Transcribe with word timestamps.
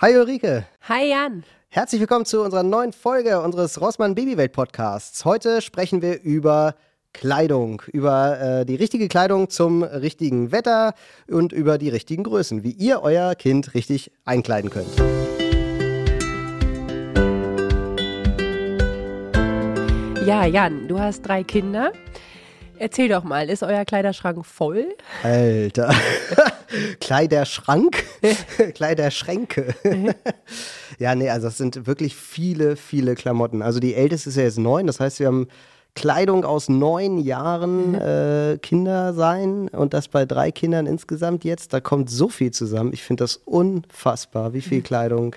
Hi 0.00 0.16
Ulrike. 0.16 0.64
Hi 0.82 1.10
Jan. 1.10 1.42
Herzlich 1.70 2.00
willkommen 2.00 2.24
zu 2.24 2.44
unserer 2.44 2.62
neuen 2.62 2.92
Folge 2.92 3.40
unseres 3.40 3.80
Rossmann 3.80 4.14
Babywelt 4.14 4.52
Podcasts. 4.52 5.24
Heute 5.24 5.60
sprechen 5.60 6.02
wir 6.02 6.22
über 6.22 6.76
Kleidung, 7.12 7.82
über 7.92 8.40
äh, 8.40 8.64
die 8.64 8.76
richtige 8.76 9.08
Kleidung 9.08 9.50
zum 9.50 9.82
richtigen 9.82 10.52
Wetter 10.52 10.94
und 11.28 11.52
über 11.52 11.78
die 11.78 11.88
richtigen 11.88 12.22
Größen, 12.22 12.62
wie 12.62 12.70
ihr 12.70 13.02
euer 13.02 13.34
Kind 13.34 13.74
richtig 13.74 14.12
einkleiden 14.24 14.70
könnt. 14.70 14.86
Ja, 20.24 20.46
Jan, 20.46 20.86
du 20.86 21.00
hast 21.00 21.22
drei 21.22 21.42
Kinder. 21.42 21.90
Erzähl 22.78 23.08
doch 23.08 23.24
mal, 23.24 23.50
ist 23.50 23.62
euer 23.62 23.84
Kleiderschrank 23.84 24.44
voll? 24.46 24.86
Alter. 25.22 25.94
Kleiderschrank? 27.00 28.04
Kleiderschränke. 28.74 29.74
ja, 30.98 31.14
nee, 31.14 31.30
also 31.30 31.48
es 31.48 31.58
sind 31.58 31.86
wirklich 31.86 32.14
viele, 32.14 32.76
viele 32.76 33.14
Klamotten. 33.14 33.62
Also 33.62 33.80
die 33.80 33.94
älteste 33.94 34.30
ist 34.30 34.36
ja 34.36 34.44
jetzt 34.44 34.58
neun, 34.58 34.86
das 34.86 35.00
heißt, 35.00 35.20
wir 35.20 35.26
haben 35.26 35.48
Kleidung 35.94 36.44
aus 36.44 36.68
neun 36.68 37.18
Jahren 37.18 37.94
äh, 37.94 38.58
Kinder 38.62 39.14
sein 39.14 39.68
und 39.68 39.94
das 39.94 40.06
bei 40.06 40.26
drei 40.26 40.52
Kindern 40.52 40.86
insgesamt 40.86 41.44
jetzt. 41.44 41.72
Da 41.72 41.80
kommt 41.80 42.08
so 42.08 42.28
viel 42.28 42.52
zusammen. 42.52 42.92
Ich 42.92 43.02
finde 43.02 43.24
das 43.24 43.36
unfassbar, 43.44 44.52
wie 44.52 44.60
viel 44.60 44.82
Kleidung 44.82 45.34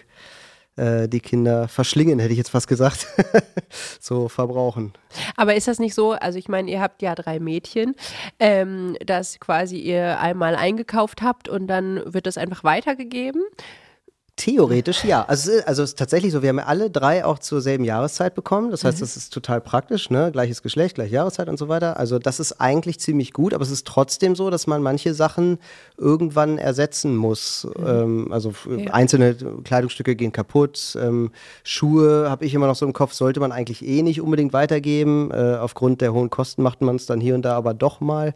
die 0.77 1.19
Kinder 1.19 1.67
verschlingen, 1.67 2.19
hätte 2.19 2.31
ich 2.31 2.37
jetzt 2.37 2.49
fast 2.49 2.67
gesagt, 2.67 3.05
so 3.99 4.29
verbrauchen. 4.29 4.93
Aber 5.35 5.55
ist 5.55 5.67
das 5.67 5.79
nicht 5.79 5.93
so, 5.93 6.13
also 6.13 6.39
ich 6.39 6.47
meine, 6.47 6.71
ihr 6.71 6.81
habt 6.81 7.01
ja 7.01 7.13
drei 7.13 7.39
Mädchen, 7.39 7.95
ähm, 8.39 8.95
dass 9.05 9.39
quasi 9.39 9.77
ihr 9.77 10.19
einmal 10.19 10.55
eingekauft 10.55 11.21
habt 11.21 11.49
und 11.49 11.67
dann 11.67 12.01
wird 12.05 12.25
das 12.25 12.37
einfach 12.37 12.63
weitergegeben? 12.63 13.43
Theoretisch 14.37 15.03
ja. 15.03 15.23
Also, 15.27 15.51
also 15.65 15.83
es 15.83 15.91
ist 15.91 15.99
tatsächlich 15.99 16.31
so, 16.31 16.41
wir 16.41 16.49
haben 16.49 16.57
ja 16.57 16.65
alle 16.65 16.89
drei 16.89 17.25
auch 17.25 17.37
zur 17.37 17.61
selben 17.61 17.83
Jahreszeit 17.83 18.33
bekommen. 18.33 18.71
Das 18.71 18.83
heißt, 18.83 18.97
mhm. 18.97 19.01
das 19.01 19.17
ist 19.17 19.33
total 19.33 19.61
praktisch, 19.61 20.09
ne? 20.09 20.31
Gleiches 20.31 20.63
Geschlecht, 20.63 20.95
gleiche 20.95 21.13
Jahreszeit 21.13 21.49
und 21.49 21.59
so 21.59 21.67
weiter. 21.67 21.97
Also 21.97 22.17
das 22.17 22.39
ist 22.39 22.53
eigentlich 22.53 22.99
ziemlich 22.99 23.33
gut, 23.33 23.53
aber 23.53 23.63
es 23.63 23.69
ist 23.69 23.85
trotzdem 23.85 24.35
so, 24.35 24.49
dass 24.49 24.67
man 24.67 24.81
manche 24.81 25.13
Sachen 25.13 25.59
irgendwann 25.97 26.57
ersetzen 26.57 27.15
muss. 27.15 27.67
Mhm. 27.77 27.85
Ähm, 27.85 28.31
also 28.31 28.53
ja. 28.69 28.93
einzelne 28.93 29.35
Kleidungsstücke 29.35 30.15
gehen 30.15 30.31
kaputt. 30.31 30.97
Ähm, 30.99 31.31
Schuhe 31.63 32.29
habe 32.29 32.45
ich 32.45 32.53
immer 32.53 32.67
noch 32.67 32.75
so 32.75 32.85
im 32.85 32.93
Kopf, 32.93 33.13
sollte 33.13 33.41
man 33.41 33.51
eigentlich 33.51 33.85
eh 33.85 34.01
nicht 34.01 34.21
unbedingt 34.21 34.53
weitergeben. 34.53 35.29
Äh, 35.31 35.57
aufgrund 35.57 35.99
der 36.01 36.13
hohen 36.13 36.29
Kosten 36.29 36.63
macht 36.63 36.81
man 36.81 36.95
es 36.95 37.05
dann 37.05 37.19
hier 37.19 37.35
und 37.35 37.43
da 37.43 37.55
aber 37.57 37.73
doch 37.73 37.99
mal. 37.99 38.33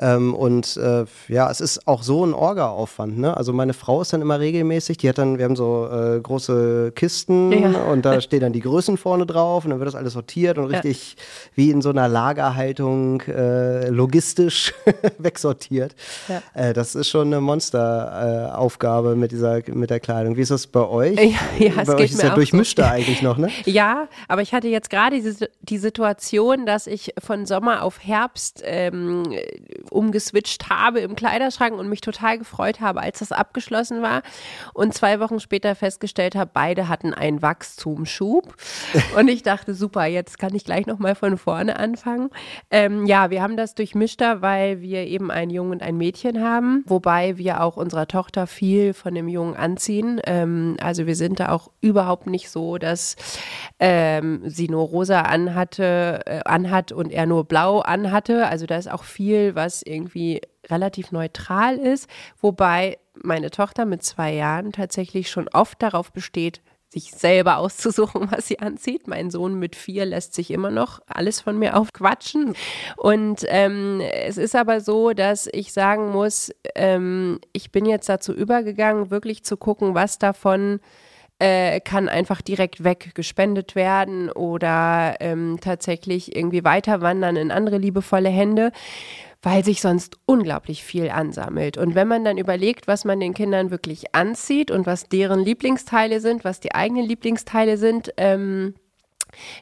Ähm, 0.00 0.34
und 0.34 0.76
äh, 0.76 1.06
ja, 1.28 1.50
es 1.50 1.60
ist 1.60 1.88
auch 1.88 2.02
so 2.02 2.24
ein 2.24 2.32
Orga-Aufwand. 2.32 3.18
Ne? 3.18 3.36
Also 3.36 3.52
meine 3.52 3.74
Frau 3.74 4.00
ist 4.00 4.12
dann 4.12 4.22
immer 4.22 4.38
regelmäßig, 4.38 4.98
die 4.98 5.08
hat 5.08 5.18
dann, 5.18 5.27
wir 5.36 5.44
haben 5.44 5.56
so 5.56 5.88
äh, 5.92 6.20
große 6.20 6.92
Kisten 6.94 7.52
ja. 7.52 7.82
und 7.82 8.06
da 8.06 8.20
stehen 8.20 8.40
dann 8.40 8.54
die 8.54 8.60
Größen 8.60 8.96
vorne 8.96 9.26
drauf 9.26 9.64
und 9.64 9.70
dann 9.70 9.80
wird 9.80 9.88
das 9.88 9.94
alles 9.94 10.14
sortiert 10.14 10.56
und 10.56 10.66
richtig 10.66 11.16
ja. 11.16 11.22
wie 11.56 11.70
in 11.70 11.82
so 11.82 11.90
einer 11.90 12.08
Lagerhaltung 12.08 13.20
äh, 13.22 13.88
logistisch 13.88 14.72
wegsortiert. 15.18 15.94
Ja. 16.28 16.42
Äh, 16.54 16.72
das 16.72 16.94
ist 16.94 17.08
schon 17.08 17.26
eine 17.26 17.40
Monsteraufgabe 17.40 19.16
mit 19.16 19.32
dieser 19.32 19.60
mit 19.68 19.90
der 19.90 20.00
Kleidung. 20.00 20.36
Wie 20.36 20.42
ist 20.42 20.50
das 20.50 20.66
bei 20.66 20.86
euch? 20.86 21.18
Ja, 21.58 21.82
bei 21.84 21.94
euch 21.94 22.12
ist 22.12 22.22
ja 22.22 22.34
durchmischter 22.34 22.84
so. 22.84 22.90
eigentlich 22.90 23.22
noch, 23.22 23.36
ne? 23.36 23.48
Ja, 23.64 24.08
aber 24.28 24.42
ich 24.42 24.54
hatte 24.54 24.68
jetzt 24.68 24.88
gerade 24.88 25.20
die, 25.20 25.46
die 25.62 25.78
Situation, 25.78 26.64
dass 26.64 26.86
ich 26.86 27.12
von 27.22 27.44
Sommer 27.44 27.82
auf 27.82 28.02
Herbst 28.02 28.62
ähm, 28.64 29.24
umgeswitcht 29.90 30.70
habe 30.70 31.00
im 31.00 31.16
Kleiderschrank 31.16 31.76
und 31.78 31.88
mich 31.88 32.00
total 32.00 32.38
gefreut 32.38 32.80
habe, 32.80 33.00
als 33.00 33.18
das 33.18 33.32
abgeschlossen 33.32 34.02
war. 34.02 34.22
Und 34.74 34.94
zwei 34.94 35.17
Wochen 35.20 35.40
später 35.40 35.74
festgestellt 35.74 36.34
habe, 36.34 36.50
beide 36.52 36.88
hatten 36.88 37.14
einen 37.14 37.42
Wachstumsschub. 37.42 38.54
Und 39.16 39.28
ich 39.28 39.42
dachte, 39.42 39.74
super, 39.74 40.06
jetzt 40.06 40.38
kann 40.38 40.54
ich 40.54 40.64
gleich 40.64 40.86
nochmal 40.86 41.14
von 41.14 41.38
vorne 41.38 41.78
anfangen. 41.78 42.30
Ähm, 42.70 43.06
ja, 43.06 43.30
wir 43.30 43.42
haben 43.42 43.56
das 43.56 43.74
durchmischter, 43.74 44.42
weil 44.42 44.80
wir 44.80 45.06
eben 45.06 45.30
einen 45.30 45.50
Jungen 45.50 45.72
und 45.72 45.82
ein 45.82 45.96
Mädchen 45.96 46.42
haben, 46.42 46.84
wobei 46.86 47.38
wir 47.38 47.62
auch 47.62 47.76
unserer 47.76 48.06
Tochter 48.06 48.46
viel 48.46 48.94
von 48.94 49.14
dem 49.14 49.28
Jungen 49.28 49.56
anziehen. 49.56 50.20
Ähm, 50.24 50.76
also 50.80 51.06
wir 51.06 51.16
sind 51.16 51.40
da 51.40 51.50
auch 51.50 51.70
überhaupt 51.80 52.26
nicht 52.26 52.50
so, 52.50 52.78
dass 52.78 53.16
ähm, 53.78 54.42
sie 54.44 54.68
nur 54.68 54.86
rosa 54.86 55.22
anhatte, 55.22 56.22
äh, 56.26 56.40
anhat 56.44 56.92
und 56.92 57.12
er 57.12 57.26
nur 57.26 57.44
blau 57.44 57.80
anhatte. 57.80 58.46
Also 58.46 58.66
da 58.66 58.76
ist 58.76 58.90
auch 58.90 59.04
viel, 59.04 59.54
was 59.54 59.82
irgendwie 59.82 60.40
relativ 60.70 61.12
neutral 61.12 61.76
ist, 61.76 62.08
wobei 62.40 62.98
meine 63.22 63.50
Tochter 63.50 63.84
mit 63.84 64.02
zwei 64.02 64.32
Jahren 64.32 64.72
tatsächlich 64.72 65.30
schon 65.30 65.48
oft 65.48 65.82
darauf 65.82 66.12
besteht, 66.12 66.60
sich 66.90 67.10
selber 67.10 67.58
auszusuchen, 67.58 68.30
was 68.30 68.48
sie 68.48 68.60
anzieht. 68.60 69.06
Mein 69.08 69.30
Sohn 69.30 69.58
mit 69.58 69.76
vier 69.76 70.06
lässt 70.06 70.34
sich 70.34 70.50
immer 70.50 70.70
noch 70.70 71.00
alles 71.06 71.40
von 71.40 71.58
mir 71.58 71.76
aufquatschen. 71.76 72.54
Und 72.96 73.44
ähm, 73.48 74.00
es 74.00 74.38
ist 74.38 74.56
aber 74.56 74.80
so, 74.80 75.12
dass 75.12 75.48
ich 75.52 75.72
sagen 75.72 76.10
muss, 76.10 76.50
ähm, 76.74 77.40
ich 77.52 77.70
bin 77.72 77.84
jetzt 77.84 78.08
dazu 78.08 78.32
übergegangen, 78.32 79.10
wirklich 79.10 79.44
zu 79.44 79.56
gucken, 79.56 79.94
was 79.94 80.18
davon 80.18 80.80
äh, 81.40 81.80
kann 81.80 82.08
einfach 82.08 82.40
direkt 82.40 82.82
weggespendet 82.82 83.76
werden 83.76 84.30
oder 84.30 85.16
ähm, 85.20 85.58
tatsächlich 85.60 86.34
irgendwie 86.34 86.64
weiter 86.64 87.00
wandern 87.00 87.36
in 87.36 87.52
andere 87.52 87.78
liebevolle 87.78 88.28
Hände 88.28 88.72
weil 89.42 89.64
sich 89.64 89.80
sonst 89.80 90.16
unglaublich 90.26 90.82
viel 90.82 91.10
ansammelt. 91.10 91.76
Und 91.78 91.94
wenn 91.94 92.08
man 92.08 92.24
dann 92.24 92.38
überlegt, 92.38 92.88
was 92.88 93.04
man 93.04 93.20
den 93.20 93.34
Kindern 93.34 93.70
wirklich 93.70 94.14
anzieht 94.14 94.70
und 94.70 94.86
was 94.86 95.08
deren 95.08 95.40
Lieblingsteile 95.40 96.20
sind, 96.20 96.44
was 96.44 96.60
die 96.60 96.74
eigenen 96.74 97.06
Lieblingsteile 97.06 97.76
sind, 97.76 98.12
ähm, 98.16 98.74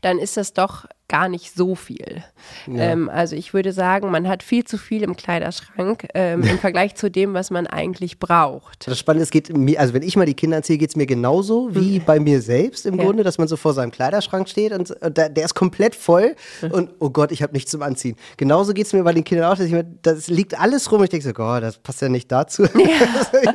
dann 0.03 0.19
ist 0.19 0.37
das 0.37 0.53
doch 0.53 0.87
gar 1.09 1.28
nicht 1.28 1.55
so 1.55 1.75
viel. 1.75 2.25
Ja. 2.67 2.83
Ähm, 2.83 3.09
also 3.09 3.37
ich 3.37 3.55
würde 3.55 3.72
sagen, 3.72 4.11
man 4.11 4.27
hat 4.28 4.43
viel 4.43 4.65
zu 4.65 4.77
viel 4.77 5.03
im 5.03 5.17
Kleiderschrank 5.17 6.09
ähm, 6.15 6.43
im 6.43 6.59
Vergleich 6.67 6.97
zu 6.97 7.11
dem, 7.11 7.33
was 7.33 7.50
man 7.50 7.67
eigentlich 7.67 8.19
braucht. 8.19 8.89
Das 8.89 8.99
Spannende 8.99 9.22
ist, 9.22 9.31
geht 9.31 9.56
mir, 9.56 9.78
also 9.81 9.95
wenn 9.95 10.03
ich 10.03 10.16
mal 10.16 10.27
die 10.27 10.34
Kinder 10.34 10.56
erzähle, 10.56 10.78
geht 10.78 10.91
es 10.91 10.97
mir 10.97 11.06
genauso 11.06 11.75
wie 11.75 12.00
mhm. 12.00 12.05
bei 12.05 12.19
mir 12.19 12.43
selbst 12.43 12.87
im 12.87 12.97
ja. 12.99 13.05
Grunde, 13.05 13.22
dass 13.22 13.39
man 13.39 13.47
so 13.47 13.56
vor 13.56 13.72
seinem 13.72 13.93
Kleiderschrank 13.93 14.49
steht 14.49 14.72
und, 14.72 14.91
und 14.91 15.16
der, 15.16 15.28
der, 15.28 15.45
ist 15.45 15.55
komplett 15.55 15.95
voll 15.95 16.34
mhm. 16.61 16.71
und 16.72 16.91
oh 16.99 17.11
Gott, 17.11 17.31
ich 17.31 17.43
habe 17.43 17.53
nichts 17.53 17.71
zum 17.71 17.83
Anziehen. 17.83 18.16
Genauso 18.37 18.75
geht 18.75 18.87
es 18.87 18.93
mir 18.93 19.05
bei 19.05 19.12
den 19.12 19.22
Kindern 19.22 19.53
auch, 19.53 19.56
dass 19.56 19.66
ich 19.66 19.72
mir, 19.72 19.84
das 20.03 20.27
liegt 20.27 20.59
alles 20.59 20.91
rum 20.91 20.99
und 20.99 21.05
ich 21.05 21.11
denke 21.11 21.27
so, 21.27 21.33
Gott, 21.33 21.62
das 21.62 21.78
passt 21.78 22.03
ja 22.03 22.09
nicht 22.09 22.31
dazu. 22.33 22.65
Ja. 22.65 23.55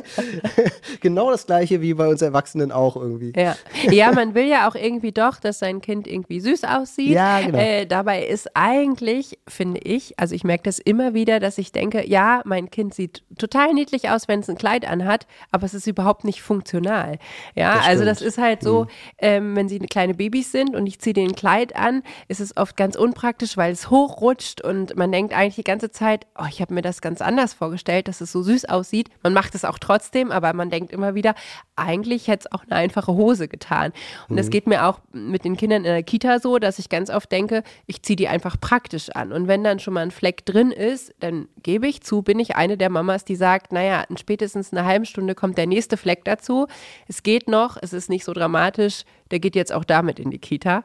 genau 1.00 1.30
das 1.30 1.46
gleiche 1.46 1.80
wie 1.82 1.92
bei 1.94 2.08
uns 2.08 2.22
Erwachsenen 2.22 2.72
auch 2.72 2.96
irgendwie. 2.96 3.32
Ja. 3.36 3.56
ja, 3.90 4.12
man 4.12 4.34
will 4.34 4.46
ja 4.46 4.68
auch 4.68 4.74
irgendwie 4.74 5.12
doch, 5.12 5.38
dass 5.38 5.58
sein 5.58 5.80
Kind 5.80 6.06
irgendwie 6.06 6.40
süß 6.40 6.64
aussieht. 6.64 7.10
Ja, 7.10 7.41
genau. 7.46 7.58
Äh, 7.58 7.86
dabei 7.86 8.24
ist 8.24 8.50
eigentlich, 8.54 9.38
finde 9.48 9.80
ich, 9.80 10.18
also 10.18 10.34
ich 10.34 10.44
merke 10.44 10.64
das 10.64 10.78
immer 10.78 11.14
wieder, 11.14 11.40
dass 11.40 11.58
ich 11.58 11.72
denke, 11.72 12.08
ja, 12.08 12.42
mein 12.44 12.70
Kind 12.70 12.94
sieht 12.94 13.22
total 13.38 13.74
niedlich 13.74 14.10
aus, 14.10 14.28
wenn 14.28 14.40
es 14.40 14.48
ein 14.48 14.56
Kleid 14.56 14.86
anhat, 14.86 15.26
aber 15.50 15.66
es 15.66 15.74
ist 15.74 15.86
überhaupt 15.86 16.24
nicht 16.24 16.42
funktional. 16.42 17.18
Ja, 17.54 17.76
das 17.76 17.86
also 17.86 18.04
das 18.04 18.22
ist 18.22 18.38
halt 18.38 18.62
so, 18.62 18.84
mhm. 18.84 18.88
ähm, 19.18 19.56
wenn 19.56 19.68
sie 19.68 19.78
kleine 19.80 20.14
Babys 20.14 20.52
sind 20.52 20.74
und 20.74 20.86
ich 20.86 21.00
ziehe 21.00 21.14
den 21.14 21.34
Kleid 21.34 21.76
an, 21.76 22.02
ist 22.28 22.40
es 22.40 22.56
oft 22.56 22.76
ganz 22.76 22.96
unpraktisch, 22.96 23.56
weil 23.56 23.72
es 23.72 23.90
hochrutscht 23.90 24.62
und 24.62 24.96
man 24.96 25.10
denkt 25.12 25.34
eigentlich 25.34 25.56
die 25.56 25.64
ganze 25.64 25.90
Zeit, 25.90 26.26
oh, 26.38 26.46
ich 26.48 26.60
habe 26.60 26.74
mir 26.74 26.82
das 26.82 27.00
ganz 27.00 27.20
anders 27.20 27.54
vorgestellt, 27.54 28.08
dass 28.08 28.20
es 28.20 28.32
so 28.32 28.42
süß 28.42 28.66
aussieht. 28.66 29.08
Man 29.22 29.32
macht 29.32 29.54
es 29.54 29.64
auch 29.64 29.78
trotzdem, 29.78 30.30
aber 30.30 30.52
man 30.52 30.70
denkt 30.70 30.92
immer 30.92 31.14
wieder, 31.14 31.34
eigentlich 31.76 32.28
hätte 32.28 32.46
es 32.46 32.52
auch 32.52 32.64
eine 32.64 32.76
einfache 32.76 33.12
Hose 33.12 33.48
getan. 33.48 33.92
Und 34.28 34.36
das 34.36 34.46
mhm. 34.46 34.50
geht 34.50 34.66
mir 34.66 34.86
auch 34.86 35.00
mit 35.12 35.44
den 35.44 35.56
Kindern 35.56 35.84
in 35.84 35.92
der 35.92 36.02
Kita 36.02 36.38
so, 36.38 36.58
dass 36.58 36.78
ich 36.78 36.88
ganz 36.88 37.10
oft 37.10 37.31
denke, 37.32 37.62
ich 37.86 38.02
ziehe 38.02 38.16
die 38.16 38.28
einfach 38.28 38.60
praktisch 38.60 39.10
an. 39.10 39.32
Und 39.32 39.48
wenn 39.48 39.64
dann 39.64 39.80
schon 39.80 39.94
mal 39.94 40.02
ein 40.02 40.10
Fleck 40.10 40.44
drin 40.44 40.70
ist, 40.70 41.14
dann 41.20 41.48
gebe 41.62 41.88
ich 41.88 42.02
zu, 42.02 42.22
bin 42.22 42.38
ich 42.38 42.54
eine 42.56 42.76
der 42.76 42.90
Mamas, 42.90 43.24
die 43.24 43.36
sagt, 43.36 43.72
naja, 43.72 44.04
in 44.08 44.16
spätestens 44.16 44.72
einer 44.72 44.84
halben 44.84 45.06
Stunde 45.06 45.34
kommt 45.34 45.58
der 45.58 45.66
nächste 45.66 45.96
Fleck 45.96 46.24
dazu. 46.24 46.66
Es 47.08 47.22
geht 47.22 47.48
noch, 47.48 47.76
es 47.80 47.92
ist 47.92 48.10
nicht 48.10 48.24
so 48.24 48.32
dramatisch, 48.32 49.04
der 49.32 49.40
geht 49.40 49.56
jetzt 49.56 49.72
auch 49.72 49.84
damit 49.84 50.20
in 50.20 50.30
die 50.30 50.38
Kita. 50.38 50.84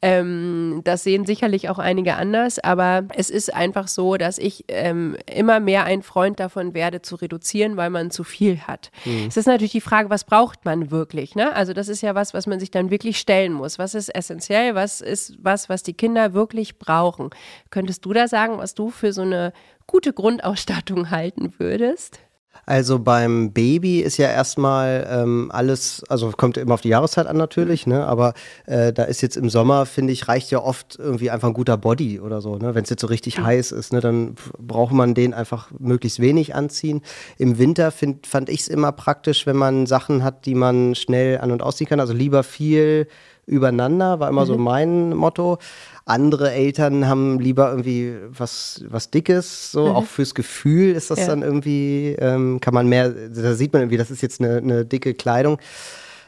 Ähm, 0.00 0.80
das 0.84 1.02
sehen 1.02 1.26
sicherlich 1.26 1.68
auch 1.68 1.78
einige 1.78 2.14
anders, 2.16 2.58
aber 2.58 3.04
es 3.14 3.28
ist 3.28 3.52
einfach 3.52 3.88
so, 3.88 4.16
dass 4.16 4.38
ich 4.38 4.64
ähm, 4.68 5.16
immer 5.26 5.60
mehr 5.60 5.84
ein 5.84 6.02
Freund 6.02 6.40
davon 6.40 6.74
werde, 6.74 7.02
zu 7.02 7.16
reduzieren, 7.16 7.76
weil 7.76 7.90
man 7.90 8.10
zu 8.10 8.24
viel 8.24 8.60
hat. 8.60 8.90
Mhm. 9.04 9.26
Es 9.28 9.36
ist 9.36 9.46
natürlich 9.46 9.72
die 9.72 9.80
Frage, 9.80 10.08
was 10.08 10.24
braucht 10.24 10.64
man 10.64 10.90
wirklich? 10.90 11.34
Ne? 11.34 11.54
Also 11.54 11.72
das 11.72 11.88
ist 11.88 12.00
ja 12.00 12.14
was, 12.14 12.32
was 12.32 12.46
man 12.46 12.60
sich 12.60 12.70
dann 12.70 12.90
wirklich 12.90 13.18
stellen 13.18 13.52
muss. 13.52 13.78
Was 13.78 13.94
ist 13.94 14.08
essentiell? 14.14 14.74
Was 14.74 15.00
ist 15.00 15.36
was, 15.42 15.68
was 15.68 15.82
die 15.82 15.94
Kinder 15.94 16.32
wirklich 16.32 16.78
brauchen? 16.78 17.30
Könntest 17.70 18.04
du 18.04 18.12
da 18.12 18.28
sagen, 18.28 18.58
was 18.58 18.74
du 18.74 18.90
für 18.90 19.12
so 19.12 19.22
eine 19.22 19.52
gute 19.86 20.12
Grundausstattung 20.12 21.10
halten 21.10 21.54
würdest? 21.58 22.20
Also 22.66 22.98
beim 22.98 23.52
Baby 23.52 24.00
ist 24.00 24.18
ja 24.18 24.28
erstmal 24.28 25.08
ähm, 25.10 25.50
alles, 25.52 26.04
also 26.10 26.30
kommt 26.32 26.58
immer 26.58 26.74
auf 26.74 26.82
die 26.82 26.90
Jahreszeit 26.90 27.26
an 27.26 27.38
natürlich, 27.38 27.86
ne? 27.86 28.06
aber 28.06 28.34
äh, 28.66 28.92
da 28.92 29.04
ist 29.04 29.22
jetzt 29.22 29.38
im 29.38 29.48
Sommer, 29.48 29.86
finde 29.86 30.12
ich, 30.12 30.28
reicht 30.28 30.50
ja 30.50 30.62
oft 30.62 30.98
irgendwie 30.98 31.30
einfach 31.30 31.48
ein 31.48 31.54
guter 31.54 31.78
Body 31.78 32.20
oder 32.20 32.42
so. 32.42 32.56
Ne? 32.56 32.74
Wenn 32.74 32.84
es 32.84 32.90
jetzt 32.90 33.00
so 33.00 33.06
richtig 33.06 33.38
mhm. 33.38 33.46
heiß 33.46 33.72
ist, 33.72 33.94
ne? 33.94 34.00
dann 34.00 34.34
braucht 34.58 34.92
man 34.92 35.14
den 35.14 35.32
einfach 35.32 35.70
möglichst 35.78 36.20
wenig 36.20 36.54
anziehen. 36.54 37.00
Im 37.38 37.58
Winter 37.58 37.90
find, 37.90 38.26
fand 38.26 38.50
ich 38.50 38.60
es 38.60 38.68
immer 38.68 38.92
praktisch, 38.92 39.46
wenn 39.46 39.56
man 39.56 39.86
Sachen 39.86 40.22
hat, 40.22 40.44
die 40.44 40.54
man 40.54 40.94
schnell 40.94 41.38
an- 41.38 41.52
und 41.52 41.62
ausziehen 41.62 41.88
kann. 41.88 42.00
Also 42.00 42.12
lieber 42.12 42.42
viel 42.42 43.08
übereinander, 43.48 44.20
war 44.20 44.28
immer 44.28 44.42
mhm. 44.42 44.46
so 44.46 44.58
mein 44.58 45.16
Motto. 45.16 45.58
Andere 46.04 46.52
Eltern 46.52 47.06
haben 47.06 47.38
lieber 47.38 47.70
irgendwie 47.70 48.14
was, 48.30 48.84
was 48.88 49.10
Dickes, 49.10 49.72
so 49.72 49.88
mhm. 49.88 49.96
auch 49.96 50.06
fürs 50.06 50.34
Gefühl 50.34 50.94
ist 50.94 51.10
das 51.10 51.20
ja. 51.20 51.26
dann 51.26 51.42
irgendwie, 51.42 52.16
ähm, 52.18 52.60
kann 52.60 52.72
man 52.72 52.88
mehr, 52.88 53.10
da 53.10 53.54
sieht 53.54 53.72
man 53.72 53.82
irgendwie, 53.82 53.98
das 53.98 54.10
ist 54.10 54.22
jetzt 54.22 54.40
eine, 54.40 54.58
eine 54.58 54.84
dicke 54.84 55.14
Kleidung. 55.14 55.58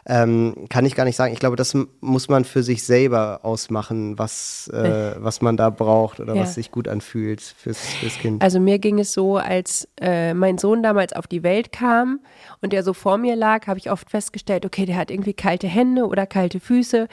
Ähm, 0.06 0.66
kann 0.68 0.86
ich 0.86 0.94
gar 0.94 1.04
nicht 1.04 1.16
sagen. 1.16 1.32
Ich 1.32 1.40
glaube, 1.40 1.56
das 1.56 1.76
muss 2.00 2.28
man 2.28 2.44
für 2.44 2.62
sich 2.62 2.84
selber 2.84 3.40
ausmachen, 3.42 4.18
was, 4.18 4.68
äh, 4.68 5.14
was 5.18 5.40
man 5.42 5.56
da 5.56 5.70
braucht 5.70 6.20
oder 6.20 6.34
ja. 6.34 6.42
was 6.42 6.54
sich 6.54 6.70
gut 6.70 6.88
anfühlt 6.88 7.40
fürs, 7.40 7.78
fürs, 7.78 8.18
Kind. 8.18 8.42
Also 8.42 8.60
mir 8.60 8.78
ging 8.78 8.98
es 8.98 9.12
so, 9.12 9.36
als 9.36 9.88
äh, 10.00 10.34
mein 10.34 10.58
Sohn 10.58 10.82
damals 10.82 11.12
auf 11.12 11.26
die 11.26 11.42
Welt 11.42 11.72
kam 11.72 12.20
und 12.60 12.72
der 12.72 12.82
so 12.82 12.94
vor 12.94 13.18
mir 13.18 13.36
lag, 13.36 13.66
habe 13.66 13.78
ich 13.78 13.90
oft 13.90 14.10
festgestellt, 14.10 14.64
okay, 14.64 14.86
der 14.86 14.96
hat 14.96 15.10
irgendwie 15.10 15.34
kalte 15.34 15.68
Hände 15.68 16.06
oder 16.06 16.26
kalte 16.26 16.60
Füße. 16.60 17.06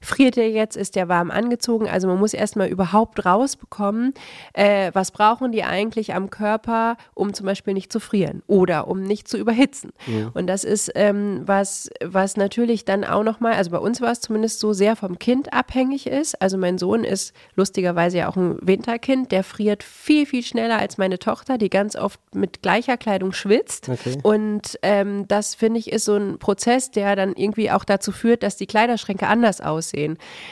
Friert 0.00 0.38
er 0.38 0.48
jetzt, 0.48 0.76
ist 0.76 0.96
der 0.96 1.08
warm 1.08 1.30
angezogen? 1.30 1.88
Also 1.88 2.08
man 2.08 2.18
muss 2.18 2.32
erstmal 2.32 2.68
überhaupt 2.68 3.24
rausbekommen, 3.26 4.14
äh, 4.54 4.90
was 4.94 5.10
brauchen 5.10 5.52
die 5.52 5.62
eigentlich 5.62 6.14
am 6.14 6.30
Körper, 6.30 6.96
um 7.14 7.34
zum 7.34 7.44
Beispiel 7.46 7.74
nicht 7.74 7.92
zu 7.92 8.00
frieren 8.00 8.42
oder 8.46 8.88
um 8.88 9.02
nicht 9.02 9.28
zu 9.28 9.36
überhitzen. 9.36 9.92
Ja. 10.06 10.30
Und 10.32 10.46
das 10.46 10.64
ist 10.64 10.90
ähm, 10.94 11.42
was, 11.44 11.90
was 12.02 12.36
natürlich 12.38 12.86
dann 12.86 13.04
auch 13.04 13.22
nochmal, 13.22 13.54
also 13.54 13.70
bei 13.70 13.78
uns 13.78 14.00
war 14.00 14.12
es 14.12 14.20
zumindest 14.20 14.58
so, 14.60 14.72
sehr 14.72 14.96
vom 14.96 15.18
Kind 15.18 15.52
abhängig 15.52 16.06
ist. 16.06 16.40
Also 16.40 16.56
mein 16.56 16.78
Sohn 16.78 17.04
ist 17.04 17.34
lustigerweise 17.54 18.18
ja 18.18 18.28
auch 18.28 18.36
ein 18.36 18.56
Winterkind, 18.62 19.30
der 19.32 19.44
friert 19.44 19.82
viel, 19.82 20.24
viel 20.24 20.42
schneller 20.42 20.78
als 20.78 20.96
meine 20.96 21.18
Tochter, 21.18 21.58
die 21.58 21.68
ganz 21.68 21.94
oft 21.94 22.20
mit 22.34 22.62
gleicher 22.62 22.96
Kleidung 22.96 23.32
schwitzt. 23.32 23.88
Okay. 23.88 24.18
Und 24.22 24.78
ähm, 24.82 25.28
das 25.28 25.54
finde 25.54 25.78
ich 25.78 25.92
ist 25.92 26.06
so 26.06 26.16
ein 26.16 26.38
Prozess, 26.38 26.90
der 26.90 27.16
dann 27.16 27.34
irgendwie 27.34 27.70
auch 27.70 27.84
dazu 27.84 28.12
führt, 28.12 28.42
dass 28.42 28.56
die 28.56 28.66
Kleiderschränke 28.66 29.26
anders 29.26 29.60
aussehen. 29.60 29.89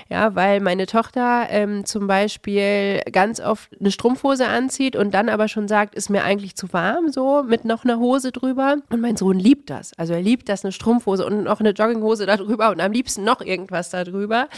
Ja, 0.08 0.35
weil 0.35 0.61
meine 0.61 0.87
Tochter 0.87 1.46
ähm, 1.50 1.85
zum 1.85 2.06
Beispiel 2.06 3.02
ganz 3.12 3.40
oft 3.40 3.70
eine 3.79 3.90
Strumpfhose 3.90 4.46
anzieht 4.46 4.96
und 4.96 5.12
dann 5.12 5.29
aber 5.29 5.49
schon 5.49 5.69
sagt, 5.69 5.94
ist 5.94 6.11
mir 6.11 6.25
eigentlich 6.25 6.56
zu 6.56 6.73
warm, 6.73 7.11
so 7.11 7.43
mit 7.43 7.64
noch 7.64 7.85
einer 7.85 7.99
Hose 7.99 8.32
drüber. 8.32 8.76
Und 8.90 9.00
mein 9.00 9.17
Sohn 9.17 9.38
liebt 9.38 9.70
das. 9.70 9.93
Also 9.99 10.14
er 10.14 10.23
liebt 10.23 10.49
das, 10.49 10.64
eine 10.64 10.73
Strumpfhose 10.73 11.25
und 11.25 11.44
noch 11.44 11.61
eine 11.61 11.70
Jogginghose 11.70 12.26
darüber 12.26 12.70
und 12.70 12.81
am 12.81 12.93
liebsten 12.93 13.25
noch 13.25 13.40
irgendwas 13.40 13.90
darüber. 13.90 14.49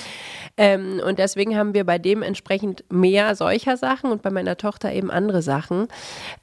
Ähm, 0.57 1.01
und 1.05 1.19
deswegen 1.19 1.57
haben 1.57 1.75
wir 1.75 1.85
bei 1.85 1.99
dem 1.99 2.23
entsprechend 2.23 2.85
mehr 2.91 3.35
solcher 3.35 3.77
Sachen 3.77 4.11
und 4.11 4.23
bei 4.23 4.31
meiner 4.31 4.57
Tochter 4.57 4.93
eben 4.93 5.11
andere 5.11 5.43
Sachen. 5.43 5.89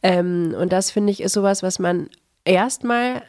Ähm, 0.04 0.56
und 0.58 0.72
das 0.72 0.92
finde 0.92 1.12
ich 1.12 1.22
ist 1.22 1.34
sowas, 1.34 1.64
was 1.64 1.80
man 1.80 2.10
erstmal 2.46 3.24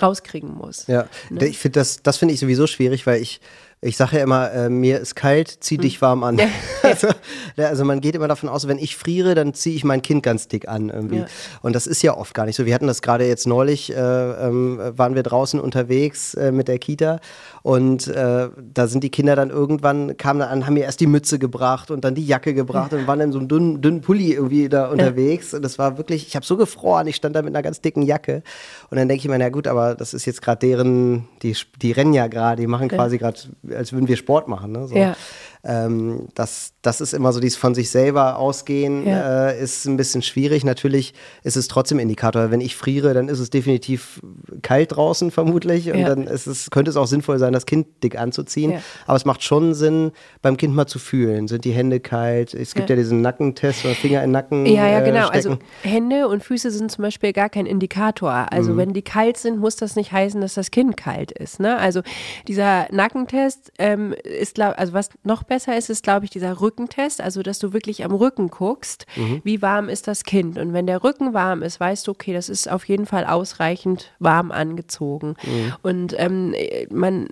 rauskriegen 0.00 0.54
muss. 0.54 0.86
Ja, 0.86 1.08
ne? 1.30 1.46
ich 1.46 1.58
finde 1.58 1.80
das, 1.80 2.02
das 2.02 2.18
finde 2.18 2.34
ich 2.34 2.40
sowieso 2.40 2.66
schwierig, 2.66 3.06
weil 3.06 3.20
ich 3.20 3.40
ich 3.84 3.96
sage 3.96 4.18
ja 4.18 4.22
immer, 4.22 4.52
äh, 4.52 4.68
mir 4.68 5.00
ist 5.00 5.16
kalt, 5.16 5.48
zieh 5.58 5.76
dich 5.76 6.00
warm 6.00 6.22
an. 6.22 6.38
Ja. 6.38 6.46
also, 6.84 7.08
also, 7.56 7.84
man 7.84 8.00
geht 8.00 8.14
immer 8.14 8.28
davon 8.28 8.48
aus, 8.48 8.68
wenn 8.68 8.78
ich 8.78 8.96
friere, 8.96 9.34
dann 9.34 9.54
ziehe 9.54 9.74
ich 9.74 9.82
mein 9.82 10.02
Kind 10.02 10.22
ganz 10.22 10.46
dick 10.46 10.68
an 10.68 10.88
irgendwie. 10.88 11.18
Ja. 11.18 11.26
Und 11.62 11.74
das 11.74 11.88
ist 11.88 12.00
ja 12.00 12.16
oft 12.16 12.32
gar 12.32 12.46
nicht 12.46 12.54
so. 12.54 12.64
Wir 12.64 12.74
hatten 12.74 12.86
das 12.86 13.02
gerade 13.02 13.26
jetzt 13.26 13.44
neulich, 13.46 13.92
äh, 13.92 13.96
ähm, 13.96 14.78
waren 14.96 15.16
wir 15.16 15.24
draußen 15.24 15.58
unterwegs 15.58 16.34
äh, 16.34 16.52
mit 16.52 16.68
der 16.68 16.78
Kita 16.78 17.18
und 17.62 18.08
äh, 18.08 18.48
da 18.74 18.86
sind 18.88 19.04
die 19.04 19.10
Kinder 19.10 19.36
dann 19.36 19.50
irgendwann, 19.50 20.16
kamen 20.16 20.40
dann 20.40 20.48
an, 20.48 20.66
haben 20.66 20.74
mir 20.74 20.82
erst 20.82 20.98
die 20.98 21.06
Mütze 21.06 21.38
gebracht 21.38 21.92
und 21.92 22.04
dann 22.04 22.16
die 22.16 22.26
Jacke 22.26 22.54
gebracht 22.54 22.92
und 22.92 23.06
waren 23.06 23.20
in 23.20 23.30
so 23.30 23.38
einem 23.38 23.46
dünnen, 23.46 23.80
dünnen 23.80 24.00
Pulli 24.00 24.32
irgendwie 24.32 24.68
da 24.68 24.88
unterwegs. 24.88 25.54
Und 25.54 25.62
das 25.62 25.78
war 25.78 25.96
wirklich, 25.96 26.26
ich 26.26 26.34
habe 26.34 26.44
so 26.44 26.56
gefroren, 26.56 27.06
ich 27.06 27.14
stand 27.14 27.36
da 27.36 27.42
mit 27.42 27.54
einer 27.54 27.62
ganz 27.62 27.80
dicken 27.80 28.02
Jacke. 28.02 28.42
Und 28.90 28.98
dann 28.98 29.06
denke 29.06 29.22
ich 29.22 29.28
mir, 29.28 29.38
na 29.38 29.48
gut, 29.48 29.68
aber 29.68 29.94
das 29.94 30.12
ist 30.12 30.26
jetzt 30.26 30.42
gerade 30.42 30.58
deren, 30.58 31.28
die, 31.42 31.56
die 31.80 31.92
rennen 31.92 32.14
ja 32.14 32.26
gerade, 32.26 32.62
die 32.62 32.66
machen 32.66 32.88
quasi 32.88 33.18
gerade, 33.18 33.38
als 33.74 33.92
würden 33.92 34.08
wir 34.08 34.16
Sport 34.16 34.48
machen. 34.48 34.72
Ne? 34.72 34.86
So. 34.86 34.96
Ja. 34.96 35.16
Ähm, 35.64 36.26
das, 36.34 36.72
das 36.82 37.00
ist 37.00 37.14
immer 37.14 37.32
so 37.32 37.38
dieses 37.38 37.56
von 37.56 37.72
sich 37.72 37.90
selber 37.90 38.36
ausgehen, 38.36 39.06
ja. 39.06 39.50
äh, 39.50 39.62
ist 39.62 39.86
ein 39.86 39.96
bisschen 39.96 40.20
schwierig. 40.20 40.64
Natürlich 40.64 41.14
ist 41.44 41.56
es 41.56 41.68
trotzdem 41.68 42.00
Indikator. 42.00 42.50
Wenn 42.50 42.60
ich 42.60 42.74
friere, 42.74 43.14
dann 43.14 43.28
ist 43.28 43.38
es 43.38 43.48
definitiv 43.48 44.20
kalt 44.62 44.96
draußen 44.96 45.30
vermutlich 45.30 45.92
und 45.92 46.00
ja. 46.00 46.08
dann 46.08 46.24
ist 46.24 46.48
es, 46.48 46.70
könnte 46.70 46.90
es 46.90 46.96
auch 46.96 47.06
sinnvoll 47.06 47.38
sein, 47.38 47.52
das 47.52 47.64
Kind 47.64 47.86
dick 48.02 48.18
anzuziehen. 48.18 48.72
Ja. 48.72 48.82
Aber 49.06 49.16
es 49.16 49.24
macht 49.24 49.44
schon 49.44 49.74
Sinn, 49.74 50.10
beim 50.42 50.56
Kind 50.56 50.74
mal 50.74 50.86
zu 50.86 50.98
fühlen. 50.98 51.46
Sind 51.46 51.64
die 51.64 51.70
Hände 51.70 52.00
kalt? 52.00 52.54
Es 52.54 52.74
gibt 52.74 52.90
ja, 52.90 52.96
diesen 52.96 53.20
Nackentest 53.20 53.84
oder 53.84 53.94
Finger 53.94 54.18
in 54.18 54.30
den 54.30 54.32
Nacken. 54.32 54.66
Ja, 54.66 54.88
ja, 54.88 55.00
genau. 55.00 55.28
Äh, 55.28 55.32
also 55.32 55.58
Hände 55.82 56.26
und 56.26 56.42
Füße 56.42 56.72
sind 56.72 56.90
zum 56.90 57.02
Beispiel 57.02 57.32
gar 57.32 57.48
kein 57.48 57.66
Indikator. 57.66 58.48
Also 58.50 58.72
mhm. 58.72 58.76
wenn 58.78 58.92
die 58.94 59.02
kalt 59.02 59.36
sind, 59.36 59.60
muss 59.60 59.76
das 59.76 59.94
nicht 59.94 60.10
heißen, 60.10 60.40
dass 60.40 60.54
das 60.54 60.72
Kind 60.72 60.96
kalt 60.96 61.30
ist. 61.30 61.60
Ne? 61.60 61.78
Also 61.78 62.02
dieser 62.48 62.88
Nackentest 62.90 63.70
ähm, 63.78 64.12
ist, 64.24 64.58
also 64.58 64.92
was 64.92 65.10
noch 65.22 65.44
besser 65.44 65.51
ist, 65.56 65.90
ist, 65.90 66.02
glaube 66.02 66.24
ich, 66.24 66.30
dieser 66.30 66.60
Rückentest, 66.60 67.20
also 67.20 67.42
dass 67.42 67.58
du 67.58 67.72
wirklich 67.72 68.04
am 68.04 68.12
Rücken 68.12 68.48
guckst, 68.48 69.06
mhm. 69.16 69.40
wie 69.44 69.62
warm 69.62 69.88
ist 69.88 70.08
das 70.08 70.24
Kind. 70.24 70.58
Und 70.58 70.72
wenn 70.72 70.86
der 70.86 71.04
Rücken 71.04 71.34
warm 71.34 71.62
ist, 71.62 71.80
weißt 71.80 72.06
du, 72.06 72.12
okay, 72.12 72.32
das 72.32 72.48
ist 72.48 72.70
auf 72.70 72.84
jeden 72.84 73.06
Fall 73.06 73.24
ausreichend 73.24 74.12
warm 74.18 74.50
angezogen. 74.50 75.36
Mhm. 75.42 75.72
Und 75.82 76.14
ähm, 76.18 76.54
man 76.90 77.28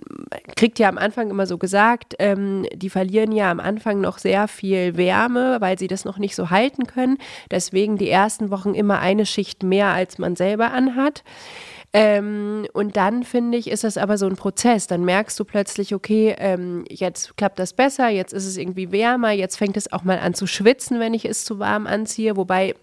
kriegt 0.55 0.79
ja 0.79 0.89
am 0.89 0.97
Anfang 0.97 1.29
immer 1.29 1.45
so 1.45 1.57
gesagt, 1.57 2.15
ähm, 2.19 2.65
die 2.73 2.89
verlieren 2.89 3.31
ja 3.31 3.51
am 3.51 3.59
Anfang 3.59 4.01
noch 4.01 4.17
sehr 4.17 4.47
viel 4.47 4.97
Wärme, 4.97 5.57
weil 5.59 5.77
sie 5.77 5.87
das 5.87 6.05
noch 6.05 6.17
nicht 6.17 6.35
so 6.35 6.49
halten 6.49 6.85
können. 6.87 7.17
Deswegen 7.49 7.97
die 7.97 8.09
ersten 8.09 8.51
Wochen 8.51 8.73
immer 8.73 8.99
eine 8.99 9.25
Schicht 9.25 9.63
mehr, 9.63 9.87
als 9.87 10.17
man 10.17 10.35
selber 10.35 10.71
anhat. 10.71 11.23
Ähm, 11.93 12.67
und 12.71 12.95
dann 12.95 13.23
finde 13.23 13.57
ich, 13.57 13.69
ist 13.69 13.83
das 13.83 13.97
aber 13.97 14.17
so 14.17 14.25
ein 14.25 14.37
Prozess. 14.37 14.87
Dann 14.87 15.03
merkst 15.03 15.37
du 15.39 15.43
plötzlich, 15.43 15.93
okay, 15.93 16.35
ähm, 16.37 16.85
jetzt 16.89 17.35
klappt 17.35 17.59
das 17.59 17.73
besser, 17.73 18.07
jetzt 18.07 18.33
ist 18.33 18.45
es 18.45 18.57
irgendwie 18.57 18.91
wärmer, 18.91 19.31
jetzt 19.31 19.57
fängt 19.57 19.75
es 19.75 19.91
auch 19.91 20.03
mal 20.03 20.19
an 20.19 20.33
zu 20.33 20.47
schwitzen, 20.47 20.99
wenn 20.99 21.13
ich 21.13 21.25
es 21.25 21.43
zu 21.43 21.59
warm 21.59 21.87
anziehe. 21.87 22.37
Wobei 22.37 22.75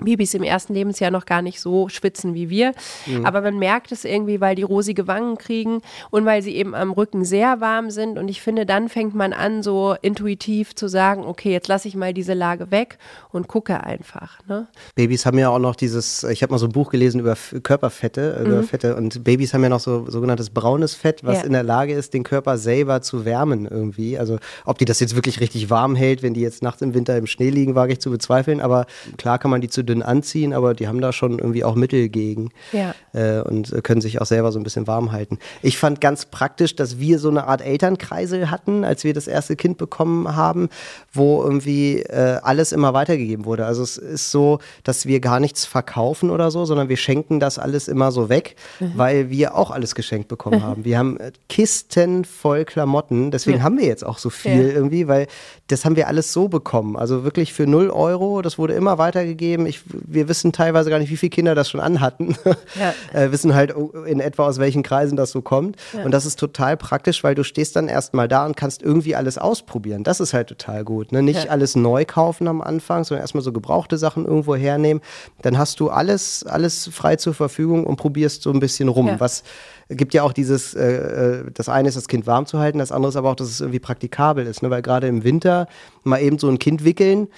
Babys 0.00 0.34
im 0.34 0.42
ersten 0.42 0.74
Lebensjahr 0.74 1.10
noch 1.10 1.26
gar 1.26 1.42
nicht 1.42 1.60
so 1.60 1.88
schwitzen 1.88 2.34
wie 2.34 2.50
wir. 2.50 2.72
Mhm. 3.06 3.26
Aber 3.26 3.40
man 3.40 3.58
merkt 3.58 3.92
es 3.92 4.04
irgendwie, 4.04 4.40
weil 4.40 4.54
die 4.54 4.62
rosige 4.62 5.06
Wangen 5.06 5.36
kriegen 5.38 5.80
und 6.10 6.24
weil 6.24 6.42
sie 6.42 6.54
eben 6.54 6.74
am 6.74 6.92
Rücken 6.92 7.24
sehr 7.24 7.60
warm 7.60 7.90
sind. 7.90 8.18
Und 8.18 8.28
ich 8.28 8.40
finde, 8.40 8.66
dann 8.66 8.88
fängt 8.88 9.14
man 9.14 9.32
an, 9.32 9.62
so 9.62 9.96
intuitiv 10.02 10.74
zu 10.74 10.88
sagen, 10.88 11.24
okay, 11.24 11.52
jetzt 11.52 11.68
lasse 11.68 11.88
ich 11.88 11.96
mal 11.96 12.14
diese 12.14 12.34
Lage 12.34 12.70
weg 12.70 12.98
und 13.30 13.48
gucke 13.48 13.82
einfach. 13.82 14.38
Ne? 14.46 14.66
Babys 14.94 15.26
haben 15.26 15.38
ja 15.38 15.48
auch 15.48 15.58
noch 15.58 15.76
dieses, 15.76 16.24
ich 16.24 16.42
habe 16.42 16.52
mal 16.52 16.58
so 16.58 16.66
ein 16.66 16.72
Buch 16.72 16.90
gelesen 16.90 17.20
über 17.20 17.36
Körperfette, 17.62 18.42
über 18.44 18.56
mhm. 18.56 18.64
Fette 18.64 18.96
und 18.96 19.24
Babys 19.24 19.54
haben 19.54 19.62
ja 19.62 19.68
noch 19.68 19.80
so 19.80 20.08
sogenanntes 20.08 20.50
braunes 20.50 20.94
Fett, 20.94 21.24
was 21.24 21.38
ja. 21.38 21.44
in 21.44 21.52
der 21.52 21.62
Lage 21.62 21.92
ist, 21.92 22.14
den 22.14 22.22
Körper 22.22 22.58
selber 22.58 23.02
zu 23.02 23.24
wärmen 23.24 23.66
irgendwie. 23.66 24.18
Also 24.18 24.38
ob 24.64 24.78
die 24.78 24.84
das 24.84 25.00
jetzt 25.00 25.14
wirklich 25.14 25.40
richtig 25.40 25.70
warm 25.70 25.94
hält, 25.96 26.22
wenn 26.22 26.34
die 26.34 26.40
jetzt 26.40 26.62
nachts 26.62 26.82
im 26.82 26.94
Winter 26.94 27.16
im 27.16 27.26
Schnee 27.26 27.50
liegen, 27.50 27.74
wage 27.74 27.92
ich 27.92 28.00
zu 28.00 28.10
bezweifeln. 28.10 28.60
Aber 28.60 28.86
klar 29.16 29.38
kann 29.38 29.50
man 29.50 29.60
die 29.60 29.68
zu 29.68 29.82
dünn 29.88 30.02
anziehen, 30.02 30.52
aber 30.52 30.74
die 30.74 30.88
haben 30.88 31.00
da 31.00 31.12
schon 31.12 31.38
irgendwie 31.38 31.64
auch 31.64 31.74
Mittel 31.74 32.08
gegen 32.08 32.50
ja. 32.72 32.94
äh, 33.12 33.40
und 33.40 33.82
können 33.82 34.00
sich 34.00 34.20
auch 34.20 34.26
selber 34.26 34.52
so 34.52 34.58
ein 34.58 34.62
bisschen 34.62 34.86
warm 34.86 35.12
halten. 35.12 35.38
Ich 35.62 35.78
fand 35.78 36.00
ganz 36.00 36.26
praktisch, 36.26 36.76
dass 36.76 36.98
wir 36.98 37.18
so 37.18 37.28
eine 37.28 37.46
Art 37.46 37.60
Elternkreisel 37.60 38.50
hatten, 38.50 38.84
als 38.84 39.04
wir 39.04 39.14
das 39.14 39.26
erste 39.26 39.56
Kind 39.56 39.78
bekommen 39.78 40.36
haben, 40.36 40.68
wo 41.12 41.42
irgendwie 41.42 42.02
äh, 42.02 42.38
alles 42.42 42.72
immer 42.72 42.94
weitergegeben 42.94 43.44
wurde. 43.44 43.66
Also 43.66 43.82
es 43.82 43.96
ist 43.96 44.30
so, 44.30 44.58
dass 44.84 45.06
wir 45.06 45.20
gar 45.20 45.40
nichts 45.40 45.64
verkaufen 45.64 46.30
oder 46.30 46.50
so, 46.50 46.64
sondern 46.64 46.88
wir 46.88 46.96
schenken 46.96 47.40
das 47.40 47.58
alles 47.58 47.88
immer 47.88 48.12
so 48.12 48.28
weg, 48.28 48.56
mhm. 48.80 48.92
weil 48.96 49.30
wir 49.30 49.54
auch 49.54 49.70
alles 49.70 49.94
geschenkt 49.94 50.28
bekommen 50.28 50.62
haben. 50.62 50.84
Wir 50.84 50.98
haben 50.98 51.18
äh, 51.18 51.32
Kisten 51.48 52.24
voll 52.24 52.64
Klamotten, 52.64 53.30
deswegen 53.30 53.58
ja. 53.58 53.64
haben 53.64 53.78
wir 53.78 53.86
jetzt 53.86 54.04
auch 54.04 54.18
so 54.18 54.30
viel 54.30 54.68
ja. 54.68 54.74
irgendwie, 54.74 55.08
weil 55.08 55.26
das 55.68 55.84
haben 55.84 55.96
wir 55.96 56.08
alles 56.08 56.32
so 56.32 56.48
bekommen. 56.48 56.96
Also 56.96 57.24
wirklich 57.24 57.52
für 57.52 57.66
0 57.66 57.90
Euro, 57.90 58.42
das 58.42 58.58
wurde 58.58 58.74
immer 58.74 58.98
weitergegeben. 58.98 59.66
Ich 59.66 59.77
wir 59.86 60.28
wissen 60.28 60.52
teilweise 60.52 60.90
gar 60.90 60.98
nicht, 60.98 61.10
wie 61.10 61.16
viele 61.16 61.30
Kinder 61.30 61.54
das 61.54 61.70
schon 61.70 61.80
anhatten. 61.80 62.36
Ja. 62.78 62.94
äh, 63.12 63.32
wissen 63.32 63.54
halt 63.54 63.74
in 64.06 64.20
etwa 64.20 64.46
aus 64.46 64.58
welchen 64.58 64.82
Kreisen 64.82 65.16
das 65.16 65.30
so 65.30 65.42
kommt. 65.42 65.76
Ja. 65.92 66.04
Und 66.04 66.10
das 66.12 66.26
ist 66.26 66.38
total 66.38 66.76
praktisch, 66.76 67.24
weil 67.24 67.34
du 67.34 67.44
stehst 67.44 67.76
dann 67.76 67.88
erstmal 67.88 68.28
da 68.28 68.46
und 68.46 68.56
kannst 68.56 68.82
irgendwie 68.82 69.14
alles 69.14 69.38
ausprobieren. 69.38 70.04
Das 70.04 70.20
ist 70.20 70.34
halt 70.34 70.48
total 70.48 70.84
gut. 70.84 71.12
Ne? 71.12 71.22
Nicht 71.22 71.44
ja. 71.44 71.50
alles 71.50 71.76
neu 71.76 72.04
kaufen 72.04 72.48
am 72.48 72.60
Anfang, 72.60 73.04
sondern 73.04 73.22
erstmal 73.22 73.42
so 73.42 73.52
gebrauchte 73.52 73.98
Sachen 73.98 74.26
irgendwo 74.26 74.54
hernehmen. 74.54 75.02
Dann 75.42 75.58
hast 75.58 75.80
du 75.80 75.90
alles, 75.90 76.44
alles 76.44 76.88
frei 76.92 77.16
zur 77.16 77.34
Verfügung 77.34 77.84
und 77.84 77.96
probierst 77.96 78.42
so 78.42 78.50
ein 78.50 78.60
bisschen 78.60 78.88
rum. 78.88 79.16
Was 79.18 79.42
gibt 79.90 80.14
ja 80.14 80.22
auch 80.22 80.32
dieses, 80.32 80.74
äh, 80.74 80.84
äh, 80.84 81.44
das 81.52 81.68
eine 81.68 81.88
ist, 81.88 81.96
das 81.96 82.08
Kind 82.08 82.26
warm 82.26 82.46
zu 82.46 82.58
halten, 82.58 82.78
das 82.78 82.92
andere 82.92 83.08
ist 83.10 83.16
aber 83.16 83.30
auch, 83.30 83.36
dass 83.36 83.48
es 83.48 83.60
irgendwie 83.60 83.78
praktikabel 83.78 84.46
ist. 84.46 84.62
Ne? 84.62 84.70
Weil 84.70 84.82
gerade 84.82 85.06
im 85.06 85.24
Winter 85.24 85.66
mal 86.04 86.20
eben 86.20 86.38
so 86.38 86.48
ein 86.48 86.58
Kind 86.58 86.84
wickeln, 86.84 87.28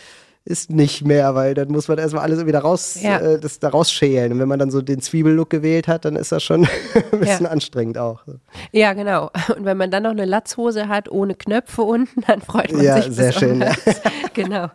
ist 0.44 0.70
nicht 0.70 1.04
mehr, 1.04 1.34
weil 1.34 1.52
dann 1.52 1.68
muss 1.68 1.88
man 1.88 1.98
erstmal 1.98 2.22
alles 2.22 2.46
wieder 2.46 2.60
raus, 2.60 2.98
ja. 3.00 3.18
äh, 3.18 3.38
das 3.38 3.58
da 3.58 3.68
rausschälen. 3.68 4.32
Und 4.32 4.38
wenn 4.38 4.48
man 4.48 4.58
dann 4.58 4.70
so 4.70 4.80
den 4.80 5.00
Zwiebellook 5.00 5.50
gewählt 5.50 5.86
hat, 5.86 6.06
dann 6.06 6.16
ist 6.16 6.32
das 6.32 6.42
schon 6.42 6.66
ein 7.12 7.20
bisschen 7.20 7.44
ja. 7.44 7.50
anstrengend 7.50 7.98
auch. 7.98 8.22
Ja, 8.72 8.94
genau. 8.94 9.30
Und 9.54 9.66
wenn 9.66 9.76
man 9.76 9.90
dann 9.90 10.04
noch 10.04 10.10
eine 10.10 10.24
Latzhose 10.24 10.88
hat 10.88 11.10
ohne 11.10 11.34
Knöpfe 11.34 11.82
unten, 11.82 12.22
dann 12.26 12.40
freut 12.40 12.72
man 12.72 12.82
ja, 12.82 13.02
sich. 13.02 13.14
Sehr 13.14 13.32
schön, 13.32 13.60
ja, 13.60 13.74
sehr 13.74 13.94
schön. 13.94 14.12
genau. 14.32 14.68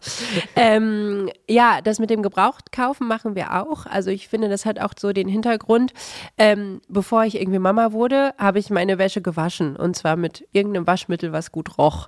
Ähm, 0.55 1.29
ja, 1.49 1.81
das 1.83 1.97
mit 1.97 2.11
dem 2.11 2.21
Gebrauchtkaufen 2.21 3.07
machen 3.07 3.35
wir 3.35 3.59
auch. 3.59 3.87
Also 3.87 4.11
ich 4.11 4.27
finde, 4.27 4.49
das 4.49 4.65
hat 4.65 4.79
auch 4.79 4.93
so 4.97 5.13
den 5.13 5.27
Hintergrund. 5.27 5.93
Ähm, 6.37 6.81
bevor 6.87 7.23
ich 7.25 7.41
irgendwie 7.41 7.59
Mama 7.59 7.91
wurde, 7.91 8.33
habe 8.37 8.59
ich 8.59 8.69
meine 8.69 8.99
Wäsche 8.99 9.21
gewaschen. 9.21 9.75
Und 9.75 9.95
zwar 9.95 10.15
mit 10.15 10.47
irgendeinem 10.51 10.85
Waschmittel, 10.85 11.31
was 11.31 11.51
gut 11.51 11.79
roch. 11.79 12.07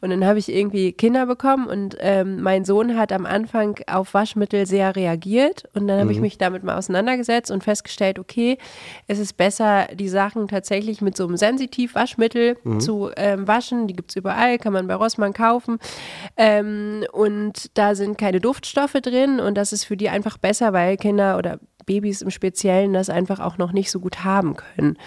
Und 0.00 0.08
dann 0.08 0.24
habe 0.24 0.38
ich 0.38 0.50
irgendwie 0.50 0.92
Kinder 0.92 1.26
bekommen 1.26 1.66
und 1.66 1.96
ähm, 2.00 2.40
mein 2.40 2.64
Sohn 2.64 2.93
hat 2.96 3.12
am 3.12 3.26
Anfang 3.26 3.78
auf 3.86 4.14
Waschmittel 4.14 4.66
sehr 4.66 4.96
reagiert 4.96 5.64
und 5.74 5.88
dann 5.88 5.98
habe 5.98 6.06
mhm. 6.06 6.12
ich 6.12 6.20
mich 6.20 6.38
damit 6.38 6.62
mal 6.62 6.76
auseinandergesetzt 6.76 7.50
und 7.50 7.64
festgestellt, 7.64 8.18
okay, 8.18 8.58
es 9.06 9.18
ist 9.18 9.36
besser, 9.36 9.88
die 9.94 10.08
Sachen 10.08 10.48
tatsächlich 10.48 11.00
mit 11.00 11.16
so 11.16 11.26
einem 11.26 11.36
Sensitiv-Waschmittel 11.36 12.56
mhm. 12.64 12.80
zu 12.80 13.10
ähm, 13.16 13.46
waschen. 13.46 13.86
Die 13.86 13.94
gibt 13.94 14.10
es 14.10 14.16
überall, 14.16 14.58
kann 14.58 14.72
man 14.72 14.86
bei 14.86 14.94
Rossmann 14.94 15.32
kaufen. 15.32 15.78
Ähm, 16.36 17.04
und 17.12 17.70
da 17.74 17.94
sind 17.94 18.18
keine 18.18 18.40
Duftstoffe 18.40 18.92
drin 18.92 19.40
und 19.40 19.56
das 19.56 19.72
ist 19.72 19.84
für 19.84 19.96
die 19.96 20.08
einfach 20.08 20.38
besser, 20.38 20.72
weil 20.72 20.96
Kinder 20.96 21.38
oder 21.38 21.58
Babys 21.86 22.22
im 22.22 22.30
Speziellen 22.30 22.92
das 22.92 23.10
einfach 23.10 23.40
auch 23.40 23.58
noch 23.58 23.72
nicht 23.72 23.90
so 23.90 24.00
gut 24.00 24.24
haben 24.24 24.56
können. 24.56 24.98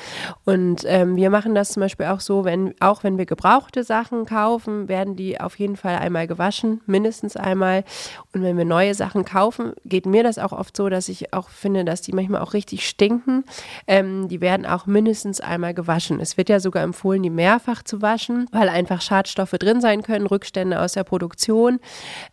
Und 0.45 0.83
ähm, 0.85 1.15
wir 1.15 1.29
machen 1.29 1.55
das 1.55 1.69
zum 1.69 1.81
Beispiel 1.81 2.07
auch 2.07 2.19
so, 2.19 2.45
wenn, 2.45 2.73
auch 2.79 3.03
wenn 3.03 3.17
wir 3.17 3.25
gebrauchte 3.25 3.83
Sachen 3.83 4.25
kaufen, 4.25 4.87
werden 4.87 5.15
die 5.15 5.39
auf 5.39 5.57
jeden 5.59 5.75
Fall 5.75 5.97
einmal 5.97 6.27
gewaschen, 6.27 6.81
mindestens 6.85 7.35
einmal. 7.35 7.83
Und 8.33 8.43
wenn 8.43 8.57
wir 8.57 8.65
neue 8.65 8.93
Sachen 8.93 9.25
kaufen, 9.25 9.73
geht 9.85 10.05
mir 10.05 10.23
das 10.23 10.37
auch 10.37 10.51
oft 10.51 10.75
so, 10.75 10.89
dass 10.89 11.09
ich 11.09 11.33
auch 11.33 11.49
finde, 11.49 11.85
dass 11.85 12.01
die 12.01 12.13
manchmal 12.13 12.41
auch 12.41 12.53
richtig 12.53 12.87
stinken. 12.87 13.43
Ähm, 13.87 14.27
die 14.27 14.41
werden 14.41 14.65
auch 14.65 14.85
mindestens 14.85 15.41
einmal 15.41 15.73
gewaschen. 15.73 16.19
Es 16.19 16.37
wird 16.37 16.49
ja 16.49 16.59
sogar 16.59 16.83
empfohlen, 16.83 17.23
die 17.23 17.29
mehrfach 17.29 17.83
zu 17.83 18.01
waschen, 18.01 18.47
weil 18.51 18.69
einfach 18.69 19.01
Schadstoffe 19.01 19.51
drin 19.51 19.81
sein 19.81 20.03
können, 20.03 20.27
Rückstände 20.27 20.79
aus 20.81 20.93
der 20.93 21.03
Produktion. 21.03 21.79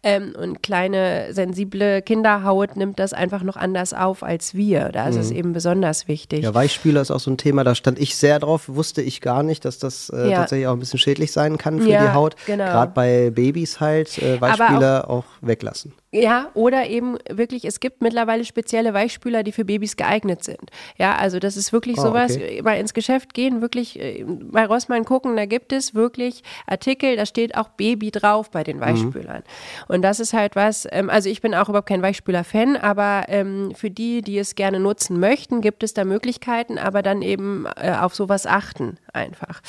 Ähm, 0.03 0.35
und 0.39 0.63
kleine, 0.63 1.33
sensible 1.33 2.03
Kinderhaut 2.03 2.77
nimmt 2.77 2.99
das 2.99 3.13
einfach 3.13 3.43
noch 3.43 3.57
anders 3.57 3.95
auf 3.95 4.23
als 4.23 4.34
als 4.35 4.55
wir. 4.55 4.91
Da 4.91 5.09
ist 5.09 5.15
mhm. 5.15 5.21
es 5.21 5.31
eben 5.31 5.53
besonders 5.53 6.09
wichtig. 6.09 6.43
Ja, 6.43 6.53
Weichspüler 6.53 7.01
ist 7.01 7.13
auch 7.13 7.21
so 7.21 7.31
ein 7.31 7.39
Thema, 7.39 7.63
da 7.63 7.75
stand 7.75 8.01
ich 8.01 8.17
sehr 8.17 8.41
drauf, 8.41 8.65
wusste 8.67 9.01
ich 9.01 9.21
gar 9.21 9.43
nicht, 9.45 9.65
dass 9.65 9.79
das 9.79 10.11
äh, 10.11 10.31
ja. 10.31 10.39
tatsächlich 10.39 10.67
auch 10.67 10.73
ein 10.73 10.81
bisschen 10.81 10.99
schädlich 10.99 11.31
sein 11.31 11.57
kann 11.57 11.81
für 11.81 11.89
ja, 11.89 12.05
die 12.05 12.13
Haut. 12.13 12.35
Genau. 12.47 12.65
Gerade 12.65 12.93
bei 12.93 13.31
Babys 13.31 13.79
halt 13.79 14.19
äh, 14.19 14.41
Weichspüler 14.41 15.09
auch, 15.09 15.19
auch 15.19 15.25
weglassen. 15.41 15.93
Ja, 16.15 16.51
oder 16.55 16.87
eben 16.87 17.19
wirklich, 17.29 17.65
es 17.65 17.81
gibt 17.81 18.01
mittlerweile 18.01 18.45
spezielle 18.45 18.95
Weichspüler, 18.95 19.43
die 19.43 19.51
für 19.51 19.65
Babys 19.65 19.97
geeignet 19.97 20.45
sind. 20.45 20.71
Ja, 20.97 21.17
also 21.17 21.41
das 21.41 21.57
ist 21.57 21.73
wirklich 21.73 21.99
oh, 21.99 22.03
sowas, 22.03 22.37
okay. 22.37 22.63
mal 22.63 22.79
ins 22.79 22.95
Geschäft 22.95 23.35
gehen, 23.35 23.61
wirklich 23.61 23.99
äh, 23.99 24.25
bei 24.25 24.65
Rossmann 24.65 25.05
gucken, 25.05 25.37
da 25.37 25.45
gibt 25.47 25.73
es 25.73 25.93
wirklich 25.95 26.45
Artikel, 26.69 27.17
da 27.17 27.27
steht 27.27 27.57
auch 27.57 27.69
Baby 27.71 28.13
drauf 28.13 28.53
bei 28.53 28.63
den 28.63 28.77
mhm. 28.77 28.83
Weichspülern. 28.83 29.39
Mhm. 29.39 29.95
Und 29.95 30.03
das 30.03 30.21
ist 30.21 30.33
halt 30.33 30.55
was, 30.55 30.87
ähm, 30.93 31.11
also 31.11 31.29
ich 31.29 31.41
bin 31.41 31.53
auch 31.53 31.69
überhaupt 31.69 31.89
kein 31.89 32.03
Weichspüler-Fan, 32.03 32.77
aber 32.77 33.25
ähm, 33.27 33.73
für 33.75 33.91
die, 33.91 34.23
die 34.23 34.39
es 34.39 34.55
gerne 34.55 34.79
nutzen 34.79 35.19
möchten, 35.19 35.63
gibt 35.63 35.83
es 35.83 35.95
da 35.95 36.05
Möglichkeiten, 36.05 36.79
aber 36.79 37.03
dann 37.03 37.23
eben 37.23 37.67
äh, 37.77 37.93
auf 38.01 38.15
sowas 38.15 38.47
achten 38.47 38.99
einfach. 39.13 39.63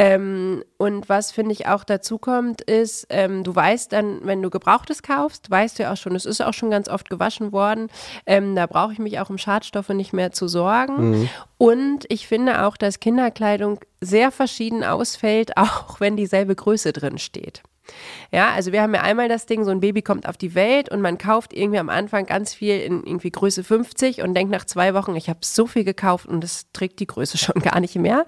Ähm, 0.00 0.62
und 0.76 1.08
was 1.08 1.32
finde 1.32 1.52
ich 1.52 1.66
auch 1.66 1.82
dazu 1.82 2.18
kommt, 2.18 2.60
ist, 2.60 3.08
ähm, 3.10 3.42
du 3.42 3.54
weißt 3.54 3.92
dann, 3.92 4.20
wenn 4.22 4.40
du 4.40 4.48
Gebrauchtes 4.48 5.02
kaufst, 5.02 5.50
weißt 5.50 5.78
du 5.78 5.82
ja 5.82 5.92
auch 5.92 5.96
schon, 5.96 6.14
es 6.14 6.24
ist 6.24 6.40
auch 6.40 6.54
schon 6.54 6.70
ganz 6.70 6.88
oft 6.88 7.10
gewaschen 7.10 7.50
worden. 7.50 7.88
Ähm, 8.24 8.54
da 8.54 8.66
brauche 8.66 8.92
ich 8.92 9.00
mich 9.00 9.18
auch 9.18 9.28
um 9.28 9.38
Schadstoffe 9.38 9.88
nicht 9.88 10.12
mehr 10.12 10.30
zu 10.30 10.46
sorgen. 10.46 11.10
Mhm. 11.10 11.28
Und 11.58 12.04
ich 12.08 12.28
finde 12.28 12.64
auch, 12.64 12.76
dass 12.76 13.00
Kinderkleidung 13.00 13.80
sehr 14.00 14.30
verschieden 14.30 14.84
ausfällt, 14.84 15.56
auch 15.56 15.98
wenn 15.98 16.16
dieselbe 16.16 16.54
Größe 16.54 16.92
drin 16.92 17.18
steht. 17.18 17.62
Ja, 18.30 18.50
also 18.52 18.72
wir 18.72 18.82
haben 18.82 18.94
ja 18.94 19.02
einmal 19.02 19.28
das 19.28 19.46
Ding, 19.46 19.64
so 19.64 19.70
ein 19.70 19.80
Baby 19.80 20.02
kommt 20.02 20.28
auf 20.28 20.36
die 20.36 20.54
Welt 20.54 20.90
und 20.90 21.00
man 21.00 21.16
kauft 21.16 21.52
irgendwie 21.54 21.78
am 21.78 21.88
Anfang 21.88 22.26
ganz 22.26 22.52
viel 22.52 22.78
in 22.80 23.04
irgendwie 23.04 23.30
Größe 23.30 23.64
50 23.64 24.22
und 24.22 24.34
denkt 24.34 24.52
nach 24.52 24.64
zwei 24.64 24.94
Wochen, 24.94 25.16
ich 25.16 25.28
habe 25.28 25.40
so 25.42 25.66
viel 25.66 25.84
gekauft 25.84 26.26
und 26.26 26.44
es 26.44 26.70
trägt 26.72 27.00
die 27.00 27.06
Größe 27.06 27.38
schon 27.38 27.62
gar 27.62 27.80
nicht 27.80 27.96
mehr. 27.96 28.26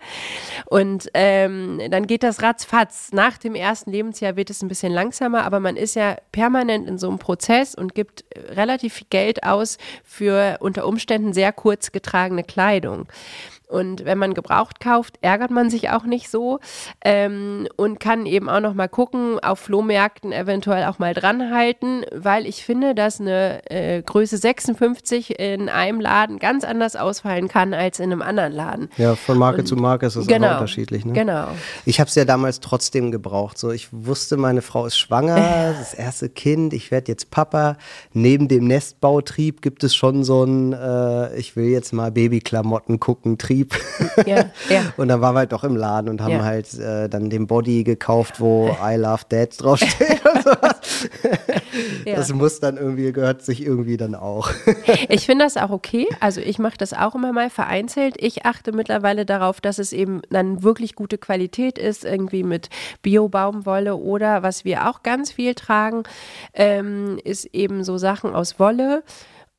Und 0.66 1.10
ähm, 1.14 1.80
dann 1.90 2.06
geht 2.06 2.22
das 2.22 2.42
ratzfatz. 2.42 3.10
Nach 3.12 3.36
dem 3.36 3.54
ersten 3.54 3.90
Lebensjahr 3.90 4.36
wird 4.36 4.50
es 4.50 4.62
ein 4.62 4.68
bisschen 4.68 4.92
langsamer, 4.92 5.44
aber 5.44 5.60
man 5.60 5.76
ist 5.76 5.96
ja 5.96 6.16
permanent 6.32 6.88
in 6.88 6.98
so 6.98 7.08
einem 7.08 7.18
Prozess 7.18 7.74
und 7.74 7.94
gibt 7.94 8.24
relativ 8.50 8.94
viel 8.94 9.06
Geld 9.10 9.44
aus 9.44 9.78
für 10.04 10.58
unter 10.60 10.86
Umständen 10.86 11.32
sehr 11.32 11.52
kurz 11.52 11.92
getragene 11.92 12.44
Kleidung. 12.44 13.06
Und 13.70 14.04
wenn 14.04 14.18
man 14.18 14.34
gebraucht 14.34 14.80
kauft, 14.80 15.18
ärgert 15.20 15.50
man 15.50 15.70
sich 15.70 15.90
auch 15.90 16.04
nicht 16.04 16.28
so 16.28 16.58
ähm, 17.04 17.68
und 17.76 18.00
kann 18.00 18.26
eben 18.26 18.48
auch 18.48 18.60
noch 18.60 18.74
mal 18.74 18.88
gucken, 18.88 19.38
auf 19.38 19.60
Flohmärkten 19.60 20.32
eventuell 20.32 20.84
auch 20.86 20.98
mal 20.98 21.14
dranhalten, 21.14 22.04
weil 22.12 22.46
ich 22.46 22.64
finde, 22.64 22.94
dass 22.94 23.20
eine 23.20 23.60
äh, 23.70 24.02
Größe 24.02 24.38
56 24.38 25.38
in 25.38 25.68
einem 25.68 26.00
Laden 26.00 26.38
ganz 26.38 26.64
anders 26.64 26.96
ausfallen 26.96 27.46
kann 27.46 27.72
als 27.72 28.00
in 28.00 28.12
einem 28.12 28.22
anderen 28.22 28.52
Laden. 28.52 28.88
Ja, 28.96 29.14
von 29.14 29.38
Marke 29.38 29.60
und, 29.60 29.66
zu 29.66 29.76
Marke 29.76 30.06
ist 30.06 30.16
das 30.16 30.26
genau, 30.26 30.54
unterschiedlich. 30.54 31.04
Ne? 31.04 31.12
Genau. 31.12 31.48
Ich 31.84 32.00
habe 32.00 32.08
es 32.08 32.14
ja 32.16 32.24
damals 32.24 32.58
trotzdem 32.58 33.12
gebraucht. 33.12 33.56
So, 33.56 33.70
ich 33.70 33.88
wusste, 33.92 34.36
meine 34.36 34.62
Frau 34.62 34.86
ist 34.86 34.98
schwanger, 34.98 35.36
das 35.78 35.94
erste 35.94 36.28
Kind, 36.28 36.72
ich 36.72 36.90
werde 36.90 37.12
jetzt 37.12 37.30
Papa. 37.30 37.76
Neben 38.12 38.48
dem 38.48 38.66
Nestbautrieb 38.66 39.62
gibt 39.62 39.84
es 39.84 39.94
schon 39.94 40.24
so 40.24 40.42
ein, 40.42 40.72
äh, 40.72 41.36
ich 41.36 41.54
will 41.54 41.66
jetzt 41.66 41.92
mal 41.92 42.10
Babyklamotten 42.10 42.98
gucken, 42.98 43.38
Trieb 43.38 43.59
Betrieb. 43.64 44.26
Ja, 44.26 44.50
ja. 44.68 44.92
Und 44.96 45.08
dann 45.08 45.20
waren 45.20 45.34
wir 45.34 45.40
halt 45.40 45.52
doch 45.52 45.64
im 45.64 45.76
Laden 45.76 46.08
und 46.08 46.20
haben 46.20 46.32
ja. 46.32 46.44
halt 46.44 46.72
äh, 46.78 47.08
dann 47.08 47.30
den 47.30 47.46
Body 47.46 47.84
gekauft, 47.84 48.40
wo 48.40 48.76
I 48.82 48.96
Love 48.96 49.22
Dad 49.28 49.60
draufsteht 49.60 50.20
und 50.24 50.42
sowas. 50.42 50.80
Ja. 52.04 52.16
Das 52.16 52.32
muss 52.32 52.58
dann 52.60 52.76
irgendwie, 52.76 53.12
gehört 53.12 53.42
sich 53.42 53.64
irgendwie 53.64 53.96
dann 53.96 54.14
auch. 54.14 54.50
Ich 55.08 55.26
finde 55.26 55.44
das 55.44 55.56
auch 55.56 55.70
okay. 55.70 56.06
Also 56.18 56.40
ich 56.40 56.58
mache 56.58 56.76
das 56.76 56.92
auch 56.92 57.14
immer 57.14 57.32
mal 57.32 57.48
vereinzelt. 57.48 58.16
Ich 58.18 58.44
achte 58.44 58.72
mittlerweile 58.72 59.24
darauf, 59.24 59.60
dass 59.60 59.78
es 59.78 59.92
eben 59.92 60.20
dann 60.30 60.62
wirklich 60.62 60.94
gute 60.94 61.16
Qualität 61.18 61.78
ist, 61.78 62.04
irgendwie 62.04 62.42
mit 62.42 62.70
Bio-Baumwolle 63.02 63.96
oder 63.96 64.42
was 64.42 64.64
wir 64.64 64.88
auch 64.88 65.02
ganz 65.02 65.32
viel 65.32 65.54
tragen, 65.54 66.02
ähm, 66.54 67.18
ist 67.24 67.46
eben 67.46 67.84
so 67.84 67.98
Sachen 67.98 68.34
aus 68.34 68.58
Wolle 68.58 69.02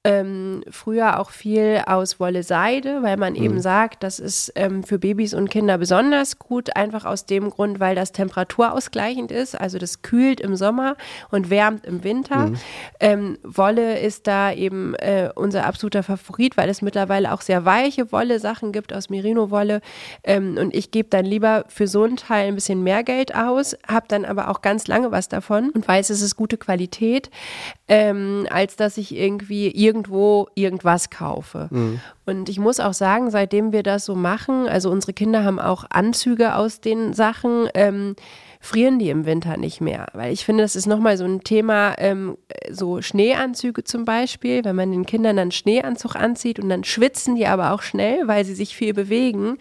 ähm, 0.03 0.63
früher 0.71 1.19
auch 1.19 1.29
viel 1.29 1.83
aus 1.85 2.19
Wolle 2.19 2.41
Seide, 2.41 3.03
weil 3.03 3.17
man 3.17 3.33
mhm. 3.33 3.43
eben 3.43 3.61
sagt, 3.61 4.01
das 4.01 4.19
ist 4.19 4.51
ähm, 4.55 4.83
für 4.83 4.97
Babys 4.97 5.35
und 5.35 5.51
Kinder 5.51 5.77
besonders 5.77 6.39
gut, 6.39 6.75
einfach 6.75 7.05
aus 7.05 7.27
dem 7.27 7.51
Grund, 7.51 7.79
weil 7.79 7.93
das 7.93 8.11
temperaturausgleichend 8.11 9.31
ist. 9.31 9.59
Also 9.59 9.77
das 9.77 10.01
kühlt 10.01 10.39
im 10.39 10.55
Sommer 10.55 10.95
und 11.29 11.51
wärmt 11.51 11.85
im 11.85 12.03
Winter. 12.03 12.47
Mhm. 12.47 12.57
Ähm, 12.99 13.37
Wolle 13.43 13.99
ist 13.99 14.25
da 14.25 14.51
eben 14.51 14.95
äh, 14.95 15.29
unser 15.35 15.67
absoluter 15.67 16.01
Favorit, 16.01 16.57
weil 16.57 16.69
es 16.69 16.81
mittlerweile 16.81 17.31
auch 17.31 17.41
sehr 17.41 17.65
weiche 17.65 18.11
Wolle-Sachen 18.11 18.71
gibt 18.71 18.93
aus 18.93 19.09
Merino-Wolle. 19.09 19.81
Ähm, 20.23 20.57
und 20.59 20.75
ich 20.75 20.89
gebe 20.89 21.09
dann 21.09 21.25
lieber 21.25 21.65
für 21.67 21.87
so 21.87 22.03
einen 22.03 22.17
Teil 22.17 22.47
ein 22.47 22.55
bisschen 22.55 22.81
mehr 22.81 23.03
Geld 23.03 23.35
aus, 23.35 23.77
habe 23.87 24.07
dann 24.07 24.25
aber 24.25 24.49
auch 24.49 24.63
ganz 24.63 24.87
lange 24.87 25.11
was 25.11 25.29
davon 25.29 25.69
und 25.69 25.87
weiß, 25.87 26.09
es 26.09 26.23
ist 26.23 26.35
gute 26.35 26.57
Qualität, 26.57 27.29
ähm, 27.87 28.47
als 28.49 28.77
dass 28.77 28.97
ich 28.97 29.15
irgendwie 29.15 29.69
irgendwo 29.91 30.47
irgendwas 30.55 31.09
kaufe. 31.09 31.67
Mhm. 31.69 31.99
Und 32.25 32.47
ich 32.47 32.59
muss 32.59 32.79
auch 32.79 32.93
sagen, 32.93 33.29
seitdem 33.29 33.73
wir 33.73 33.83
das 33.83 34.05
so 34.05 34.15
machen, 34.15 34.67
also 34.67 34.89
unsere 34.89 35.11
Kinder 35.11 35.43
haben 35.43 35.59
auch 35.59 35.83
Anzüge 35.89 36.55
aus 36.55 36.79
den 36.79 37.13
Sachen. 37.13 37.67
Ähm, 37.73 38.15
frieren 38.61 38.99
die 38.99 39.09
im 39.09 39.25
Winter 39.25 39.57
nicht 39.57 39.81
mehr. 39.81 40.05
Weil 40.13 40.31
ich 40.31 40.45
finde, 40.45 40.63
das 40.63 40.75
ist 40.75 40.85
nochmal 40.85 41.17
so 41.17 41.25
ein 41.25 41.43
Thema, 41.43 41.95
ähm, 41.97 42.37
so 42.69 43.01
Schneeanzüge 43.01 43.83
zum 43.83 44.05
Beispiel, 44.05 44.63
wenn 44.63 44.75
man 44.75 44.91
den 44.91 45.05
Kindern 45.05 45.35
dann 45.35 45.51
Schneeanzug 45.51 46.15
anzieht 46.15 46.59
und 46.59 46.69
dann 46.69 46.83
schwitzen 46.83 47.35
die 47.35 47.47
aber 47.47 47.71
auch 47.71 47.81
schnell, 47.81 48.27
weil 48.27 48.45
sie 48.45 48.53
sich 48.53 48.75
viel 48.75 48.93
bewegen 48.93 49.57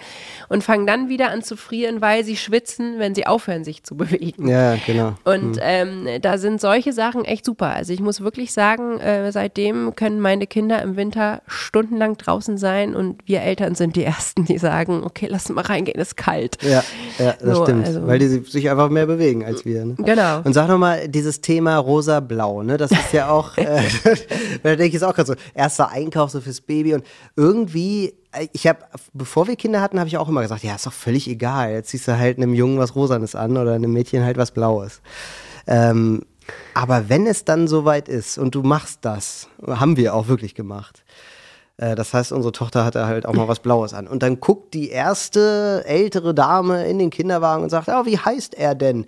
und 0.50 0.62
fangen 0.62 0.86
dann 0.86 1.08
wieder 1.08 1.30
an 1.30 1.42
zu 1.42 1.56
frieren, 1.56 2.02
weil 2.02 2.24
sie 2.24 2.36
schwitzen, 2.36 2.98
wenn 2.98 3.14
sie 3.14 3.26
aufhören, 3.26 3.64
sich 3.64 3.82
zu 3.84 3.96
bewegen. 3.96 4.46
Ja, 4.46 4.76
genau. 4.86 5.14
Und 5.24 5.56
hm. 5.56 5.62
ähm, 5.62 6.06
da 6.20 6.36
sind 6.36 6.60
solche 6.60 6.92
Sachen 6.92 7.24
echt 7.24 7.46
super. 7.46 7.74
Also 7.74 7.94
ich 7.94 8.00
muss 8.00 8.20
wirklich 8.20 8.52
sagen, 8.52 9.00
äh, 9.00 9.32
seitdem 9.32 9.94
können 9.96 10.20
meine 10.20 10.46
Kinder 10.46 10.82
im 10.82 10.96
Winter 10.96 11.40
stundenlang 11.46 12.18
draußen 12.18 12.58
sein 12.58 12.94
und 12.94 13.26
wir 13.26 13.40
Eltern 13.40 13.74
sind 13.74 13.96
die 13.96 14.04
Ersten, 14.04 14.44
die 14.44 14.58
sagen, 14.58 15.02
okay, 15.04 15.26
lass 15.30 15.48
mal 15.48 15.62
reingehen, 15.62 15.98
ist 15.98 16.18
kalt. 16.18 16.58
Ja, 16.62 16.84
ja 17.18 17.34
das 17.40 17.56
so, 17.56 17.64
stimmt. 17.64 17.86
Also, 17.86 18.06
weil 18.06 18.18
die 18.18 18.28
sich 18.28 18.68
einfach 18.70 18.89
mehr 18.90 19.06
bewegen 19.06 19.44
als 19.44 19.64
wir. 19.64 19.84
Ne? 19.84 19.94
Genau. 19.98 20.40
Und 20.42 20.52
sag 20.52 20.68
nochmal, 20.68 21.08
dieses 21.08 21.40
Thema 21.40 21.76
rosa-blau, 21.76 22.62
ne? 22.62 22.76
das 22.76 22.90
ist 22.90 23.12
ja 23.12 23.30
auch, 23.30 23.56
äh, 23.56 23.82
da 24.62 24.70
denke 24.70 24.86
ich 24.86 24.92
jetzt 24.94 25.04
auch 25.04 25.14
gerade 25.14 25.26
so, 25.26 25.34
erster 25.54 25.90
Einkauf 25.90 26.30
so 26.30 26.40
fürs 26.40 26.60
Baby 26.60 26.94
und 26.94 27.04
irgendwie 27.36 28.14
äh, 28.32 28.48
ich 28.52 28.66
habe, 28.66 28.80
bevor 29.12 29.46
wir 29.48 29.56
Kinder 29.56 29.80
hatten, 29.80 29.98
habe 29.98 30.08
ich 30.08 30.18
auch 30.18 30.28
immer 30.28 30.42
gesagt, 30.42 30.62
ja, 30.62 30.74
ist 30.74 30.86
doch 30.86 30.92
völlig 30.92 31.28
egal. 31.28 31.72
Jetzt 31.72 31.90
ziehst 31.90 32.08
du 32.08 32.18
halt 32.18 32.36
einem 32.36 32.54
Jungen 32.54 32.78
was 32.78 32.94
Rosanes 32.94 33.34
an 33.34 33.56
oder 33.56 33.74
einem 33.74 33.92
Mädchen 33.92 34.24
halt 34.24 34.36
was 34.36 34.50
Blaues. 34.50 35.00
Ähm, 35.66 36.22
Aber 36.74 37.08
wenn 37.08 37.26
es 37.26 37.44
dann 37.44 37.68
soweit 37.68 38.08
ist 38.08 38.38
und 38.38 38.54
du 38.54 38.62
machst 38.62 39.00
das, 39.02 39.48
haben 39.66 39.96
wir 39.96 40.14
auch 40.14 40.28
wirklich 40.28 40.54
gemacht. 40.54 40.99
Äh, 41.80 41.94
das 41.94 42.12
heißt, 42.14 42.32
unsere 42.32 42.52
Tochter 42.52 42.84
hatte 42.84 43.06
halt 43.06 43.26
auch 43.26 43.32
mal 43.32 43.48
was 43.48 43.60
Blaues 43.60 43.94
an. 43.94 44.06
Und 44.06 44.22
dann 44.22 44.40
guckt 44.40 44.74
die 44.74 44.90
erste 44.90 45.82
ältere 45.86 46.34
Dame 46.34 46.86
in 46.86 46.98
den 46.98 47.10
Kinderwagen 47.10 47.62
und 47.62 47.70
sagt, 47.70 47.88
oh, 47.88 48.04
wie 48.04 48.18
heißt 48.18 48.54
er 48.54 48.74
denn? 48.74 49.06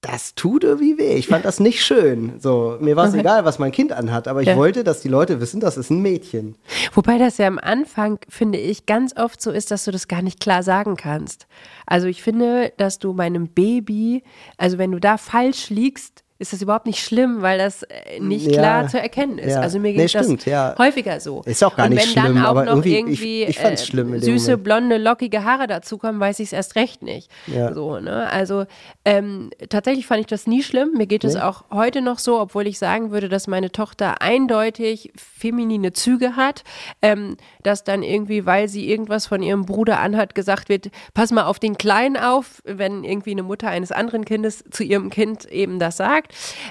das 0.00 0.36
tut 0.36 0.62
irgendwie 0.62 0.96
weh. 0.96 1.14
Ich 1.14 1.26
fand 1.26 1.44
das 1.44 1.58
nicht 1.58 1.84
schön. 1.84 2.38
So, 2.38 2.76
mir 2.80 2.94
war 2.94 3.06
es 3.06 3.10
okay. 3.10 3.20
egal, 3.20 3.44
was 3.44 3.58
mein 3.58 3.72
Kind 3.72 3.92
anhat, 3.92 4.28
aber 4.28 4.42
ich 4.42 4.46
ja. 4.46 4.56
wollte, 4.56 4.84
dass 4.84 5.00
die 5.00 5.08
Leute 5.08 5.40
wissen, 5.40 5.58
das 5.58 5.76
ist 5.76 5.90
ein 5.90 6.00
Mädchen. 6.02 6.54
Wobei 6.94 7.18
das 7.18 7.38
ja 7.38 7.48
am 7.48 7.58
Anfang, 7.58 8.20
finde 8.28 8.58
ich, 8.58 8.86
ganz 8.86 9.16
oft 9.16 9.42
so 9.42 9.50
ist, 9.50 9.72
dass 9.72 9.84
du 9.84 9.90
das 9.90 10.06
gar 10.06 10.22
nicht 10.22 10.38
klar 10.38 10.62
sagen 10.62 10.96
kannst. 10.96 11.48
Also 11.84 12.06
ich 12.06 12.22
finde, 12.22 12.72
dass 12.76 13.00
du 13.00 13.12
meinem 13.12 13.48
Baby, 13.48 14.22
also 14.56 14.78
wenn 14.78 14.92
du 14.92 15.00
da 15.00 15.18
falsch 15.18 15.68
liegst, 15.68 16.22
ist 16.40 16.52
das 16.52 16.62
überhaupt 16.62 16.86
nicht 16.86 17.02
schlimm, 17.02 17.42
weil 17.42 17.58
das 17.58 17.82
äh, 17.82 18.20
nicht 18.20 18.46
ja, 18.46 18.52
klar 18.52 18.88
zu 18.88 19.00
erkennen 19.00 19.38
ist. 19.38 19.54
Ja. 19.54 19.60
Also 19.60 19.80
mir 19.80 19.92
geht 19.92 20.02
nee, 20.02 20.08
stimmt, 20.08 20.40
das 20.40 20.44
ja. 20.46 20.74
häufiger 20.78 21.18
so. 21.18 21.42
Ist 21.42 21.64
auch 21.64 21.74
gar 21.74 21.86
und 21.86 21.94
nicht 21.94 22.12
schlimm, 22.12 22.24
wenn 22.24 22.34
dann 22.36 22.46
auch 22.46 22.64
noch 22.64 22.84
irgendwie, 22.84 23.42
ich, 23.42 23.58
ich 23.58 23.64
äh, 23.64 23.76
schlimm 23.76 24.18
süße, 24.20 24.56
blonde, 24.56 24.98
lockige 24.98 25.42
Haare 25.42 25.66
dazukommen, 25.66 26.20
weiß 26.20 26.38
ich 26.38 26.46
es 26.46 26.52
erst 26.52 26.76
recht 26.76 27.02
nicht. 27.02 27.28
So, 27.74 27.98
ne? 27.98 28.30
Also 28.30 28.66
ähm, 29.04 29.50
tatsächlich 29.68 30.06
fand 30.06 30.20
ich 30.20 30.26
das 30.26 30.46
nie 30.46 30.62
schlimm. 30.62 30.92
Mir 30.96 31.06
geht 31.06 31.24
es 31.24 31.34
nee. 31.34 31.40
auch 31.40 31.64
heute 31.72 32.02
noch 32.02 32.20
so, 32.20 32.38
obwohl 32.38 32.68
ich 32.68 32.78
sagen 32.78 33.10
würde, 33.10 33.28
dass 33.28 33.48
meine 33.48 33.72
Tochter 33.72 34.22
eindeutig 34.22 35.12
feminine 35.16 35.92
Züge 35.92 36.36
hat, 36.36 36.62
ähm, 37.02 37.36
dass 37.64 37.82
dann 37.82 38.02
irgendwie, 38.02 38.46
weil 38.46 38.68
sie 38.68 38.88
irgendwas 38.88 39.26
von 39.26 39.42
ihrem 39.42 39.66
Bruder 39.66 39.98
anhat, 39.98 40.36
gesagt 40.36 40.68
wird, 40.68 40.90
pass 41.14 41.32
mal 41.32 41.44
auf 41.44 41.58
den 41.58 41.78
Kleinen 41.78 42.16
auf, 42.16 42.62
wenn 42.64 43.02
irgendwie 43.02 43.32
eine 43.32 43.42
Mutter 43.42 43.68
eines 43.68 43.90
anderen 43.90 44.24
Kindes 44.24 44.64
zu 44.70 44.84
ihrem 44.84 45.10
Kind 45.10 45.46
eben 45.46 45.78
das 45.78 45.96
sagt. 45.96 46.27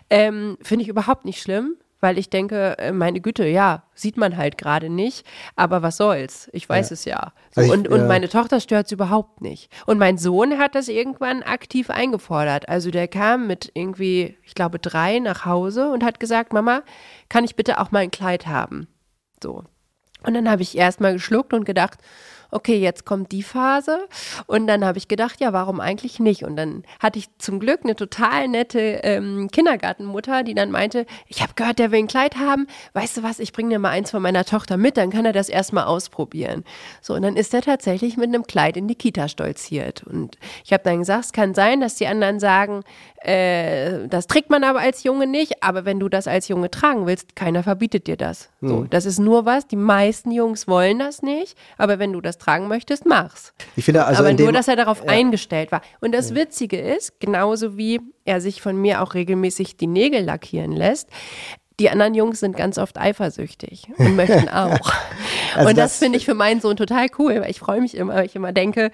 Ähm, 0.09 0.57
Finde 0.61 0.83
ich 0.83 0.89
überhaupt 0.89 1.25
nicht 1.25 1.41
schlimm, 1.41 1.75
weil 1.99 2.17
ich 2.17 2.29
denke, 2.29 2.77
äh, 2.77 2.91
meine 2.91 3.21
Güte, 3.21 3.47
ja, 3.47 3.83
sieht 3.95 4.17
man 4.17 4.37
halt 4.37 4.57
gerade 4.57 4.89
nicht, 4.89 5.25
aber 5.55 5.81
was 5.81 5.97
soll's? 5.97 6.49
Ich 6.53 6.67
weiß 6.69 6.89
ja. 6.89 6.93
es 6.93 7.05
ja. 7.05 7.33
So, 7.51 7.61
ich, 7.61 7.71
und, 7.71 7.87
und 7.87 8.01
ja. 8.01 8.07
meine 8.07 8.29
Tochter 8.29 8.59
stört 8.59 8.85
es 8.87 8.91
überhaupt 8.91 9.41
nicht. 9.41 9.71
Und 9.85 9.97
mein 9.97 10.17
Sohn 10.17 10.57
hat 10.57 10.75
das 10.75 10.87
irgendwann 10.87 11.43
aktiv 11.43 11.89
eingefordert. 11.89 12.69
Also 12.69 12.91
der 12.91 13.07
kam 13.07 13.47
mit 13.47 13.71
irgendwie, 13.73 14.37
ich 14.43 14.53
glaube, 14.55 14.79
drei 14.79 15.19
nach 15.19 15.45
Hause 15.45 15.89
und 15.91 16.03
hat 16.03 16.19
gesagt, 16.19 16.53
Mama, 16.53 16.83
kann 17.29 17.43
ich 17.43 17.55
bitte 17.55 17.79
auch 17.79 17.91
mal 17.91 17.99
ein 17.99 18.11
Kleid 18.11 18.47
haben? 18.47 18.87
So. 19.41 19.63
Und 20.23 20.33
dann 20.33 20.49
habe 20.49 20.61
ich 20.61 20.77
erst 20.77 20.99
mal 20.99 21.13
geschluckt 21.13 21.53
und 21.53 21.65
gedacht, 21.65 21.99
okay, 22.51 22.77
jetzt 22.77 23.05
kommt 23.05 23.31
die 23.31 23.43
Phase. 23.43 24.07
Und 24.45 24.67
dann 24.67 24.85
habe 24.85 24.97
ich 24.97 25.07
gedacht, 25.07 25.39
ja, 25.39 25.53
warum 25.53 25.79
eigentlich 25.79 26.19
nicht? 26.19 26.43
Und 26.43 26.55
dann 26.55 26.83
hatte 26.99 27.19
ich 27.19 27.27
zum 27.37 27.59
Glück 27.59 27.81
eine 27.83 27.95
total 27.95 28.47
nette 28.47 28.79
ähm, 28.79 29.49
Kindergartenmutter, 29.51 30.43
die 30.43 30.53
dann 30.53 30.71
meinte, 30.71 31.05
ich 31.27 31.41
habe 31.41 31.53
gehört, 31.55 31.79
der 31.79 31.91
will 31.91 31.99
ein 31.99 32.07
Kleid 32.07 32.37
haben. 32.37 32.67
Weißt 32.93 33.17
du 33.17 33.23
was, 33.23 33.39
ich 33.39 33.53
bringe 33.53 33.69
dir 33.69 33.79
mal 33.79 33.89
eins 33.89 34.11
von 34.11 34.21
meiner 34.21 34.45
Tochter 34.45 34.77
mit, 34.77 34.97
dann 34.97 35.09
kann 35.09 35.25
er 35.25 35.33
das 35.33 35.49
erstmal 35.49 35.85
ausprobieren. 35.85 36.63
So, 37.01 37.13
und 37.13 37.21
dann 37.21 37.35
ist 37.35 37.53
er 37.53 37.61
tatsächlich 37.61 38.17
mit 38.17 38.27
einem 38.27 38.45
Kleid 38.45 38.77
in 38.77 38.87
die 38.87 38.95
Kita 38.95 39.27
stolziert. 39.27 40.03
Und 40.03 40.37
ich 40.63 40.73
habe 40.73 40.83
dann 40.83 40.99
gesagt, 40.99 41.25
es 41.25 41.33
kann 41.33 41.53
sein, 41.53 41.81
dass 41.81 41.95
die 41.95 42.07
anderen 42.07 42.39
sagen, 42.39 42.83
äh, 43.21 44.07
das 44.07 44.27
trägt 44.27 44.49
man 44.49 44.63
aber 44.63 44.79
als 44.79 45.03
Junge 45.03 45.27
nicht, 45.27 45.63
aber 45.63 45.85
wenn 45.85 45.99
du 45.99 46.07
das 46.07 46.27
als 46.27 46.47
Junge 46.47 46.69
tragen 46.69 47.07
willst, 47.07 47.35
keiner 47.35 47.63
verbietet 47.63 48.07
dir 48.07 48.15
das. 48.15 48.49
So, 48.61 48.79
hm. 48.79 48.89
das 48.89 49.05
ist 49.05 49.19
nur 49.19 49.45
was, 49.45 49.67
die 49.67 49.75
meisten 49.75 50.31
Jungs 50.31 50.67
wollen 50.67 50.99
das 50.99 51.21
nicht, 51.21 51.57
aber 51.77 51.99
wenn 51.99 52.13
du 52.13 52.21
das 52.21 52.36
tragen 52.37 52.67
möchtest, 52.67 53.05
mach's. 53.05 53.53
Ich 53.75 53.85
finde 53.85 54.05
also 54.05 54.23
aber 54.23 54.33
nur, 54.33 54.51
dass 54.51 54.67
er 54.67 54.75
darauf 54.75 55.03
ja. 55.03 55.09
eingestellt 55.09 55.71
war. 55.71 55.81
Und 55.99 56.13
das. 56.13 56.35
Witzige 56.37 56.79
ist, 56.79 57.19
genauso 57.19 57.77
wie 57.77 57.99
er 58.25 58.41
sich 58.41 58.61
von 58.61 58.75
mir 58.79 59.01
auch 59.01 59.13
regelmäßig 59.13 59.77
die 59.77 59.87
Nägel 59.87 60.23
lackieren 60.23 60.71
lässt, 60.71 61.09
die 61.79 61.89
anderen 61.89 62.15
Jungs 62.15 62.39
sind 62.39 62.55
ganz 62.55 62.77
oft 62.77 62.97
eifersüchtig 62.97 63.87
und 63.97 64.15
möchten 64.15 64.49
auch. 64.53 64.91
also 65.55 65.69
und 65.69 65.77
das, 65.77 65.91
das 65.91 65.97
finde 65.99 66.17
ich 66.17 66.25
für 66.25 66.33
meinen 66.33 66.61
Sohn 66.61 66.75
total 66.75 67.07
cool, 67.19 67.41
weil 67.41 67.51
ich 67.51 67.59
freue 67.59 67.81
mich 67.81 67.95
immer, 67.95 68.15
weil 68.15 68.25
ich 68.25 68.35
immer 68.35 68.51
denke, 68.51 68.91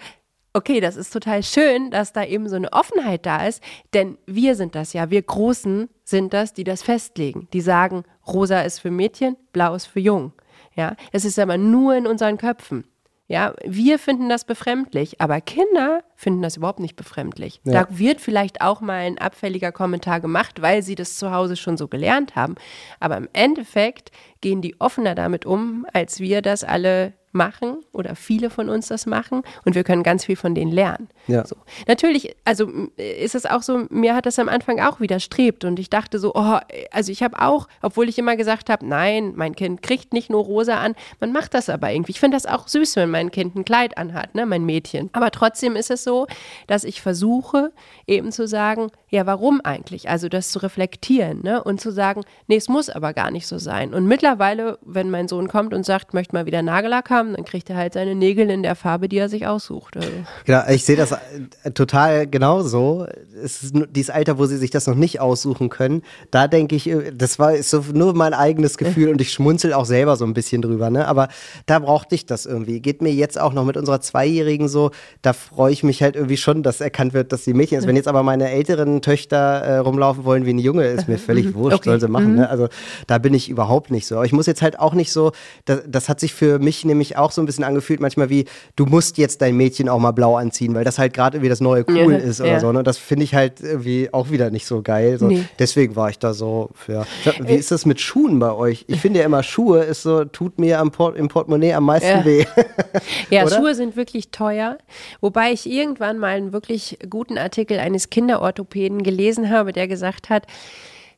okay, 0.54 0.80
das 0.80 0.96
ist 0.96 1.12
total 1.12 1.44
schön, 1.44 1.92
dass 1.92 2.14
da 2.14 2.24
eben 2.24 2.48
so 2.48 2.56
eine 2.56 2.72
Offenheit 2.74 3.26
da 3.26 3.46
ist, 3.46 3.64
denn 3.94 4.18
wir 4.26 4.56
sind 4.56 4.76
das 4.76 4.94
ja, 4.94 5.10
wir 5.10 5.22
Großen 5.22 5.90
sind 6.04 6.34
das, 6.34 6.54
die 6.54 6.64
das 6.64 6.84
festlegen, 6.84 7.48
die 7.54 7.62
sagen, 7.62 8.04
rosa 8.28 8.62
ist 8.62 8.80
für 8.80 8.92
Mädchen, 8.92 9.36
blau 9.52 9.74
ist 9.76 9.86
für 9.86 10.00
Jung. 10.00 10.34
Ja, 10.76 10.96
es 11.12 11.24
ist 11.24 11.38
aber 11.38 11.58
nur 11.58 11.96
in 11.96 12.08
unseren 12.08 12.38
Köpfen. 12.38 12.86
Ja, 13.28 13.54
wir 13.64 14.00
finden 14.00 14.28
das 14.28 14.44
befremdlich, 14.44 15.22
aber 15.22 15.40
Kinder 15.40 16.04
finden 16.16 16.42
das 16.42 16.58
überhaupt 16.58 16.82
nicht 16.82 16.98
befremdlich. 16.98 17.62
Ja. 17.64 17.86
Da 17.86 17.98
wird 17.98 18.20
vielleicht 18.20 18.62
auch 18.62 18.82
mal 18.82 19.00
ein 19.00 19.18
abfälliger 19.18 19.72
Kommentar 19.72 20.20
gemacht, 20.20 20.62
weil 20.62 20.84
sie 20.84 20.96
das 20.96 21.18
zu 21.18 21.32
Hause 21.32 21.56
schon 21.56 21.78
so 21.78 21.88
gelernt 21.88 22.36
haben. 22.36 22.56
Aber 23.00 23.16
im 23.16 23.30
Endeffekt 23.32 24.12
gehen 24.42 24.62
die 24.62 24.80
offener 24.82 25.16
damit 25.16 25.46
um, 25.46 25.86
als 25.94 26.20
wir 26.20 26.42
das 26.42 26.66
alle 26.66 27.14
machen 27.34 27.78
oder 27.92 28.16
viele 28.16 28.50
von 28.50 28.70
uns 28.70 28.88
das 28.88 29.06
machen 29.06 29.42
und 29.66 29.76
wir 29.76 29.84
können 29.84 30.04
ganz 30.04 30.26
viel 30.26 30.36
von 30.36 30.56
denen 30.56 30.72
lernen. 30.72 31.10
Ja. 31.28 31.46
So. 31.46 31.56
Natürlich, 31.88 32.36
also 32.46 32.70
ist 32.98 33.36
es 33.36 33.46
auch 33.46 33.62
so, 33.62 33.86
mir 33.90 34.16
hat 34.16 34.26
das 34.26 34.40
am 34.40 34.50
Anfang 34.50 34.80
auch 34.80 35.00
widerstrebt 35.00 35.66
und 35.66 35.80
ich 35.80 35.90
dachte 35.90 36.20
so, 36.20 36.34
oh, 36.36 36.60
also 36.92 37.12
ich 37.12 37.24
habe 37.24 37.42
auch, 37.42 37.68
obwohl 37.82 38.08
ich 38.08 38.18
immer 38.18 38.36
gesagt 38.36 38.70
habe, 38.70 38.86
nein, 38.86 39.34
mein 39.36 39.56
Kind 39.56 39.82
kriegt 39.82 40.14
nicht 40.14 40.30
nur 40.30 40.44
rosa 40.44 40.76
an, 40.76 40.96
man 41.20 41.32
macht 41.32 41.54
das 41.54 41.70
aber 41.70 41.92
irgendwie. 41.92 42.12
Ich 42.12 42.20
finde 42.20 42.38
das 42.38 42.46
auch 42.46 42.68
süß, 42.68 42.96
wenn 42.96 43.10
mein 43.10 43.32
Kind 43.32 43.56
ein 43.56 43.66
Kleid 43.66 43.98
anhat, 43.98 44.36
ne, 44.36 44.46
mein 44.46 44.66
Mädchen. 44.66 45.10
Aber 45.14 45.32
trotzdem 45.32 45.76
ist 45.76 45.92
es 45.92 46.04
so, 46.04 46.28
dass 46.68 46.84
ich 46.84 47.02
versuche 47.02 47.72
eben 48.08 48.32
zu 48.32 48.48
sagen, 48.48 48.92
ja, 49.14 49.28
warum 49.28 49.62
eigentlich? 49.64 50.10
Also 50.10 50.28
das 50.28 50.50
zu 50.50 50.58
reflektieren 50.58 51.44
ne? 51.44 51.64
und 51.64 51.80
zu 51.80 51.92
sagen, 51.92 52.24
nee, 52.48 52.56
es 52.56 52.68
muss 52.68 52.90
aber 52.90 53.14
gar 53.14 53.30
nicht 53.30 53.46
so 53.46 53.60
sein. 53.60 53.94
Und 53.94 54.08
mittlerweile, 54.08 54.80
wenn 54.82 55.12
mein 55.12 55.28
Sohn 55.28 55.50
kommt 55.50 55.76
und 55.76 55.86
sagt, 55.86 56.16
möchte 56.16 56.36
mal 56.36 56.48
wieder 56.48 56.64
Nagellack 56.64 57.12
haben, 57.12 57.36
dann 57.36 57.46
kriegt 57.46 57.70
er 57.70 57.76
halt 57.76 57.94
seine 57.94 58.16
Nägel 58.16 58.50
in 58.50 58.64
der 58.64 58.74
Farbe, 58.74 59.08
die 59.08 59.20
er 59.20 59.30
sich 59.30 59.46
aussucht. 59.46 59.98
Also. 59.98 60.10
Genau, 60.46 60.64
ich 60.68 60.84
sehe 60.84 60.96
das 60.96 61.12
äh, 61.12 61.70
total 61.76 62.26
genauso. 62.26 63.06
Es 63.40 63.62
ist 63.62 63.76
dieses 63.92 64.10
Alter, 64.10 64.40
wo 64.40 64.48
sie 64.48 64.58
sich 64.58 64.72
das 64.72 64.88
noch 64.88 64.96
nicht 64.96 65.20
aussuchen 65.20 65.70
können. 65.70 66.02
Da 66.32 66.48
denke 66.48 66.76
ich, 66.76 66.90
äh, 66.90 67.12
das 67.14 67.38
war 67.38 67.54
ist 67.54 67.70
so 67.70 67.84
nur 67.94 68.16
mein 68.16 68.34
eigenes 68.34 68.80
Gefühl 68.80 69.10
und 69.10 69.22
ich 69.22 69.32
schmunzel 69.32 69.74
auch 69.74 69.86
selber 69.86 70.16
so 70.16 70.26
ein 70.26 70.34
bisschen 70.34 70.64
drüber. 70.64 70.90
Ne? 70.90 71.08
Aber 71.08 71.28
da 71.68 71.78
brauchte 71.78 72.16
ich 72.16 72.26
das 72.26 72.48
irgendwie. 72.48 72.80
Geht 72.80 73.04
mir 73.04 73.14
jetzt 73.14 73.40
auch 73.40 73.54
noch 73.54 73.64
mit 73.64 73.78
unserer 73.78 74.02
Zweijährigen 74.02 74.68
so, 74.68 74.90
da 75.22 75.34
freue 75.34 75.72
ich 75.72 75.84
mich 75.84 76.02
halt 76.02 76.16
irgendwie 76.16 76.38
schon, 76.38 76.64
dass 76.64 76.82
erkannt 76.82 77.14
wird, 77.14 77.32
dass 77.32 77.44
sie 77.44 77.54
Mädchen 77.54 77.78
ist. 77.78 77.86
Wenn 77.86 77.96
jetzt 77.96 78.08
aber 78.08 78.24
meine 78.24 78.50
älteren 78.50 79.03
Töchter 79.04 79.62
äh, 79.62 79.78
rumlaufen 79.78 80.26
wollen 80.26 80.46
wie 80.46 80.50
eine 80.50 80.62
Junge, 80.62 80.86
ist 80.86 81.08
mir 81.08 81.20
völlig 81.20 81.54
wurscht, 81.54 81.78
okay. 81.78 81.90
soll 81.90 82.00
sie 82.00 82.08
machen. 82.08 82.32
Mhm. 82.32 82.36
Ne? 82.38 82.50
Also 82.50 82.70
da 83.06 83.20
bin 83.20 83.36
ich 83.36 83.50
überhaupt 83.50 83.92
nicht 83.92 84.08
so. 84.08 84.16
Aber 84.16 84.26
ich 84.26 84.34
muss 84.34 84.48
jetzt 84.48 84.64
halt 84.64 84.80
auch 84.80 84.96
nicht 84.96 85.12
so, 85.12 85.32
das, 85.66 85.84
das 85.88 86.10
hat 86.10 86.20
sich 86.20 86.34
für 86.34 86.58
mich 86.58 86.86
nämlich 86.86 87.18
auch 87.18 87.32
so 87.32 87.42
ein 87.42 87.46
bisschen 87.46 87.64
angefühlt, 87.64 88.00
manchmal 88.00 88.30
wie, 88.30 88.46
du 88.76 88.86
musst 88.86 89.18
jetzt 89.18 89.42
dein 89.42 89.56
Mädchen 89.56 89.90
auch 89.90 90.00
mal 90.00 90.12
blau 90.12 90.38
anziehen, 90.38 90.74
weil 90.74 90.84
das 90.84 90.98
halt 90.98 91.14
gerade 91.14 91.38
irgendwie 91.38 91.50
das 91.50 91.62
neue 91.62 91.86
Cool 91.88 92.14
ja, 92.14 92.18
ist 92.18 92.42
oder 92.42 92.50
ja. 92.50 92.60
so. 92.60 92.72
Ne? 92.72 92.82
Das 92.84 92.98
finde 92.98 93.26
ich 93.26 93.36
halt 93.36 93.62
irgendwie 93.62 94.12
auch 94.12 94.32
wieder 94.32 94.50
nicht 94.50 94.66
so 94.66 94.82
geil. 94.82 95.20
So. 95.20 95.28
Nee. 95.28 95.44
Deswegen 95.60 95.96
war 95.96 96.10
ich 96.10 96.18
da 96.18 96.34
so 96.34 96.70
für. 96.74 97.06
Wie 97.42 97.54
ist 97.54 97.72
das 97.72 97.86
mit 97.86 98.00
Schuhen 98.00 98.40
bei 98.40 98.54
euch? 98.54 98.86
Ich 98.88 99.02
finde 99.02 99.20
ja 99.20 99.26
immer, 99.26 99.44
Schuhe 99.44 99.84
ist 99.84 100.04
so, 100.04 100.26
tut 100.26 100.58
mir 100.60 100.80
am 100.80 100.92
Port, 100.92 101.18
im 101.18 101.28
Portemonnaie 101.28 101.74
am 101.74 101.86
meisten 101.86 102.08
ja. 102.08 102.26
weh. 102.26 102.46
ja, 103.30 103.48
Schuhe 103.50 103.76
sind 103.76 103.96
wirklich 103.96 104.30
teuer. 104.32 104.78
Wobei 105.22 105.52
ich 105.52 105.70
irgendwann 105.70 106.18
mal 106.18 106.36
einen 106.36 106.54
wirklich 106.54 106.98
guten 107.10 107.38
Artikel 107.38 107.80
eines 107.80 108.10
Kinderorthopäden 108.10 108.93
gelesen 109.02 109.50
habe, 109.50 109.72
der 109.74 109.88
gesagt 109.88 110.30
hat, 110.30 110.46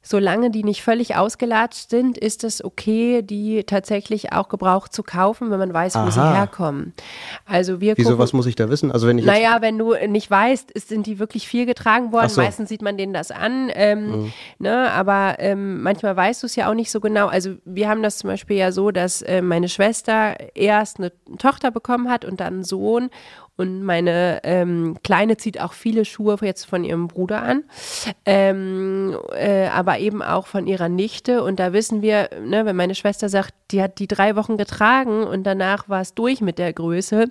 solange 0.06 0.52
die 0.52 0.64
nicht 0.64 0.84
völlig 0.84 1.16
ausgelatscht 1.16 1.90
sind, 1.90 2.18
ist 2.18 2.44
es 2.44 2.64
okay, 2.64 3.24
die 3.24 3.64
tatsächlich 3.64 4.34
auch 4.34 4.50
gebraucht 4.50 4.94
zu 4.94 5.02
kaufen, 5.02 5.50
wenn 5.50 5.58
man 5.58 5.74
weiß, 5.74 5.96
Aha. 5.96 6.06
wo 6.06 6.12
sie 6.12 6.22
herkommen. 6.22 6.94
Also 7.46 7.82
wir 7.82 7.98
Wieso, 7.98 8.12
gucken, 8.12 8.24
was 8.24 8.32
muss 8.32 8.46
ich 8.46 8.56
da 8.56 8.70
wissen? 8.70 8.92
Also 8.92 9.08
wenn 9.08 9.18
ich 9.18 9.26
naja, 9.26 9.58
wenn 9.62 9.80
du 9.80 9.96
nicht 10.08 10.30
weißt, 10.30 10.70
ist, 10.72 10.90
sind 10.90 11.08
die 11.08 11.18
wirklich 11.18 11.48
viel 11.48 11.66
getragen 11.66 12.12
worden. 12.12 12.30
So. 12.30 12.42
Meistens 12.42 12.70
sieht 12.70 12.84
man 12.84 12.98
denen 12.98 13.14
das 13.14 13.32
an. 13.32 13.72
Ähm, 13.74 14.08
mhm. 14.08 14.34
ne, 14.60 14.92
aber 14.92 15.38
ähm, 15.40 15.82
manchmal 15.82 16.16
weißt 16.16 16.44
du 16.44 16.46
es 16.46 16.56
ja 16.56 16.70
auch 16.70 16.76
nicht 16.76 16.92
so 16.92 17.00
genau. 17.00 17.26
Also 17.26 17.56
wir 17.66 17.90
haben 17.90 18.04
das 18.04 18.20
zum 18.20 18.30
Beispiel 18.30 18.58
ja 18.58 18.72
so, 18.72 18.92
dass 18.92 19.24
äh, 19.24 19.42
meine 19.42 19.70
Schwester 19.70 20.36
erst 20.54 21.00
eine 21.00 21.14
Tochter 21.40 21.72
bekommen 21.72 22.12
hat 22.12 22.26
und 22.26 22.40
dann 22.40 22.54
einen 22.54 22.64
Sohn 22.64 23.10
und 23.58 23.84
meine 23.84 24.42
ähm, 24.44 24.98
Kleine 25.04 25.38
zieht 25.38 25.62
auch 25.62 25.74
viele 25.74 26.06
Schuhe 26.06 26.38
jetzt 26.42 26.66
von 26.66 26.84
ihrem 26.84 27.08
Bruder 27.08 27.42
an, 27.42 27.64
ähm, 28.26 29.18
äh, 29.34 29.68
aber 29.68 30.00
eben 30.00 30.22
auch 30.22 30.48
von 30.48 30.68
ihrer 30.68 30.90
Nichte. 30.90 31.44
Und 31.44 31.60
da 31.60 31.72
wissen 31.72 32.02
wir, 32.02 32.30
ne, 32.42 32.66
wenn 32.66 32.76
meine 32.76 32.96
Schwester 32.96 33.30
sagt, 33.30 33.54
die 33.72 33.82
hat 33.82 34.00
die 34.00 34.08
drei 34.08 34.36
Wochen 34.36 34.58
getragen 34.58 35.24
und 35.24 35.44
danach 35.44 35.88
war 35.88 36.02
es 36.02 36.14
durch 36.14 36.42
mit 36.42 36.60
der 36.60 36.74
Größe, 36.74 37.28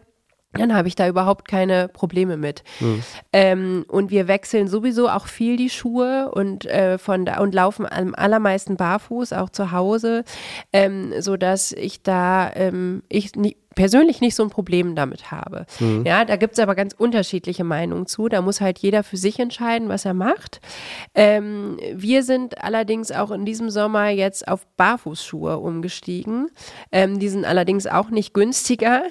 dann 0.59 0.75
habe 0.75 0.89
ich 0.89 0.95
da 0.95 1.09
überhaupt 1.09 1.49
keine 1.49 1.89
Probleme 1.89 2.37
mit. 2.37 2.63
Mhm. 2.81 3.03
Ähm, 3.33 3.85
und 3.89 4.11
wir 4.11 4.29
wechseln 4.29 4.69
sowieso 4.69 5.09
auch 5.09 5.27
viel 5.27 5.57
die 5.57 5.71
Schuhe 5.71 6.31
und 6.33 6.65
äh, 6.67 6.99
von 6.99 7.25
da 7.25 7.41
und 7.41 7.55
laufen 7.55 7.87
am 7.91 8.15
allermeisten 8.15 8.77
barfuß, 8.77 9.33
auch 9.33 9.51
zu 9.51 9.73
Hause, 9.73 10.25
ähm, 10.73 11.13
so 11.21 11.37
dass 11.37 11.73
ich 11.73 12.03
da 12.03 12.51
ähm, 12.55 13.03
ich 13.09 13.35
nie, 13.35 13.57
persönlich 13.75 14.21
nicht 14.21 14.35
so 14.35 14.43
ein 14.43 14.51
Problem 14.51 14.95
damit 14.95 15.31
habe. 15.31 15.67
Mhm. 15.81 16.05
Ja, 16.07 16.25
da 16.25 16.37
gibt 16.37 16.55
es 16.55 16.59
aber 16.59 16.75
ganz 16.75 16.95
unterschiedliche 16.97 17.65
Meinungen 17.65 18.07
zu. 18.07 18.29
Da 18.29 18.43
muss 18.43 18.61
halt 18.61 18.79
jeder 18.79 19.03
für 19.03 19.17
sich 19.17 19.39
entscheiden, 19.39 19.89
was 19.89 20.05
er 20.05 20.15
macht. 20.15 20.61
Ähm, 21.15 21.79
wir 21.93 22.23
sind 22.23 22.63
allerdings 22.63 23.13
auch 23.13 23.31
in 23.31 23.45
diesem 23.45 23.71
Sommer 23.71 24.09
jetzt 24.09 24.49
auf 24.49 24.67
Barfußschuhe 24.77 25.59
umgestiegen. 25.59 26.49
Ähm, 26.93 27.19
die 27.19 27.29
sind 27.29 27.45
allerdings 27.45 27.87
auch 27.87 28.11
nicht 28.11 28.35
günstiger. 28.35 29.03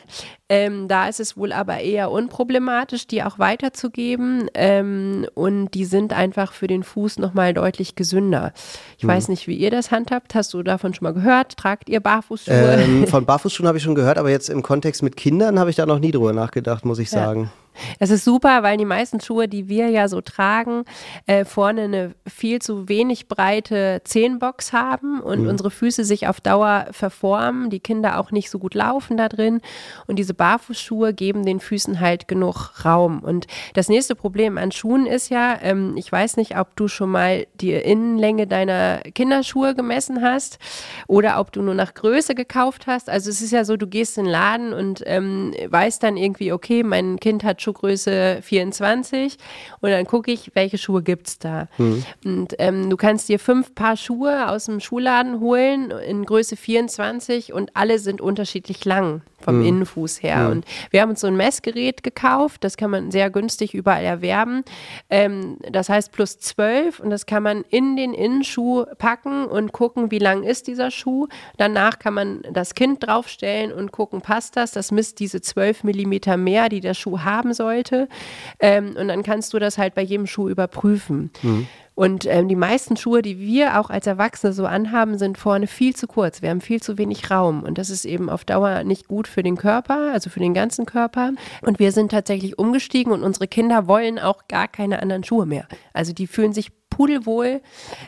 Ähm, 0.50 0.88
da 0.88 1.08
ist 1.08 1.20
es 1.20 1.36
wohl 1.36 1.52
aber 1.52 1.80
eher 1.80 2.12
unproblematisch, 2.12 3.08
die 3.08 3.24
auch 3.24 3.40
weiterzugeben. 3.40 4.50
Ähm, 4.54 5.26
und 5.34 5.72
die 5.74 5.86
sind 5.86 6.14
einfach 6.14 6.54
für 6.54 6.68
den 6.68 6.84
Fuß 6.84 7.18
nochmal 7.18 7.54
deutlich 7.54 7.96
gesünder. 7.96 8.54
Ich 8.98 9.04
mhm. 9.04 9.08
weiß 9.08 9.30
nicht, 9.30 9.48
wie 9.48 9.56
ihr 9.56 9.72
das 9.72 9.90
handhabt. 9.90 10.36
Hast 10.36 10.54
du 10.54 10.62
davon 10.62 10.94
schon 10.94 11.06
mal 11.06 11.14
gehört? 11.14 11.58
Tragt 11.58 11.90
ihr 11.90 12.02
Barfußschuhe? 12.02 12.84
Ähm, 12.84 13.08
von 13.14 13.26
Barfußschuhen 13.26 13.68
habe 13.68 13.78
ich 13.78 13.84
schon 13.84 13.96
gehört, 13.96 14.18
aber 14.18 14.30
jetzt 14.30 14.50
im 14.54 14.64
Kontext 14.64 15.04
mit 15.04 15.18
Kindern 15.18 15.60
habe 15.60 15.70
ich 15.70 15.76
da 15.76 15.86
noch 15.86 16.00
nie 16.00 16.12
drüber 16.12 16.32
nachgedacht, 16.32 16.86
muss 16.86 17.00
ich 17.00 17.10
sagen. 17.10 17.52
Es 18.00 18.10
ist 18.10 18.26
super, 18.26 18.64
weil 18.64 18.78
die 18.78 18.86
meisten 18.86 19.20
Schuhe, 19.20 19.48
die 19.48 19.68
wir 19.70 19.90
ja 19.90 20.08
so 20.08 20.22
tragen, 20.22 20.84
äh, 21.26 21.46
vorne 21.46 21.84
eine 21.84 22.16
viel 22.28 22.62
zu 22.62 22.90
wenig 22.90 23.28
breite 23.28 24.02
Zehenbox 24.04 24.74
haben 24.74 25.20
und 25.20 25.44
mhm. 25.44 25.50
unsere 25.50 25.72
Füße 25.72 26.04
sich 26.04 26.28
auf 26.28 26.42
Dauer 26.42 26.88
verformen, 26.92 27.70
die 27.70 27.80
Kinder 27.80 28.20
auch 28.20 28.32
nicht 28.32 28.50
so 28.50 28.60
gut 28.60 28.74
laufen 28.74 29.18
da 29.18 29.30
drin 29.30 29.62
und 30.08 30.18
diese 30.18 30.34
Barfußschuhe 30.34 31.14
geben 31.14 31.46
den 31.46 31.60
Füßen 31.60 32.00
halt 32.00 32.28
genug 32.28 32.86
Raum. 32.86 33.20
Und 33.20 33.48
das 33.74 33.90
nächste 33.90 34.16
Problem 34.16 34.58
an 34.58 34.72
Schuhen 34.72 35.06
ist 35.06 35.30
ja, 35.30 35.58
ähm, 35.62 35.96
ich 35.98 36.12
weiß 36.12 36.38
nicht, 36.38 36.58
ob 36.58 36.76
du 36.76 36.88
schon 36.88 37.10
mal 37.10 37.48
die 37.56 37.74
Innenlänge 37.74 38.48
deiner 38.48 39.00
Kinderschuhe 39.16 39.76
gemessen 39.76 40.22
hast 40.22 40.60
oder 41.08 41.40
ob 41.40 41.52
du 41.52 41.62
nur 41.62 41.76
nach 41.76 41.94
Größe 41.94 42.36
gekauft 42.36 42.88
hast. 42.88 43.10
Also 43.10 43.30
es 43.30 43.42
ist 43.42 43.52
ja 43.52 43.66
so, 43.66 43.78
du 43.78 43.88
gehst 43.88 44.18
in 44.18 44.26
den 44.26 44.32
Laden 44.32 44.74
und 44.74 45.04
ähm, 45.06 45.54
weißt 45.68 46.04
dann 46.04 46.18
irgendwie, 46.18 46.52
okay, 46.52 46.84
mein 46.84 47.20
Kind 47.20 47.44
hat 47.44 47.62
Schuhgröße 47.64 48.40
24 48.42 49.38
und 49.82 49.90
dann 49.90 50.06
gucke 50.06 50.32
ich, 50.32 50.52
welche 50.54 50.78
Schuhe 50.78 51.02
gibt 51.02 51.28
es 51.28 51.40
da. 51.40 51.68
Mhm. 51.78 52.06
Und 52.24 52.56
ähm, 52.60 52.90
du 52.90 52.98
kannst 52.98 53.30
dir 53.30 53.40
fünf 53.40 53.74
Paar 53.74 53.98
Schuhe 53.98 54.50
aus 54.50 54.66
dem 54.66 54.80
Schuhladen 54.80 55.40
holen 55.40 55.92
in 55.92 56.26
Größe 56.26 56.56
24 56.56 57.54
und 57.54 57.76
alle 57.76 58.00
sind 58.00 58.22
unterschiedlich 58.22 58.86
lang 58.86 59.22
vom 59.44 59.60
mhm. 59.60 59.66
Innenfuß 59.66 60.24
her. 60.24 60.46
Mhm. 60.46 60.52
Und 60.52 60.66
wir 60.90 61.02
haben 61.02 61.10
uns 61.10 61.22
so 61.22 61.28
ein 61.28 61.36
Messgerät 61.36 62.04
gekauft, 62.04 62.64
das 62.64 62.78
kann 62.78 62.92
man 62.92 63.12
sehr 63.12 63.30
günstig 63.30 63.74
überall 63.74 64.04
erwerben. 64.04 64.64
Ähm, 65.10 65.58
das 65.70 65.90
heißt 65.90 66.12
plus 66.12 66.40
12 66.40 67.00
und 67.00 67.10
das 67.10 67.26
kann 67.26 67.44
man 67.44 67.64
in 67.70 67.96
den 67.96 68.14
Innenschuh 68.14 68.86
packen 68.98 69.46
und 69.46 69.72
gucken, 69.72 70.12
wie 70.12 70.20
lang 70.20 70.44
ist 70.44 70.68
dieser 70.68 70.92
Schuh. 70.92 71.28
Danach 71.58 72.00
kann 72.00 72.14
man 72.14 72.42
das 72.52 72.74
Kind 72.76 73.06
draufstellen 73.06 73.72
und 73.72 73.92
gucken, 73.92 74.22
passt 74.22 74.56
das? 74.56 74.72
Das 74.72 74.92
misst 74.92 75.20
diese 75.20 75.42
12 75.42 75.84
Millimeter 75.84 76.38
mehr, 76.38 76.70
die 76.70 76.80
der 76.80 76.94
Schuh 76.94 77.20
haben 77.20 77.54
sollte. 77.54 78.08
Ähm, 78.60 78.96
und 78.98 79.08
dann 79.08 79.24
kannst 79.24 79.54
du 79.54 79.60
das 79.60 79.78
halt 79.78 79.96
bei 79.96 80.02
jedem 80.02 80.28
Schuh 80.28 80.50
überprüfen. 80.50 81.32
Mhm. 81.42 81.68
Und 81.96 82.26
ähm, 82.26 82.48
die 82.48 82.56
meisten 82.56 82.98
Schuhe, 82.98 83.22
die 83.22 83.40
wir 83.40 83.80
auch 83.80 83.90
als 83.90 84.08
Erwachsene 84.08 84.54
so 84.54 84.66
anhaben, 84.66 85.18
sind 85.18 85.38
vorne 85.38 85.68
viel 85.68 85.96
zu 85.96 86.08
kurz. 86.08 86.42
Wir 86.42 86.50
haben 86.50 86.62
viel 86.62 86.82
zu 86.82 86.98
wenig 86.98 87.30
Raum. 87.30 87.64
Und 87.64 87.78
das 87.78 87.90
ist 87.90 88.06
eben 88.06 88.30
auf 88.30 88.46
Dauer 88.46 88.84
nicht 88.84 89.08
gut 89.08 89.28
für 89.28 89.44
den 89.44 89.58
Körper, 89.58 90.12
also 90.12 90.30
für 90.30 90.40
den 90.40 90.54
ganzen 90.54 90.86
Körper. 90.86 91.32
Und 91.62 91.80
wir 91.80 91.92
sind 91.92 92.12
tatsächlich 92.12 92.58
umgestiegen 92.58 93.14
und 93.14 93.24
unsere 93.24 93.48
Kinder 93.48 93.88
wollen 93.88 94.18
auch 94.18 94.48
gar 94.48 94.68
keine 94.68 95.02
anderen 95.02 95.24
Schuhe 95.24 95.46
mehr. 95.46 95.68
Also 95.94 96.14
die 96.14 96.28
fühlen 96.28 96.54
sich 96.54 96.72
pudelwohl 96.96 97.62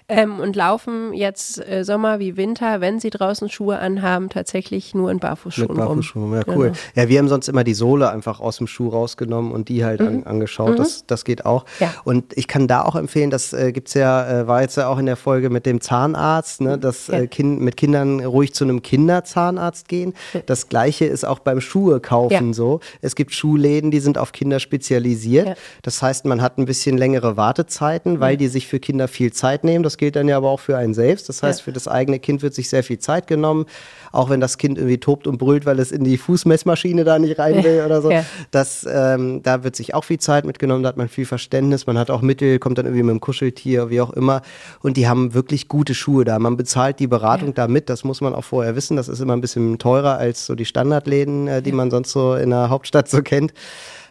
ähm, 0.08 0.39
und 0.39 0.56
laufen 0.56 1.13
jetzt 1.13 1.65
äh, 1.67 1.84
Sommer 1.84 2.19
wie 2.19 2.38
Winter, 2.38 2.82
wenn 2.82 3.00
sie 3.00 3.10
draußen 3.10 3.50
Schuhe 3.50 3.80
anhaben, 3.80 4.30
tatsächlich 4.30 4.93
nur 4.93 5.12
in 5.12 5.19
Barfußschuhen. 5.19 5.67
Mit 5.69 5.78
Barfußschuhen, 5.78 6.34
ja 6.34 6.43
cool. 6.48 6.67
Genau. 6.67 6.78
Ja, 6.95 7.10
wir 7.10 7.19
haben 7.19 7.28
sonst 7.28 7.48
immer 7.48 7.63
die 7.63 7.74
Sohle 7.74 8.10
einfach 8.10 8.39
aus 8.39 8.58
dem 8.58 8.67
Schuh 8.67 8.89
rausgenommen 8.89 9.52
und 9.52 9.69
die 9.69 9.84
halt 9.84 10.02
mhm. 10.02 10.08
an, 10.08 10.24
angeschaut. 10.24 10.71
Mhm. 10.71 10.76
Das, 10.78 11.06
das 11.08 11.26
geht 11.26 11.45
auch. 11.45 11.65
Ja. 11.80 11.93
Und 12.04 12.38
ich 12.38 12.48
kann 12.48 12.67
da 12.67 12.84
auch 12.84 12.95
empfehlen, 12.95 13.32
das 13.32 13.54
äh, 13.54 13.71
gibt 13.71 13.88
es 13.88 13.95
ja, 13.95 14.41
äh, 14.41 14.48
war 14.48 14.62
jetzt 14.62 14.78
ja 14.78 14.88
auch 14.88 14.98
in 14.98 15.06
der 15.06 15.15
Folge 15.15 15.50
mit 15.50 15.65
dem 15.65 15.82
Zahnarzt, 15.82 16.62
ne, 16.62 16.78
dass 16.78 17.08
ja. 17.08 17.19
äh, 17.19 17.28
kind, 17.28 17.62
mit 17.62 17.78
Kindern 17.78 18.19
ruhig 18.19 18.54
zu 18.54 18.63
einem 18.63 18.82
Kinderzahnarzt 18.82 19.88
gehen. 19.88 20.13
Das 20.45 20.69
gleiche 20.69 21.06
ist 21.06 21.26
auch 21.26 21.39
beim 21.39 21.62
Schuhe 21.62 22.00
kaufen 22.00 22.48
ja. 22.48 22.54
so. 22.54 22.80
Es 23.02 23.15
gibt 23.15 23.34
Schuhläden, 23.34 23.91
die 23.91 24.00
sind 24.00 24.17
auf 24.17 24.32
Kinder 24.32 24.60
spezialisiert. 24.60 25.58
Das 25.82 26.02
heißt, 26.02 26.26
man 26.26 26.41
hat 26.41 26.58
ein 26.58 26.65
bisschen 26.65 26.98
längere 26.98 27.38
Wartezeiten, 27.38 28.19
weil 28.19 28.38
die 28.38 28.48
sich 28.48 28.67
für 28.67 28.74
für 28.75 28.79
Kinder 28.81 29.07
viel 29.07 29.31
Zeit 29.31 29.63
nehmen. 29.63 29.83
Das 29.83 29.95
gilt 29.95 30.17
dann 30.17 30.27
ja 30.27 30.35
aber 30.35 30.49
auch 30.49 30.59
für 30.59 30.75
einen 30.75 30.93
selbst. 30.93 31.29
Das 31.29 31.41
heißt, 31.41 31.61
für 31.61 31.71
das 31.71 31.88
eigene 31.88 32.19
Kind 32.19 32.41
wird 32.41 32.53
sich 32.53 32.69
sehr 32.69 32.83
viel 32.83 32.99
Zeit 32.99 33.25
genommen, 33.25 33.67
auch 34.11 34.29
wenn 34.29 34.41
das 34.41 34.57
Kind 34.57 34.77
irgendwie 34.77 34.97
tobt 34.97 35.27
und 35.27 35.38
brüllt, 35.38 35.65
weil 35.65 35.79
es 35.79 35.93
in 35.93 36.03
die 36.03 36.17
Fußmessmaschine 36.17 37.05
da 37.05 37.17
nicht 37.17 37.39
rein 37.39 37.63
will 37.63 37.83
oder 37.85 38.01
so. 38.01 38.11
Das, 38.51 38.85
ähm, 38.89 39.41
da 39.43 39.63
wird 39.63 39.77
sich 39.77 39.93
auch 39.93 40.03
viel 40.03 40.19
Zeit 40.19 40.43
mitgenommen, 40.43 40.83
da 40.83 40.89
hat 40.89 40.97
man 40.97 41.07
viel 41.07 41.25
Verständnis, 41.25 41.88
man 41.88 41.97
hat 41.97 42.09
auch 42.09 42.21
Mittel, 42.21 42.59
kommt 42.59 42.77
dann 42.77 42.85
irgendwie 42.85 43.03
mit 43.03 43.13
dem 43.13 43.21
Kuscheltier, 43.21 43.89
wie 43.89 44.01
auch 44.01 44.11
immer. 44.11 44.41
Und 44.81 44.97
die 44.97 45.07
haben 45.07 45.33
wirklich 45.33 45.69
gute 45.69 45.95
Schuhe 45.95 46.25
da. 46.25 46.38
Man 46.38 46.57
bezahlt 46.57 46.99
die 46.99 47.07
Beratung 47.07 47.49
ja. 47.49 47.53
da 47.53 47.67
mit, 47.69 47.89
das 47.89 48.03
muss 48.03 48.19
man 48.19 48.35
auch 48.35 48.43
vorher 48.43 48.75
wissen. 48.75 48.97
Das 48.97 49.07
ist 49.07 49.21
immer 49.21 49.33
ein 49.33 49.41
bisschen 49.41 49.79
teurer 49.79 50.17
als 50.17 50.45
so 50.45 50.55
die 50.55 50.65
Standardläden, 50.65 51.47
äh, 51.47 51.61
die 51.61 51.71
man 51.71 51.91
sonst 51.91 52.11
so 52.11 52.35
in 52.35 52.49
der 52.49 52.69
Hauptstadt 52.69 53.07
so 53.07 53.21
kennt. 53.21 53.53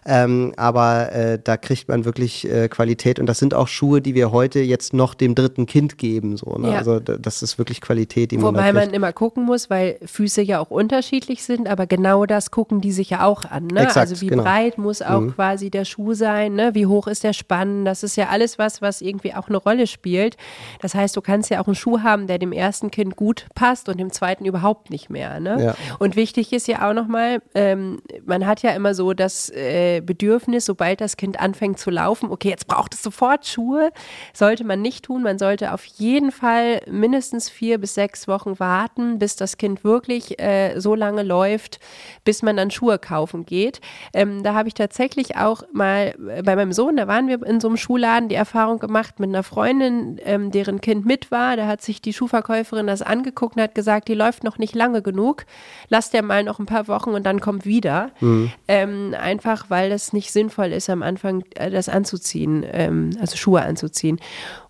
Ähm, 0.07 0.53
aber 0.57 1.13
äh, 1.13 1.39
da 1.43 1.57
kriegt 1.57 1.89
man 1.89 2.05
wirklich 2.05 2.51
äh, 2.51 2.69
Qualität 2.69 3.19
und 3.19 3.27
das 3.27 3.39
sind 3.39 3.55
auch 3.55 3.69
Schuhe, 3.69 4.03
die 4.03 4.15
wir 4.15 4.33
heute 4.33 4.61
jetzt 4.61 4.93
noch 4.93 5.15
dem 5.15 5.35
dritten 5.35 5.67
Kind 5.67 5.97
geben. 5.97 6.37
So, 6.37 6.57
ne? 6.59 6.73
ja. 6.73 6.79
Also 6.79 7.01
das 7.01 7.43
ist 7.43 7.59
wirklich 7.59 7.81
Qualität, 7.81 8.31
die 8.31 8.37
Wobei 8.37 8.53
man 8.53 8.55
Wobei 8.55 8.73
man 8.73 8.95
immer 8.95 9.13
gucken 9.13 9.45
muss, 9.45 9.71
weil 9.71 9.99
Füße 10.05 10.43
ja 10.43 10.61
auch 10.61 10.71
unterschiedlich 10.71 11.43
sind, 11.43 11.69
aber 11.69 11.87
genau 11.87 12.27
das 12.27 12.51
gucken 12.51 12.81
die 12.81 12.93
sich 12.93 13.11
ja 13.11 13.25
auch 13.25 13.45
an. 13.45 13.67
Ne? 13.69 13.81
Exakt, 13.81 14.11
also 14.11 14.21
wie 14.21 14.27
genau. 14.27 14.43
breit 14.43 14.77
muss 14.77 15.01
auch 15.01 15.21
mhm. 15.21 15.35
quasi 15.35 15.71
der 15.71 15.85
Schuh 15.87 16.13
sein, 16.13 16.55
ne? 16.55 16.75
wie 16.75 16.87
hoch 16.87 17.07
ist 17.07 17.25
der 17.25 17.33
Spann, 17.33 17.85
das 17.85 18.03
ist 18.03 18.17
ja 18.17 18.29
alles 18.29 18.59
was, 18.59 18.83
was 18.83 19.01
irgendwie 19.01 19.35
auch 19.35 19.49
eine 19.49 19.57
Rolle 19.57 19.87
spielt. 19.87 20.37
Das 20.83 20.95
heißt, 20.95 21.17
du 21.17 21.23
kannst 21.23 21.51
ja 21.51 21.63
auch 21.63 21.67
einen 21.67 21.75
Schuh 21.75 22.01
haben, 22.01 22.27
der 22.27 22.39
dem 22.39 22.53
ersten 22.53 22.91
Kind 22.91 23.17
gut 23.17 23.47
passt 23.55 23.89
und 23.89 23.99
dem 23.99 24.13
zweiten 24.13 24.45
überhaupt 24.45 24.91
nicht 24.91 25.09
mehr. 25.09 25.41
Ne? 25.41 25.65
Ja. 25.65 25.75
Und 25.99 26.17
wichtig 26.17 26.53
ist 26.53 26.69
ja 26.69 26.89
auch 26.89 26.95
nochmal, 26.95 27.41
ähm, 27.55 28.03
man 28.27 28.47
hat 28.47 28.63
ja 28.63 28.71
immer 28.71 28.95
so 28.95 29.15
das 29.15 29.51
äh, 29.51 29.94
Bedürfnis, 30.01 30.65
sobald 30.65 31.01
das 31.01 31.17
Kind 31.17 31.41
anfängt 31.41 31.79
zu 31.79 31.91
laufen, 31.91 32.31
okay, 32.31 32.49
jetzt 32.49 32.67
braucht 32.67 32.95
es 32.95 33.03
sofort 33.03 33.47
Schuhe, 33.47 33.93
sollte 34.33 34.65
man 34.65 34.83
nicht 34.83 35.05
tun. 35.05 35.23
Man 35.23 35.39
sollte 35.39 35.73
auf 35.73 35.85
jeden 35.85 36.33
Fall 36.33 36.81
mindestens 36.91 37.51
vier 37.51 37.79
bis 37.79 37.95
sechs 37.95 38.29
Wochen 38.29 38.59
warten, 38.59 39.19
bis 39.19 39.37
das 39.37 39.57
Kind 39.57 39.85
wirklich 39.85 40.41
äh, 40.41 40.79
so 40.81 40.95
lange 40.95 41.23
läuft, 41.23 41.81
bis 42.25 42.43
man 42.43 42.57
dann 42.57 42.71
Schuhe 42.71 42.99
kaufen 42.99 43.47
geht. 43.47 43.81
Ähm, 44.13 44.43
da 44.43 44.55
habe 44.55 44.69
ich 44.69 44.75
tatsächlich 44.75 45.37
auch 45.37 45.63
mal 45.73 46.15
äh, 46.29 46.43
bei 46.43 46.57
meinem 46.57 46.73
Sohn, 46.73 46.97
da 46.97 47.07
waren 47.09 47.29
wir 47.29 47.43
in 47.45 47.61
so 47.61 47.69
einem 47.69 47.77
Schuhladen, 47.77 48.29
die 48.29 48.35
Erfahrung 48.35 48.79
gemacht 48.79 49.21
mit 49.21 49.29
einer 49.29 49.43
Freundin, 49.43 50.21
ähm, 50.25 50.51
deren 50.51 50.81
Kind 50.81 51.05
mit 51.07 51.31
war. 51.31 51.57
Da 51.57 51.67
hat 51.67 51.83
sich 51.83 52.01
die 52.01 52.13
Schuhverkäuferin 52.13 52.87
das 52.87 53.03
angeguckt 53.03 53.57
und 53.57 53.63
hat 53.63 53.75
gesagt, 53.75 54.09
die 54.09 54.15
läuft 54.15 54.45
noch 54.45 54.59
nicht 54.59 54.75
lange 54.75 55.03
genug. 55.03 55.45
Lass 55.89 56.11
der 56.11 56.23
mal 56.23 56.45
noch 56.45 56.59
ein 56.59 56.67
paar 56.67 56.89
Wochen 56.89 57.11
und 57.11 57.25
dann 57.25 57.41
kommt 57.41 57.65
wieder. 57.65 58.11
Mhm. 58.21 58.53
Ähm, 58.69 59.15
einfach 59.19 59.67
weil 59.69 59.84
weil 59.85 59.91
das 59.91 60.15
nicht 60.15 60.33
sinnvoll 60.33 60.73
ist, 60.73 60.89
am 60.89 61.03
Anfang 61.03 61.45
äh, 61.57 61.71
das 61.71 61.91
anzuziehen, 61.91 62.65
ähm, 62.73 63.11
also 63.21 63.37
Schuhe 63.37 63.61
anzuziehen. 63.61 64.19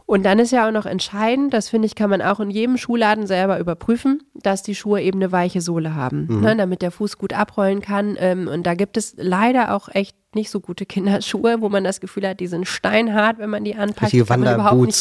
Und 0.07 0.23
dann 0.25 0.38
ist 0.38 0.51
ja 0.51 0.69
auch 0.69 0.73
noch 0.73 0.85
entscheidend, 0.85 1.55
das 1.55 1.71
finde 1.71 1.87
ich, 1.87 1.95
kann 1.95 2.11
man 2.11 2.21
auch 2.21 2.38
in 2.38 2.51
jedem 2.51 2.77
Schuhladen 2.77 3.27
selber 3.27 3.59
überprüfen, 3.59 4.23
dass 4.35 4.62
die 4.62 4.75
Schuhe 4.75 5.01
eben 5.01 5.19
eine 5.19 5.33
weiche 5.33 5.62
Sohle 5.62 5.95
haben, 5.95 6.27
mhm. 6.29 6.40
ne, 6.40 6.57
damit 6.57 6.83
der 6.83 6.90
Fuß 6.90 7.17
gut 7.17 7.33
abrollen 7.33 7.81
kann. 7.81 8.17
Ähm, 8.19 8.47
und 8.47 8.67
da 8.67 8.75
gibt 8.75 8.99
es 8.99 9.14
leider 9.17 9.75
auch 9.75 9.88
echt 9.88 10.14
nicht 10.35 10.51
so 10.51 10.61
gute 10.61 10.85
Kinderschuhe, 10.87 11.62
wo 11.62 11.71
man 11.71 11.85
das 11.85 12.01
Gefühl 12.01 12.29
hat, 12.29 12.40
die 12.40 12.49
sind 12.49 12.69
steinhart, 12.69 13.38
wenn 13.38 13.49
man 13.49 13.64
die 13.64 13.77
anpackt. 13.77 14.12
Die 14.12 14.21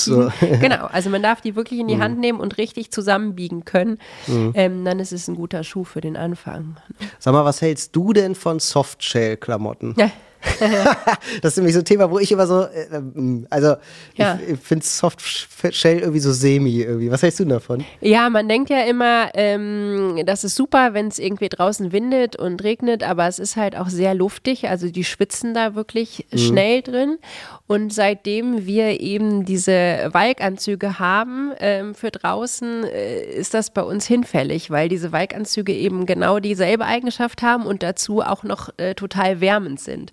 so. 0.06 0.32
Genau, 0.62 0.86
also 0.86 1.10
man 1.10 1.22
darf 1.22 1.42
die 1.42 1.58
wirklich 1.58 1.82
in 1.82 1.88
die 1.90 1.96
mhm. 1.96 2.02
Hand 2.02 2.20
nehmen 2.20 2.40
und 2.40 2.58
richtig 2.58 2.92
zusammenbiegen 2.92 3.66
können. 3.66 3.98
Mhm. 4.28 4.52
Ähm, 4.56 4.86
dann 4.86 5.00
ist 5.00 5.12
es 5.12 5.28
ein 5.28 5.36
guter 5.36 5.66
Schuh 5.66 5.84
für 5.84 6.00
den 6.00 6.16
Anfang. 6.16 6.78
Sag 7.20 7.34
mal, 7.34 7.44
was 7.44 7.62
hältst 7.62 7.94
du 7.96 8.14
denn 8.14 8.36
von 8.36 8.60
Softshell-Klamotten? 8.60 9.96
Ja. 9.98 10.10
das 11.42 11.54
ist 11.54 11.58
nämlich 11.58 11.74
so 11.74 11.80
ein 11.80 11.86
Thema, 11.86 12.10
wo 12.10 12.20
ich 12.20 12.32
immer 12.32 12.48
so, 12.48 12.64
äh, 12.64 12.88
ähm, 12.92 13.48
also 13.50 13.76
ja. 14.16 14.40
ich, 14.42 14.54
ich 14.54 14.60
finde 14.60 14.86
Soft 14.86 15.22
Shell 15.22 16.00
irgendwie 16.00 16.20
so 16.20 16.34
semi 16.34 16.82
irgendwie. 16.82 17.10
Was 17.10 17.24
hältst 17.24 17.40
du 17.40 17.46
davon? 17.46 17.84
Ja, 18.02 18.30
man 18.30 18.50
denkt 18.50 18.70
ja 18.70 18.82
immer, 18.84 19.30
ähm, 19.34 20.22
das 20.26 20.44
ist 20.44 20.56
super, 20.56 20.94
wenn 20.94 21.08
es 21.08 21.20
irgendwie 21.20 21.50
draußen 21.50 21.92
windet 21.92 22.36
und 22.36 22.64
regnet, 22.64 23.04
aber 23.04 23.28
es 23.28 23.40
ist 23.40 23.56
halt 23.56 23.76
auch 23.76 23.90
sehr 23.90 24.14
luftig, 24.14 24.70
also 24.70 24.90
die 24.90 25.04
schwitzen 25.04 25.54
da 25.54 25.76
wirklich 25.76 26.26
mhm. 26.32 26.38
schnell 26.38 26.82
drin. 26.82 27.18
Und 27.66 27.94
seitdem 27.94 28.66
wir 28.66 29.00
eben 29.00 29.46
diese 29.46 30.10
Walkanzüge 30.12 31.00
haben 31.00 31.54
ähm, 31.60 31.96
für 31.96 32.12
draußen, 32.12 32.84
äh, 32.84 33.24
ist 33.24 33.54
das 33.54 33.72
bei 33.72 33.82
uns 33.82 34.06
hinfällig, 34.06 34.70
weil 34.70 34.90
diese 34.90 35.12
Walkanzüge 35.12 35.74
eben 35.74 36.06
genau 36.06 36.40
dieselbe 36.40 36.86
Eigenschaft 36.86 37.42
haben 37.42 37.66
und 37.66 37.82
dazu 37.82 38.22
auch 38.22 38.44
noch 38.44 38.70
äh, 38.78 38.96
total 38.96 39.40
wärmend 39.40 39.80
sind. 39.80 40.12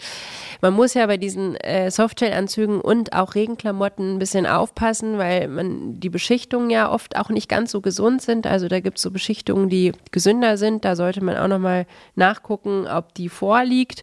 Man 0.61 0.74
muss 0.74 0.94
ja 0.94 1.06
bei 1.06 1.16
diesen 1.16 1.56
äh, 1.56 1.90
Softshell-Anzügen 1.90 2.80
und 2.80 3.12
auch 3.12 3.35
Regenklamotten 3.35 4.16
ein 4.16 4.18
bisschen 4.18 4.46
aufpassen, 4.46 5.18
weil 5.18 5.48
man 5.48 5.98
die 6.00 6.11
Beschichtungen 6.11 6.70
ja 6.70 6.90
oft 6.90 7.16
auch 7.16 7.30
nicht 7.30 7.48
ganz 7.48 7.70
so 7.70 7.80
gesund 7.80 8.22
sind. 8.22 8.46
Also 8.46 8.68
da 8.68 8.80
gibt 8.80 8.98
es 8.98 9.02
so 9.02 9.11
Beschichtungen, 9.11 9.68
die 9.68 9.92
gesünder 10.11 10.56
sind. 10.56 10.85
Da 10.85 10.96
sollte 10.96 11.24
man 11.24 11.37
auch 11.37 11.48
nochmal 11.48 11.87
nachgucken, 12.14 12.87
ob 12.87 13.14
die 13.14 13.28
vorliegt. 13.28 14.02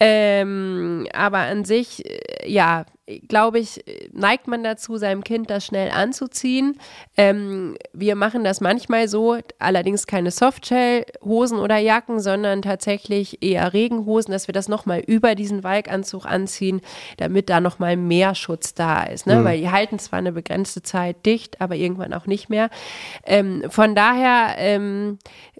Ähm, 0.00 1.06
aber 1.12 1.38
an 1.38 1.64
sich, 1.64 2.04
äh, 2.06 2.50
ja, 2.50 2.84
glaube 3.26 3.58
ich, 3.58 3.84
neigt 4.12 4.48
man 4.48 4.62
dazu, 4.62 4.96
seinem 4.96 5.24
Kind 5.24 5.50
das 5.50 5.64
schnell 5.64 5.90
anzuziehen. 5.90 6.78
Ähm, 7.16 7.76
wir 7.92 8.16
machen 8.16 8.44
das 8.44 8.60
manchmal 8.60 9.08
so, 9.08 9.38
allerdings 9.58 10.06
keine 10.06 10.30
Softshell-Hosen 10.30 11.58
oder 11.58 11.78
Jacken, 11.78 12.20
sondern 12.20 12.62
tatsächlich 12.62 13.42
eher 13.42 13.72
Regenhosen, 13.72 14.32
dass 14.32 14.46
wir 14.48 14.52
das 14.52 14.68
nochmal 14.68 15.00
über 15.00 15.34
diesen 15.34 15.64
Walkanzug 15.64 16.26
anziehen, 16.26 16.80
damit 17.16 17.48
da 17.48 17.60
nochmal 17.60 17.96
mehr 17.96 18.34
Schutz 18.34 18.74
da 18.74 19.04
ist. 19.04 19.26
Ne? 19.26 19.36
Mhm. 19.36 19.44
Weil 19.44 19.60
die 19.60 19.70
halten 19.70 19.98
zwar 19.98 20.18
eine 20.18 20.32
begrenzte 20.32 20.82
Zeit 20.82 21.24
dicht, 21.24 21.60
aber 21.60 21.76
irgendwann 21.76 22.12
auch 22.12 22.26
nicht 22.26 22.50
mehr. 22.50 22.68
Ähm, 23.24 23.64
von 23.68 23.94
daher 23.94 24.56
ähm, 24.58 25.18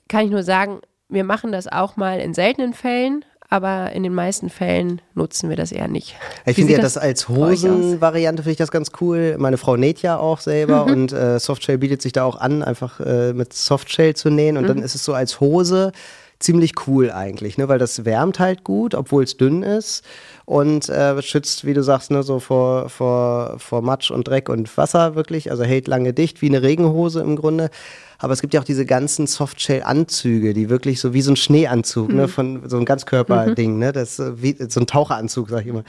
kann 0.08 0.24
ich 0.24 0.30
nur 0.30 0.42
sagen, 0.42 0.80
wir 1.08 1.24
machen 1.24 1.52
das 1.52 1.66
auch 1.66 1.96
mal 1.96 2.20
in 2.20 2.34
seltenen 2.34 2.74
Fällen, 2.74 3.24
aber 3.48 3.92
in 3.92 4.02
den 4.02 4.14
meisten 4.14 4.50
Fällen 4.50 5.00
nutzen 5.14 5.48
wir 5.48 5.56
das 5.56 5.72
eher 5.72 5.88
nicht. 5.88 6.16
Ich 6.44 6.56
finde 6.56 6.74
ja 6.74 6.80
das, 6.80 6.94
das 6.94 7.02
als 7.02 7.28
Hosenvariante 7.28 8.42
finde 8.42 8.52
ich 8.52 8.58
das 8.58 8.70
ganz 8.70 8.90
cool. 9.00 9.36
Meine 9.38 9.56
Frau 9.56 9.76
näht 9.76 10.02
ja 10.02 10.18
auch 10.18 10.40
selber 10.40 10.86
mhm. 10.86 10.92
und 10.92 11.12
äh, 11.12 11.38
Softshell 11.40 11.78
bietet 11.78 12.02
sich 12.02 12.12
da 12.12 12.24
auch 12.24 12.36
an, 12.36 12.62
einfach 12.62 13.00
äh, 13.00 13.32
mit 13.32 13.54
Softshell 13.54 14.14
zu 14.14 14.28
nähen 14.28 14.58
und 14.58 14.64
mhm. 14.64 14.68
dann 14.68 14.78
ist 14.82 14.94
es 14.94 15.04
so 15.04 15.14
als 15.14 15.40
Hose 15.40 15.92
ziemlich 16.40 16.72
cool 16.86 17.10
eigentlich, 17.10 17.58
ne? 17.58 17.68
weil 17.68 17.78
das 17.78 18.04
wärmt 18.04 18.38
halt 18.38 18.62
gut, 18.62 18.94
obwohl 18.94 19.24
es 19.24 19.36
dünn 19.36 19.62
ist 19.62 20.04
und 20.44 20.88
äh, 20.88 21.20
schützt, 21.20 21.64
wie 21.64 21.74
du 21.74 21.82
sagst, 21.82 22.10
ne, 22.10 22.22
so 22.22 22.38
vor, 22.38 22.88
vor, 22.88 23.58
vor 23.58 23.82
Matsch 23.82 24.10
und 24.10 24.28
Dreck 24.28 24.48
und 24.48 24.76
Wasser 24.76 25.14
wirklich, 25.16 25.50
also 25.50 25.64
hält 25.64 25.88
lange 25.88 26.12
dicht, 26.12 26.40
wie 26.40 26.48
eine 26.48 26.62
Regenhose 26.62 27.20
im 27.20 27.36
Grunde. 27.36 27.70
Aber 28.18 28.32
es 28.32 28.40
gibt 28.40 28.54
ja 28.54 28.60
auch 28.60 28.64
diese 28.64 28.86
ganzen 28.86 29.26
Softshell-Anzüge, 29.26 30.54
die 30.54 30.68
wirklich 30.70 31.00
so 31.00 31.12
wie 31.12 31.22
so 31.22 31.32
ein 31.32 31.36
Schneeanzug, 31.36 32.08
ne, 32.08 32.14
mhm. 32.14 32.20
ne, 32.20 32.28
von 32.28 32.68
so 32.68 32.78
ein 32.78 32.84
Ganzkörperding, 32.84 33.74
mhm. 33.74 33.78
ne, 33.78 33.92
das 33.92 34.20
wie 34.36 34.56
so 34.68 34.80
ein 34.80 34.86
Taucheranzug, 34.86 35.50
sag 35.50 35.62
ich 35.62 35.68
immer. 35.68 35.84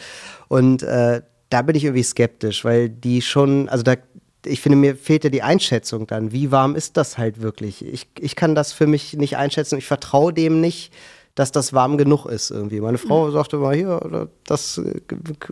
Und 0.48 0.84
äh, 0.84 1.22
da 1.50 1.62
bin 1.62 1.76
ich 1.76 1.84
irgendwie 1.84 2.04
skeptisch, 2.04 2.66
weil 2.66 2.90
die 2.90 3.22
schon, 3.22 3.70
also 3.70 3.84
da, 3.84 3.96
ich 4.46 4.62
finde, 4.62 4.78
mir 4.78 4.96
fehlt 4.96 5.24
ja 5.24 5.30
die 5.30 5.42
Einschätzung 5.42 6.08
dann. 6.08 6.32
Wie 6.32 6.52
warm 6.52 6.76
ist 6.76 6.98
das 6.98 7.18
halt 7.18 7.42
wirklich? 7.42 7.86
Ich, 7.86 8.08
ich 8.20 8.36
kann 8.36 8.56
das 8.56 8.72
für 8.72 8.88
mich 8.88 9.14
nicht 9.14 9.38
einschätzen. 9.38 9.78
Ich 9.78 9.86
vertraue 9.86 10.34
dem 10.34 10.62
nicht, 10.62 10.94
dass 11.36 11.52
das 11.52 11.74
warm 11.74 11.98
genug 11.98 12.26
ist 12.26 12.52
irgendwie. 12.52 12.82
Meine 12.82 12.98
Frau 12.98 13.28
mhm. 13.28 13.32
sagte 13.32 13.58
mal, 13.58 13.76
hier, 13.76 14.30
das 14.46 14.78
äh, 14.78 15.02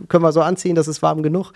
können 0.08 0.22
wir 0.22 0.32
so 0.32 0.40
anziehen, 0.40 0.74
das 0.74 0.88
ist 0.88 1.02
warm 1.02 1.22
genug. 1.22 1.52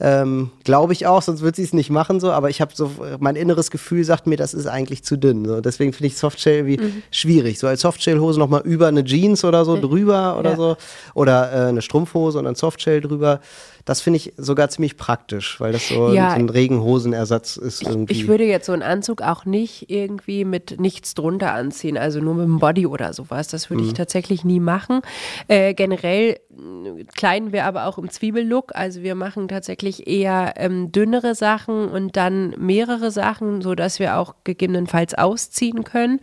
Ähm, 0.00 0.50
Glaube 0.64 0.92
ich 0.94 1.06
auch, 1.06 1.22
sonst 1.22 1.42
würde 1.42 1.56
sie 1.56 1.62
es 1.62 1.72
nicht 1.72 1.88
machen 1.88 2.18
so, 2.18 2.32
aber 2.32 2.50
ich 2.50 2.60
habe 2.60 2.72
so, 2.74 2.90
mein 3.20 3.36
inneres 3.36 3.70
Gefühl 3.70 4.02
sagt 4.02 4.26
mir, 4.26 4.36
das 4.36 4.52
ist 4.52 4.66
eigentlich 4.66 5.04
zu 5.04 5.16
dünn. 5.16 5.44
So. 5.44 5.60
Deswegen 5.60 5.92
finde 5.92 6.08
ich 6.08 6.16
Softshell 6.16 6.66
wie 6.66 6.78
mhm. 6.78 7.02
schwierig. 7.12 7.60
So 7.60 7.68
als 7.68 7.82
Softshell-Hose 7.82 8.38
nochmal 8.38 8.62
über 8.62 8.88
eine 8.88 9.04
Jeans 9.04 9.44
oder 9.44 9.64
so 9.64 9.80
drüber 9.80 10.38
oder 10.38 10.50
ja. 10.50 10.56
so. 10.56 10.76
Oder 11.14 11.52
äh, 11.52 11.68
eine 11.68 11.82
Strumpfhose 11.82 12.38
und 12.38 12.46
ein 12.48 12.56
Softshell 12.56 13.00
drüber. 13.00 13.40
Das 13.84 14.00
finde 14.00 14.18
ich 14.18 14.32
sogar 14.36 14.68
ziemlich 14.68 14.96
praktisch, 14.96 15.60
weil 15.60 15.72
das 15.72 15.88
so, 15.88 16.12
ja, 16.12 16.30
ein 16.30 16.48
Regenhosenersatz 16.48 17.56
ist 17.56 17.82
irgendwie. 17.82 18.12
Ich 18.12 18.28
würde 18.28 18.44
jetzt 18.44 18.66
so 18.66 18.72
einen 18.72 18.82
Anzug 18.82 19.22
auch 19.22 19.44
nicht 19.44 19.90
irgendwie 19.90 20.44
mit 20.44 20.78
nichts 20.80 21.14
drunter 21.14 21.52
anziehen, 21.52 21.98
also 21.98 22.20
nur 22.20 22.34
mit 22.34 22.44
dem 22.44 22.58
Body 22.58 22.86
oder 22.86 23.12
sowas. 23.12 23.48
Das 23.48 23.70
würde 23.70 23.82
mhm. 23.82 23.88
ich 23.88 23.94
tatsächlich 23.94 24.44
nie 24.44 24.60
machen. 24.60 25.00
Äh, 25.48 25.74
generell 25.74 26.38
äh, 26.50 27.04
kleiden 27.16 27.52
wir 27.52 27.64
aber 27.64 27.86
auch 27.86 27.98
im 27.98 28.10
Zwiebellook. 28.10 28.72
Also 28.74 29.02
wir 29.02 29.14
machen 29.14 29.48
tatsächlich 29.48 30.06
eher 30.06 30.54
ähm, 30.56 30.92
dünnere 30.92 31.34
Sachen 31.34 31.88
und 31.88 32.16
dann 32.16 32.50
mehrere 32.58 33.10
Sachen, 33.10 33.62
sodass 33.62 33.98
wir 33.98 34.18
auch 34.18 34.34
gegebenenfalls 34.44 35.14
ausziehen 35.14 35.84
können. 35.84 36.20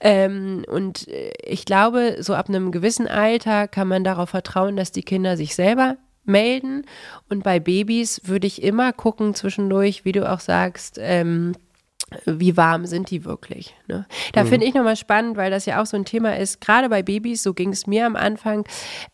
Ähm, 0.00 0.64
und 0.68 1.06
äh, 1.08 1.32
ich 1.44 1.64
glaube, 1.64 2.16
so 2.20 2.34
ab 2.34 2.48
einem 2.48 2.72
gewissen 2.72 3.06
Alter 3.06 3.68
kann 3.68 3.88
man 3.88 4.04
darauf 4.04 4.30
vertrauen, 4.30 4.76
dass 4.76 4.90
die 4.90 5.02
Kinder 5.02 5.36
sich 5.36 5.54
selber 5.54 5.96
melden. 6.28 6.84
Und 7.28 7.42
bei 7.42 7.58
Babys 7.58 8.22
würde 8.24 8.46
ich 8.46 8.62
immer 8.62 8.92
gucken 8.92 9.34
zwischendurch, 9.34 10.04
wie 10.04 10.12
du 10.12 10.30
auch 10.30 10.40
sagst, 10.40 10.98
ähm, 11.00 11.54
wie 12.24 12.56
warm 12.56 12.86
sind 12.86 13.10
die 13.10 13.24
wirklich? 13.24 13.74
Ne? 13.86 14.06
Da 14.32 14.44
mhm. 14.44 14.48
finde 14.48 14.66
ich 14.66 14.74
nochmal 14.74 14.96
spannend, 14.96 15.36
weil 15.36 15.50
das 15.50 15.66
ja 15.66 15.80
auch 15.80 15.86
so 15.86 15.96
ein 15.96 16.04
Thema 16.04 16.36
ist, 16.36 16.60
gerade 16.60 16.88
bei 16.88 17.02
Babys, 17.02 17.42
so 17.42 17.54
ging 17.54 17.70
es 17.70 17.86
mir 17.86 18.06
am 18.06 18.16
Anfang, 18.16 18.64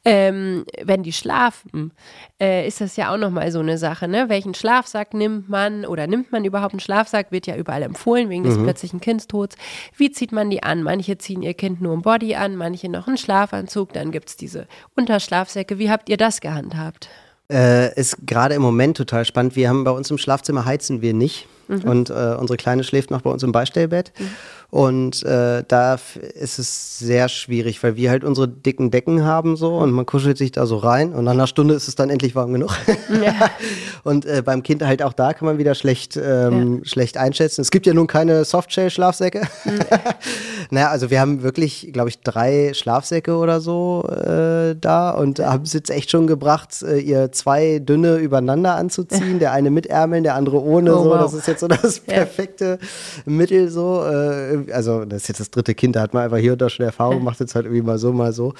ähm, 0.04 0.64
wenn 0.82 1.02
die 1.02 1.12
schlafen, 1.12 1.92
äh, 2.40 2.66
ist 2.66 2.80
das 2.80 2.96
ja 2.96 3.12
auch 3.12 3.16
nochmal 3.16 3.50
so 3.50 3.60
eine 3.60 3.78
Sache. 3.78 4.06
Ne? 4.06 4.28
Welchen 4.28 4.54
Schlafsack 4.54 5.14
nimmt 5.14 5.48
man 5.48 5.84
oder 5.84 6.06
nimmt 6.06 6.30
man 6.32 6.44
überhaupt 6.44 6.74
einen 6.74 6.80
Schlafsack? 6.80 7.32
Wird 7.32 7.46
ja 7.46 7.56
überall 7.56 7.82
empfohlen 7.82 8.28
wegen 8.28 8.44
des 8.44 8.56
mhm. 8.58 8.64
plötzlichen 8.64 9.00
Kindstods. 9.00 9.56
Wie 9.96 10.12
zieht 10.12 10.32
man 10.32 10.50
die 10.50 10.62
an? 10.62 10.82
Manche 10.82 11.18
ziehen 11.18 11.42
ihr 11.42 11.54
Kind 11.54 11.80
nur 11.80 11.94
im 11.94 12.02
Body 12.02 12.36
an, 12.36 12.56
manche 12.56 12.88
noch 12.88 13.08
einen 13.08 13.18
Schlafanzug, 13.18 13.92
dann 13.92 14.12
gibt 14.12 14.28
es 14.28 14.36
diese 14.36 14.66
Unterschlafsäcke. 14.96 15.78
Wie 15.78 15.90
habt 15.90 16.08
ihr 16.08 16.16
das 16.16 16.40
gehandhabt? 16.40 17.08
Äh, 17.50 17.98
ist 17.98 18.26
gerade 18.26 18.54
im 18.54 18.62
Moment 18.62 18.96
total 18.96 19.24
spannend. 19.24 19.54
Wir 19.54 19.68
haben 19.68 19.84
bei 19.84 19.90
uns 19.90 20.10
im 20.10 20.18
Schlafzimmer 20.18 20.64
heizen 20.64 21.02
wir 21.02 21.12
nicht. 21.12 21.46
Mhm. 21.68 21.82
Und 21.82 22.10
äh, 22.10 22.36
unsere 22.38 22.56
Kleine 22.56 22.84
schläft 22.84 23.10
noch 23.10 23.22
bei 23.22 23.30
uns 23.30 23.42
im 23.42 23.52
Beistellbett. 23.52 24.12
Mhm. 24.18 24.30
Und 24.74 25.22
äh, 25.22 25.62
da 25.68 25.94
ist 26.34 26.58
es 26.58 26.98
sehr 26.98 27.28
schwierig, 27.28 27.80
weil 27.84 27.94
wir 27.94 28.10
halt 28.10 28.24
unsere 28.24 28.48
dicken 28.48 28.90
Decken 28.90 29.24
haben 29.24 29.54
so 29.54 29.76
und 29.76 29.92
man 29.92 30.04
kuschelt 30.04 30.36
sich 30.36 30.50
da 30.50 30.66
so 30.66 30.78
rein 30.78 31.12
und 31.12 31.22
nach 31.22 31.30
einer 31.30 31.46
Stunde 31.46 31.74
ist 31.74 31.86
es 31.86 31.94
dann 31.94 32.10
endlich 32.10 32.34
warm 32.34 32.52
genug. 32.52 32.76
Ja. 33.08 33.50
und 34.02 34.26
äh, 34.26 34.42
beim 34.44 34.64
Kind 34.64 34.82
halt 34.82 35.00
auch 35.00 35.12
da 35.12 35.32
kann 35.32 35.46
man 35.46 35.58
wieder 35.58 35.76
schlecht, 35.76 36.16
ähm, 36.16 36.78
ja. 36.78 36.84
schlecht 36.86 37.18
einschätzen. 37.18 37.60
Es 37.60 37.70
gibt 37.70 37.86
ja 37.86 37.94
nun 37.94 38.08
keine 38.08 38.44
Softshell-Schlafsäcke. 38.44 39.42
Mhm. 39.64 39.78
naja, 40.70 40.88
also 40.88 41.08
wir 41.08 41.20
haben 41.20 41.44
wirklich, 41.44 41.90
glaube 41.92 42.08
ich, 42.08 42.18
drei 42.22 42.74
Schlafsäcke 42.74 43.36
oder 43.36 43.60
so 43.60 44.08
äh, 44.08 44.74
da 44.74 45.10
und 45.10 45.38
haben 45.38 45.62
es 45.62 45.72
jetzt 45.72 45.90
echt 45.90 46.10
schon 46.10 46.26
gebracht, 46.26 46.82
äh, 46.82 46.98
ihr 46.98 47.30
zwei 47.30 47.78
dünne 47.78 48.16
übereinander 48.16 48.74
anzuziehen. 48.74 49.38
Der 49.38 49.52
eine 49.52 49.70
mit 49.70 49.86
Ärmeln, 49.86 50.24
der 50.24 50.34
andere 50.34 50.60
ohne. 50.60 50.96
Oh, 50.96 51.04
so. 51.04 51.10
Wow. 51.10 51.20
Das 51.20 51.34
ist 51.34 51.46
jetzt 51.46 51.53
so 51.58 51.68
das 51.68 52.00
perfekte 52.00 52.78
ja. 52.80 52.86
Mittel 53.26 53.68
so 53.68 54.04
äh, 54.04 54.72
also 54.72 55.04
das 55.04 55.22
ist 55.22 55.28
jetzt 55.28 55.40
das 55.40 55.50
dritte 55.50 55.74
Kind, 55.74 55.96
da 55.96 56.00
hat 56.00 56.14
man 56.14 56.24
einfach 56.24 56.38
hier 56.38 56.52
und 56.52 56.62
da 56.62 56.68
schon 56.68 56.86
Erfahrung 56.86 57.18
gemacht, 57.18 57.40
jetzt 57.40 57.54
halt 57.54 57.66
irgendwie 57.66 57.82
mal 57.82 57.98
so, 57.98 58.12
mal 58.12 58.32
so. 58.32 58.54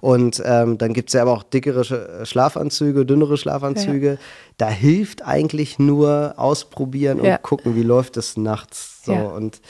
Und 0.00 0.42
ähm, 0.44 0.78
dann 0.78 0.92
gibt 0.92 1.10
es 1.10 1.14
ja 1.14 1.22
aber 1.22 1.32
auch 1.32 1.42
dickere 1.42 1.84
Schlafanzüge, 2.24 3.04
dünnere 3.04 3.36
Schlafanzüge. 3.36 4.12
Ja. 4.12 4.18
Da 4.56 4.68
hilft 4.68 5.24
eigentlich 5.24 5.78
nur 5.78 6.34
ausprobieren 6.36 7.20
und 7.20 7.42
gucken, 7.42 7.76
wie 7.76 7.82
läuft 7.82 8.16
es 8.16 8.36
nachts. 8.36 9.04
So. 9.04 9.14
Und 9.14 9.60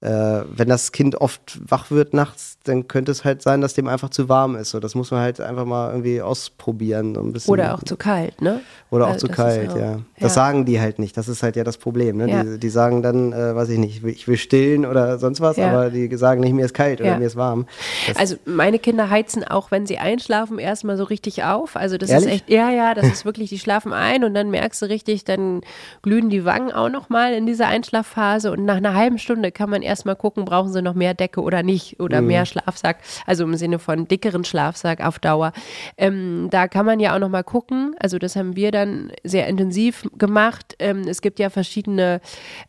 äh, 0.00 0.08
wenn 0.54 0.68
das 0.68 0.92
Kind 0.92 1.16
oft 1.16 1.58
wach 1.68 1.90
wird 1.90 2.14
nachts, 2.14 2.58
dann 2.62 2.86
könnte 2.86 3.10
es 3.10 3.24
halt 3.24 3.42
sein, 3.42 3.60
dass 3.60 3.74
dem 3.74 3.88
einfach 3.88 4.10
zu 4.10 4.28
warm 4.28 4.54
ist. 4.54 4.70
So, 4.70 4.78
das 4.78 4.94
muss 4.94 5.10
man 5.10 5.20
halt 5.20 5.40
einfach 5.40 5.64
mal 5.64 5.90
irgendwie 5.90 6.22
ausprobieren. 6.22 7.16
So 7.16 7.20
ein 7.20 7.32
bisschen. 7.32 7.52
Oder 7.52 7.74
auch 7.74 7.82
zu 7.82 7.96
kalt, 7.96 8.40
ne? 8.40 8.60
Oder 8.90 9.06
auch 9.06 9.12
also, 9.12 9.26
zu 9.26 9.32
kalt, 9.32 9.70
auch, 9.70 9.76
ja. 9.76 10.00
Das 10.14 10.36
ja. 10.36 10.42
sagen 10.42 10.64
die 10.66 10.80
halt 10.80 11.00
nicht. 11.00 11.16
Das 11.16 11.26
ist 11.26 11.42
halt 11.42 11.56
ja 11.56 11.64
das 11.64 11.78
Problem. 11.78 12.16
Ne? 12.16 12.30
Ja. 12.30 12.44
Die, 12.44 12.58
die, 12.58 12.68
sagen 12.68 13.02
dann, 13.02 13.32
äh, 13.32 13.56
weiß 13.56 13.70
ich 13.70 13.78
nicht, 13.78 14.04
ich 14.04 14.28
will 14.28 14.36
stillen 14.36 14.86
oder 14.86 15.18
sonst 15.18 15.40
was, 15.40 15.56
ja. 15.56 15.68
aber 15.68 15.90
die 15.90 16.14
sagen 16.16 16.42
nicht, 16.42 16.52
mir 16.52 16.66
ist 16.66 16.74
kalt 16.74 17.00
oder 17.00 17.18
mir 17.18 17.26
ist 17.26 17.36
warm. 17.36 17.66
Das 18.06 18.16
also 18.16 18.36
meine 18.44 18.78
Kinder 18.78 19.10
heizen 19.10 19.42
auch, 19.42 19.72
wenn 19.72 19.84
sie 19.84 19.98
einschlafen, 19.98 20.60
erstmal 20.60 20.96
so 20.96 21.04
richtig 21.04 21.42
auf. 21.42 21.74
Also 21.74 21.98
das 21.98 22.10
Ehrlich? 22.10 22.26
ist 22.26 22.34
echt, 22.34 22.50
ja, 22.50 22.70
ja, 22.70 22.94
das 22.94 23.06
ist 23.06 23.24
wirklich, 23.24 23.50
die 23.50 23.58
schlafen 23.58 23.92
ein 23.92 24.22
und 24.22 24.34
dann 24.34 24.50
merkst 24.50 24.80
du 24.80 24.86
richtig, 24.86 25.24
dann 25.24 25.62
glühen 26.02 26.30
die 26.30 26.44
Wangen 26.44 26.70
auch 26.70 26.88
nochmal 26.88 27.32
in 27.32 27.46
dieser 27.46 27.66
Einschlafphase 27.66 28.52
und 28.52 28.64
nach 28.64 28.76
einer 28.76 28.94
halben 28.94 29.18
Stunde 29.18 29.50
kann 29.50 29.68
man 29.70 29.82
erstmal 29.88 30.16
gucken, 30.16 30.44
brauchen 30.44 30.72
sie 30.72 30.82
noch 30.82 30.94
mehr 30.94 31.14
Decke 31.14 31.40
oder 31.40 31.62
nicht 31.62 31.98
oder 32.00 32.20
mhm. 32.20 32.28
mehr 32.28 32.46
Schlafsack, 32.46 32.98
also 33.26 33.44
im 33.44 33.54
Sinne 33.56 33.78
von 33.78 34.06
dickeren 34.06 34.44
Schlafsack 34.44 35.04
auf 35.04 35.18
Dauer. 35.18 35.52
Ähm, 35.96 36.48
da 36.50 36.68
kann 36.68 36.86
man 36.86 37.00
ja 37.00 37.14
auch 37.14 37.18
nochmal 37.18 37.44
gucken, 37.44 37.94
also 37.98 38.18
das 38.18 38.36
haben 38.36 38.56
wir 38.56 38.70
dann 38.70 39.10
sehr 39.24 39.46
intensiv 39.46 40.08
gemacht. 40.16 40.76
Ähm, 40.78 41.02
es 41.08 41.22
gibt 41.22 41.38
ja 41.38 41.50
verschiedene 41.50 42.20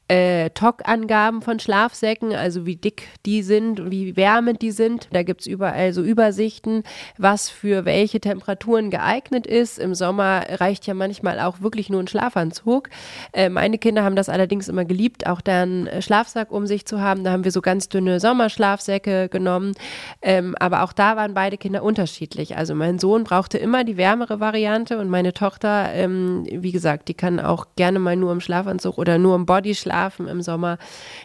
äh, 0.07 0.49
TOC-Angaben 0.51 1.41
von 1.41 1.59
Schlafsäcken, 1.59 2.33
also 2.33 2.65
wie 2.65 2.75
dick 2.75 3.07
die 3.25 3.43
sind, 3.43 3.91
wie 3.91 4.15
wärmend 4.15 4.61
die 4.61 4.71
sind. 4.71 5.09
Da 5.11 5.23
gibt 5.23 5.41
es 5.41 5.47
überall 5.47 5.93
so 5.93 6.01
Übersichten, 6.01 6.83
was 7.17 7.49
für 7.49 7.85
welche 7.85 8.19
Temperaturen 8.19 8.89
geeignet 8.89 9.45
ist. 9.45 9.79
Im 9.79 9.93
Sommer 9.95 10.45
reicht 10.49 10.87
ja 10.87 10.93
manchmal 10.93 11.39
auch 11.39 11.61
wirklich 11.61 11.89
nur 11.89 12.01
ein 12.01 12.07
Schlafanzug. 12.07 12.89
Äh, 13.33 13.49
meine 13.49 13.77
Kinder 13.77 14.03
haben 14.03 14.15
das 14.15 14.29
allerdings 14.29 14.67
immer 14.67 14.85
geliebt, 14.85 15.27
auch 15.27 15.41
dann 15.41 15.89
Schlafsack 15.99 16.51
um 16.51 16.67
sich 16.67 16.85
zu 16.85 17.01
haben 17.01 17.08
haben. 17.09 17.23
Da 17.23 17.31
haben 17.31 17.43
wir 17.43 17.51
so 17.51 17.61
ganz 17.61 17.89
dünne 17.89 18.19
Sommerschlafsäcke 18.19 19.29
genommen. 19.29 19.73
Ähm, 20.21 20.55
aber 20.59 20.83
auch 20.83 20.93
da 20.93 21.15
waren 21.15 21.33
beide 21.33 21.57
Kinder 21.57 21.83
unterschiedlich. 21.83 22.57
Also 22.57 22.75
mein 22.75 22.99
Sohn 22.99 23.23
brauchte 23.23 23.57
immer 23.57 23.83
die 23.83 23.97
wärmere 23.97 24.39
Variante 24.39 24.99
und 24.99 25.09
meine 25.09 25.33
Tochter, 25.33 25.89
ähm, 25.93 26.45
wie 26.49 26.71
gesagt, 26.71 27.07
die 27.07 27.13
kann 27.13 27.39
auch 27.39 27.67
gerne 27.75 27.99
mal 27.99 28.15
nur 28.15 28.31
im 28.31 28.41
Schlafanzug 28.41 28.97
oder 28.97 29.17
nur 29.17 29.35
im 29.35 29.45
Body 29.45 29.75
schlafen 29.75 30.27
im 30.27 30.41
Sommer. 30.41 30.77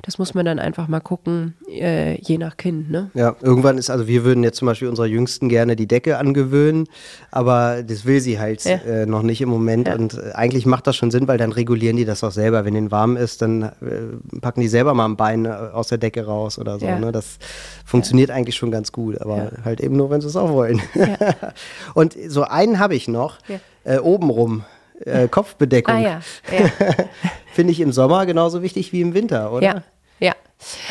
Das 0.02 0.18
muss 0.18 0.34
man 0.34 0.44
dann 0.44 0.58
einfach 0.58 0.88
mal 0.88 1.00
gucken, 1.00 1.54
äh, 1.68 2.20
je 2.20 2.38
nach 2.38 2.56
Kind. 2.56 2.90
Ne? 2.90 3.10
Ja, 3.14 3.36
irgendwann 3.40 3.78
ist, 3.78 3.90
also 3.90 4.06
wir 4.06 4.24
würden 4.24 4.42
jetzt 4.42 4.58
zum 4.58 4.66
Beispiel 4.66 4.88
unserer 4.88 5.06
Jüngsten 5.06 5.48
gerne 5.48 5.76
die 5.76 5.86
Decke 5.86 6.18
angewöhnen, 6.18 6.86
aber 7.30 7.82
das 7.82 8.04
will 8.04 8.20
sie 8.20 8.38
halt 8.38 8.64
ja. 8.64 8.76
äh, 8.76 9.06
noch 9.06 9.22
nicht 9.22 9.40
im 9.40 9.48
Moment. 9.48 9.88
Ja. 9.88 9.94
Und 9.94 10.14
äh, 10.14 10.32
eigentlich 10.34 10.66
macht 10.66 10.86
das 10.86 10.96
schon 10.96 11.10
Sinn, 11.10 11.28
weil 11.28 11.38
dann 11.38 11.52
regulieren 11.52 11.96
die 11.96 12.04
das 12.04 12.24
auch 12.24 12.30
selber. 12.30 12.64
Wenn 12.64 12.74
ihnen 12.74 12.90
warm 12.90 13.16
ist, 13.16 13.42
dann 13.42 13.62
äh, 13.62 13.70
packen 14.40 14.60
die 14.60 14.68
selber 14.68 14.94
mal 14.94 15.06
ein 15.06 15.16
Bein 15.16 15.44
äh, 15.44 15.48
aus 15.74 15.88
der 15.88 15.98
Decke 15.98 16.24
raus 16.24 16.58
oder 16.58 16.78
so. 16.78 16.86
Ja. 16.86 16.98
Ne? 16.98 17.12
Das 17.12 17.38
funktioniert 17.84 18.30
eigentlich 18.30 18.56
schon 18.56 18.70
ganz 18.70 18.92
gut, 18.92 19.20
aber 19.20 19.52
halt 19.64 19.80
eben 19.80 19.96
nur, 19.96 20.10
wenn 20.10 20.20
sie 20.20 20.28
es 20.28 20.36
auch 20.36 20.50
wollen. 20.50 20.80
Und 21.94 22.16
so 22.28 22.44
einen 22.44 22.78
habe 22.78 22.94
ich 22.94 23.08
noch, 23.08 23.38
äh, 23.84 23.98
obenrum. 23.98 24.64
Äh, 25.00 25.28
Kopfbedeckung. 25.28 25.94
Ah, 25.94 25.98
ja. 26.00 26.20
ja. 26.52 26.70
Finde 27.52 27.72
ich 27.72 27.80
im 27.80 27.92
Sommer 27.92 28.26
genauso 28.26 28.62
wichtig 28.62 28.92
wie 28.92 29.00
im 29.00 29.12
Winter, 29.12 29.52
oder? 29.52 29.66
Ja, 29.66 29.82
ja. 30.20 30.32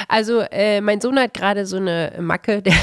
Also 0.08 0.42
äh, 0.52 0.82
mein 0.82 1.02
Sohn 1.02 1.18
hat 1.18 1.34
gerade 1.34 1.66
so 1.66 1.78
eine 1.78 2.14
Macke, 2.20 2.62
der, 2.62 2.76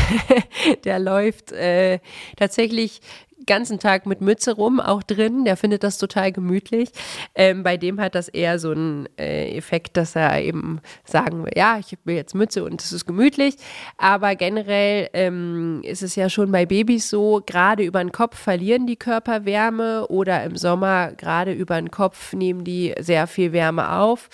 der 0.84 0.98
läuft 0.98 1.52
äh, 1.52 1.98
tatsächlich 2.36 3.00
ganzen 3.46 3.78
Tag 3.78 4.06
mit 4.06 4.20
Mütze 4.20 4.52
rum, 4.52 4.80
auch 4.80 5.02
drin. 5.02 5.44
Der 5.44 5.56
findet 5.56 5.82
das 5.82 5.98
total 5.98 6.32
gemütlich. 6.32 6.90
Ähm, 7.34 7.62
bei 7.62 7.76
dem 7.76 8.00
hat 8.00 8.14
das 8.14 8.28
eher 8.28 8.58
so 8.58 8.70
einen 8.70 9.08
äh, 9.18 9.56
Effekt, 9.56 9.96
dass 9.96 10.16
er 10.16 10.42
eben 10.42 10.80
sagen 11.04 11.44
will, 11.44 11.52
ja, 11.56 11.78
ich 11.78 11.96
will 12.04 12.16
jetzt 12.16 12.34
Mütze 12.34 12.64
und 12.64 12.82
es 12.82 12.92
ist 12.92 13.06
gemütlich. 13.06 13.56
Aber 13.96 14.34
generell 14.36 15.08
ähm, 15.12 15.80
ist 15.84 16.02
es 16.02 16.16
ja 16.16 16.28
schon 16.28 16.52
bei 16.52 16.66
Babys 16.66 17.10
so, 17.10 17.42
gerade 17.44 17.82
über 17.82 18.00
den 18.00 18.12
Kopf 18.12 18.38
verlieren 18.38 18.86
die 18.86 18.96
Körperwärme 18.96 20.06
oder 20.08 20.44
im 20.44 20.56
Sommer 20.56 21.12
gerade 21.12 21.52
über 21.52 21.76
den 21.76 21.90
Kopf 21.90 22.32
nehmen 22.32 22.64
die 22.64 22.94
sehr 22.98 23.26
viel 23.26 23.52
Wärme 23.52 23.92
auf. 23.92 24.28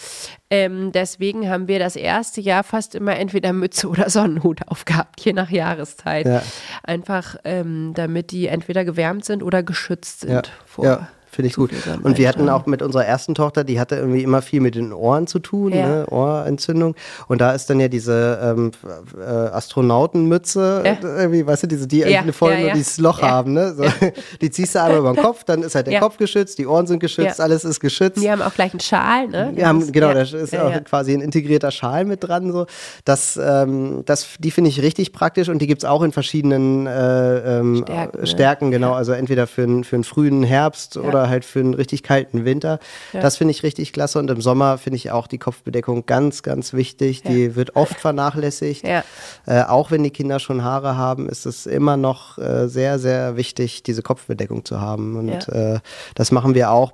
Ähm, 0.49 0.93
deswegen 0.93 1.49
haben 1.49 1.67
wir 1.67 1.79
das 1.79 1.97
erste 1.97 2.41
Jahr 2.41 2.63
fast 2.63 2.95
immer 2.95 3.17
entweder 3.17 3.53
Mütze 3.53 3.89
oder 3.89 4.09
Sonnenhut 4.11 4.61
aufgehabt, 4.69 5.21
je 5.21 5.33
nach 5.33 5.51
Jahreszeit. 5.51 6.27
Ja. 6.27 6.43
Einfach, 6.83 7.37
ähm, 7.45 7.93
damit 7.95 8.31
die 8.31 8.47
entweder 8.47 8.85
gewärmt 8.85 9.25
sind 9.25 9.43
oder 9.43 9.63
geschützt 9.63 10.21
sind 10.21 10.33
ja. 10.33 10.43
vor. 10.65 10.85
Ja. 10.85 11.09
Finde 11.37 11.49
ich 11.51 11.57
gut. 11.57 11.71
Und 12.03 12.17
wir 12.17 12.31
hatten 12.31 12.49
auch 12.49 12.65
mit 12.65 12.81
unserer 12.81 13.05
ersten 13.05 13.35
Tochter, 13.35 13.63
die 13.63 13.79
hatte 13.79 13.97
irgendwie 13.97 14.23
immer 14.23 14.41
viel 14.41 14.63
mit 14.63 14.75
den 14.75 14.95
Ohren 14.95 15.27
zu 15.27 15.39
tun, 15.39 15.75
ja. 15.75 15.87
ne? 15.87 16.07
Ohrentzündung. 16.09 16.95
Und 17.29 17.43
da 17.43 17.53
ist 17.53 17.69
dann 17.69 17.79
ja 17.79 17.89
diese 17.89 18.39
ähm, 18.43 18.71
äh, 19.21 19.23
Astronautenmütze, 19.23 20.83
ja. 20.83 20.97
irgendwie, 21.03 21.47
weißt 21.47 21.65
du, 21.65 21.67
diese, 21.67 21.87
die 21.87 21.99
ja. 21.99 22.23
vorne 22.33 22.61
nur 22.61 22.73
dieses 22.73 22.97
Loch 22.97 23.21
haben, 23.21 23.53
ne? 23.53 23.75
So, 23.75 23.85
Die 24.41 24.51
ziehst 24.51 24.77
du 24.77 24.83
einmal 24.83 25.01
über 25.01 25.13
den 25.13 25.23
Kopf, 25.23 25.45
dann 25.45 25.63
ist 25.63 25.75
halt 25.75 25.89
der 25.89 26.01
Kopf 26.01 26.17
geschützt, 26.17 26.59
die 26.59 26.67
Ohren 26.67 26.87
sind 26.87 27.01
geschützt, 27.01 27.39
alles 27.39 27.67
ist 27.67 27.81
geschützt. 27.81 28.23
Die 28.23 28.31
haben 28.31 28.41
auch 28.41 28.55
gleich 28.55 28.73
einen 28.73 28.81
Schal, 28.81 29.29
ne? 29.29 29.53
Die 29.55 29.67
haben, 29.67 29.93
genau, 29.93 30.15
da 30.15 30.23
ist 30.23 30.57
auch 30.57 30.85
quasi 30.85 31.13
ein 31.13 31.21
integrierter 31.21 31.71
Schal 31.71 32.07
mit 32.07 32.25
dran. 32.27 32.51
So. 32.51 32.65
Das, 33.05 33.37
ähm, 33.37 34.05
das, 34.07 34.27
die 34.39 34.51
finde 34.51 34.71
ich 34.71 34.81
richtig 34.81 35.13
praktisch 35.13 35.51
und 35.51 35.59
die 35.59 35.67
gibt 35.67 35.83
es 35.83 35.85
auch 35.87 36.03
in 36.03 36.13
verschiedenen 36.13 36.87
äh, 36.87 37.59
ähm, 37.59 37.85
Stärken, 37.85 38.21
ne? 38.21 38.27
Stärken, 38.27 38.71
genau. 38.71 38.95
Also 38.95 39.13
entweder 39.13 39.47
für, 39.47 39.85
für 39.85 39.97
einen 39.97 40.05
frühen 40.05 40.43
Herbst 40.43 40.97
oder 40.97 41.26
halt 41.29 41.45
für 41.45 41.61
einen 41.61 41.75
richtig 41.75 42.03
kalten 42.03 42.45
Winter. 42.45 42.79
Ja. 43.13 43.21
Das 43.21 43.37
finde 43.37 43.53
ich 43.53 43.63
richtig 43.63 43.93
klasse. 43.93 44.19
Und 44.19 44.31
im 44.31 44.41
Sommer 44.41 44.79
finde 44.79 44.97
ich 44.97 45.11
auch 45.11 45.27
die 45.27 45.39
Kopfbedeckung 45.39 46.07
ganz, 46.07 46.43
ganz 46.43 46.73
wichtig. 46.73 47.23
Ja. 47.25 47.31
Die 47.31 47.57
wird 47.57 47.77
oft 47.77 47.99
vernachlässigt. 48.01 48.87
Ja. 48.87 49.05
Äh, 49.47 49.63
auch 49.63 49.91
wenn 49.91 50.03
die 50.03 50.11
Kinder 50.11 50.39
schon 50.39 50.63
Haare 50.65 50.97
haben, 50.97 51.29
ist 51.29 51.47
es 51.47 51.67
immer 51.67 51.97
noch 51.97 52.39
äh, 52.39 52.69
sehr, 52.69 52.99
sehr 52.99 53.37
wichtig, 53.37 53.83
diese 53.83 54.03
Kopfbedeckung 54.03 54.65
zu 54.65 54.81
haben. 54.81 55.17
Und 55.17 55.49
äh, 55.49 55.81
das 56.15 56.33
machen 56.33 56.55
wir 56.55 56.71
auch 56.71 56.93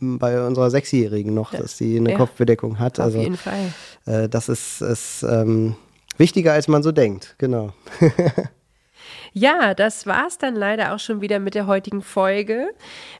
bei 0.00 0.46
unserer 0.46 0.70
Sechsjährigen 0.70 1.34
noch, 1.34 1.52
dass 1.52 1.76
sie 1.76 1.96
eine 1.96 2.14
Kopfbedeckung 2.14 2.78
hat. 2.78 2.98
Auf 2.98 3.06
also, 3.06 3.20
jeden 3.20 3.36
Fall. 3.36 3.72
Äh, 4.06 4.28
das 4.28 4.48
ist, 4.48 4.80
ist 4.80 5.22
ähm, 5.22 5.76
wichtiger, 6.16 6.52
als 6.52 6.68
man 6.68 6.82
so 6.82 6.92
denkt. 6.92 7.34
Genau. 7.38 7.72
Ja, 9.36 9.74
das 9.74 10.06
war's 10.06 10.38
dann 10.38 10.54
leider 10.54 10.94
auch 10.94 11.00
schon 11.00 11.20
wieder 11.20 11.40
mit 11.40 11.56
der 11.56 11.66
heutigen 11.66 12.02
Folge. 12.02 12.68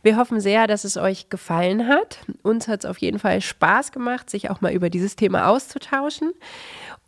Wir 0.05 0.17
hoffen 0.17 0.39
sehr, 0.39 0.69
dass 0.69 0.85
es 0.85 0.97
euch 0.97 1.29
gefallen 1.29 1.89
hat. 1.89 2.21
Uns 2.45 2.69
hat 2.69 2.85
es 2.85 2.91
auf 2.91 2.99
jeden 2.99 3.19
Fall 3.19 3.41
Spaß 3.41 3.91
gemacht, 3.91 4.31
sich 4.31 4.49
auch 4.49 4.61
mal 4.61 4.73
über 4.73 4.91
dieses 4.91 5.17
Thema 5.17 5.49
auszutauschen. 5.49 6.33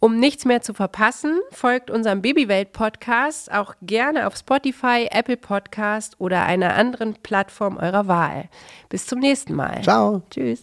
Um 0.01 0.19
nichts 0.19 0.45
mehr 0.45 0.61
zu 0.61 0.75
verpassen, 0.75 1.38
folgt 1.53 1.88
unserem 1.88 2.21
Babywelt-Podcast 2.21 3.53
auch 3.53 3.75
gerne 3.81 4.27
auf 4.27 4.37
Spotify, 4.37 5.07
Apple 5.09 5.37
Podcast 5.37 6.16
oder 6.19 6.42
einer 6.42 6.75
anderen 6.75 7.14
Plattform 7.14 7.77
eurer 7.77 8.09
Wahl. 8.09 8.49
Bis 8.88 9.07
zum 9.07 9.21
nächsten 9.21 9.55
Mal. 9.55 9.83
Ciao. 9.83 10.23
Tschüss. 10.31 10.62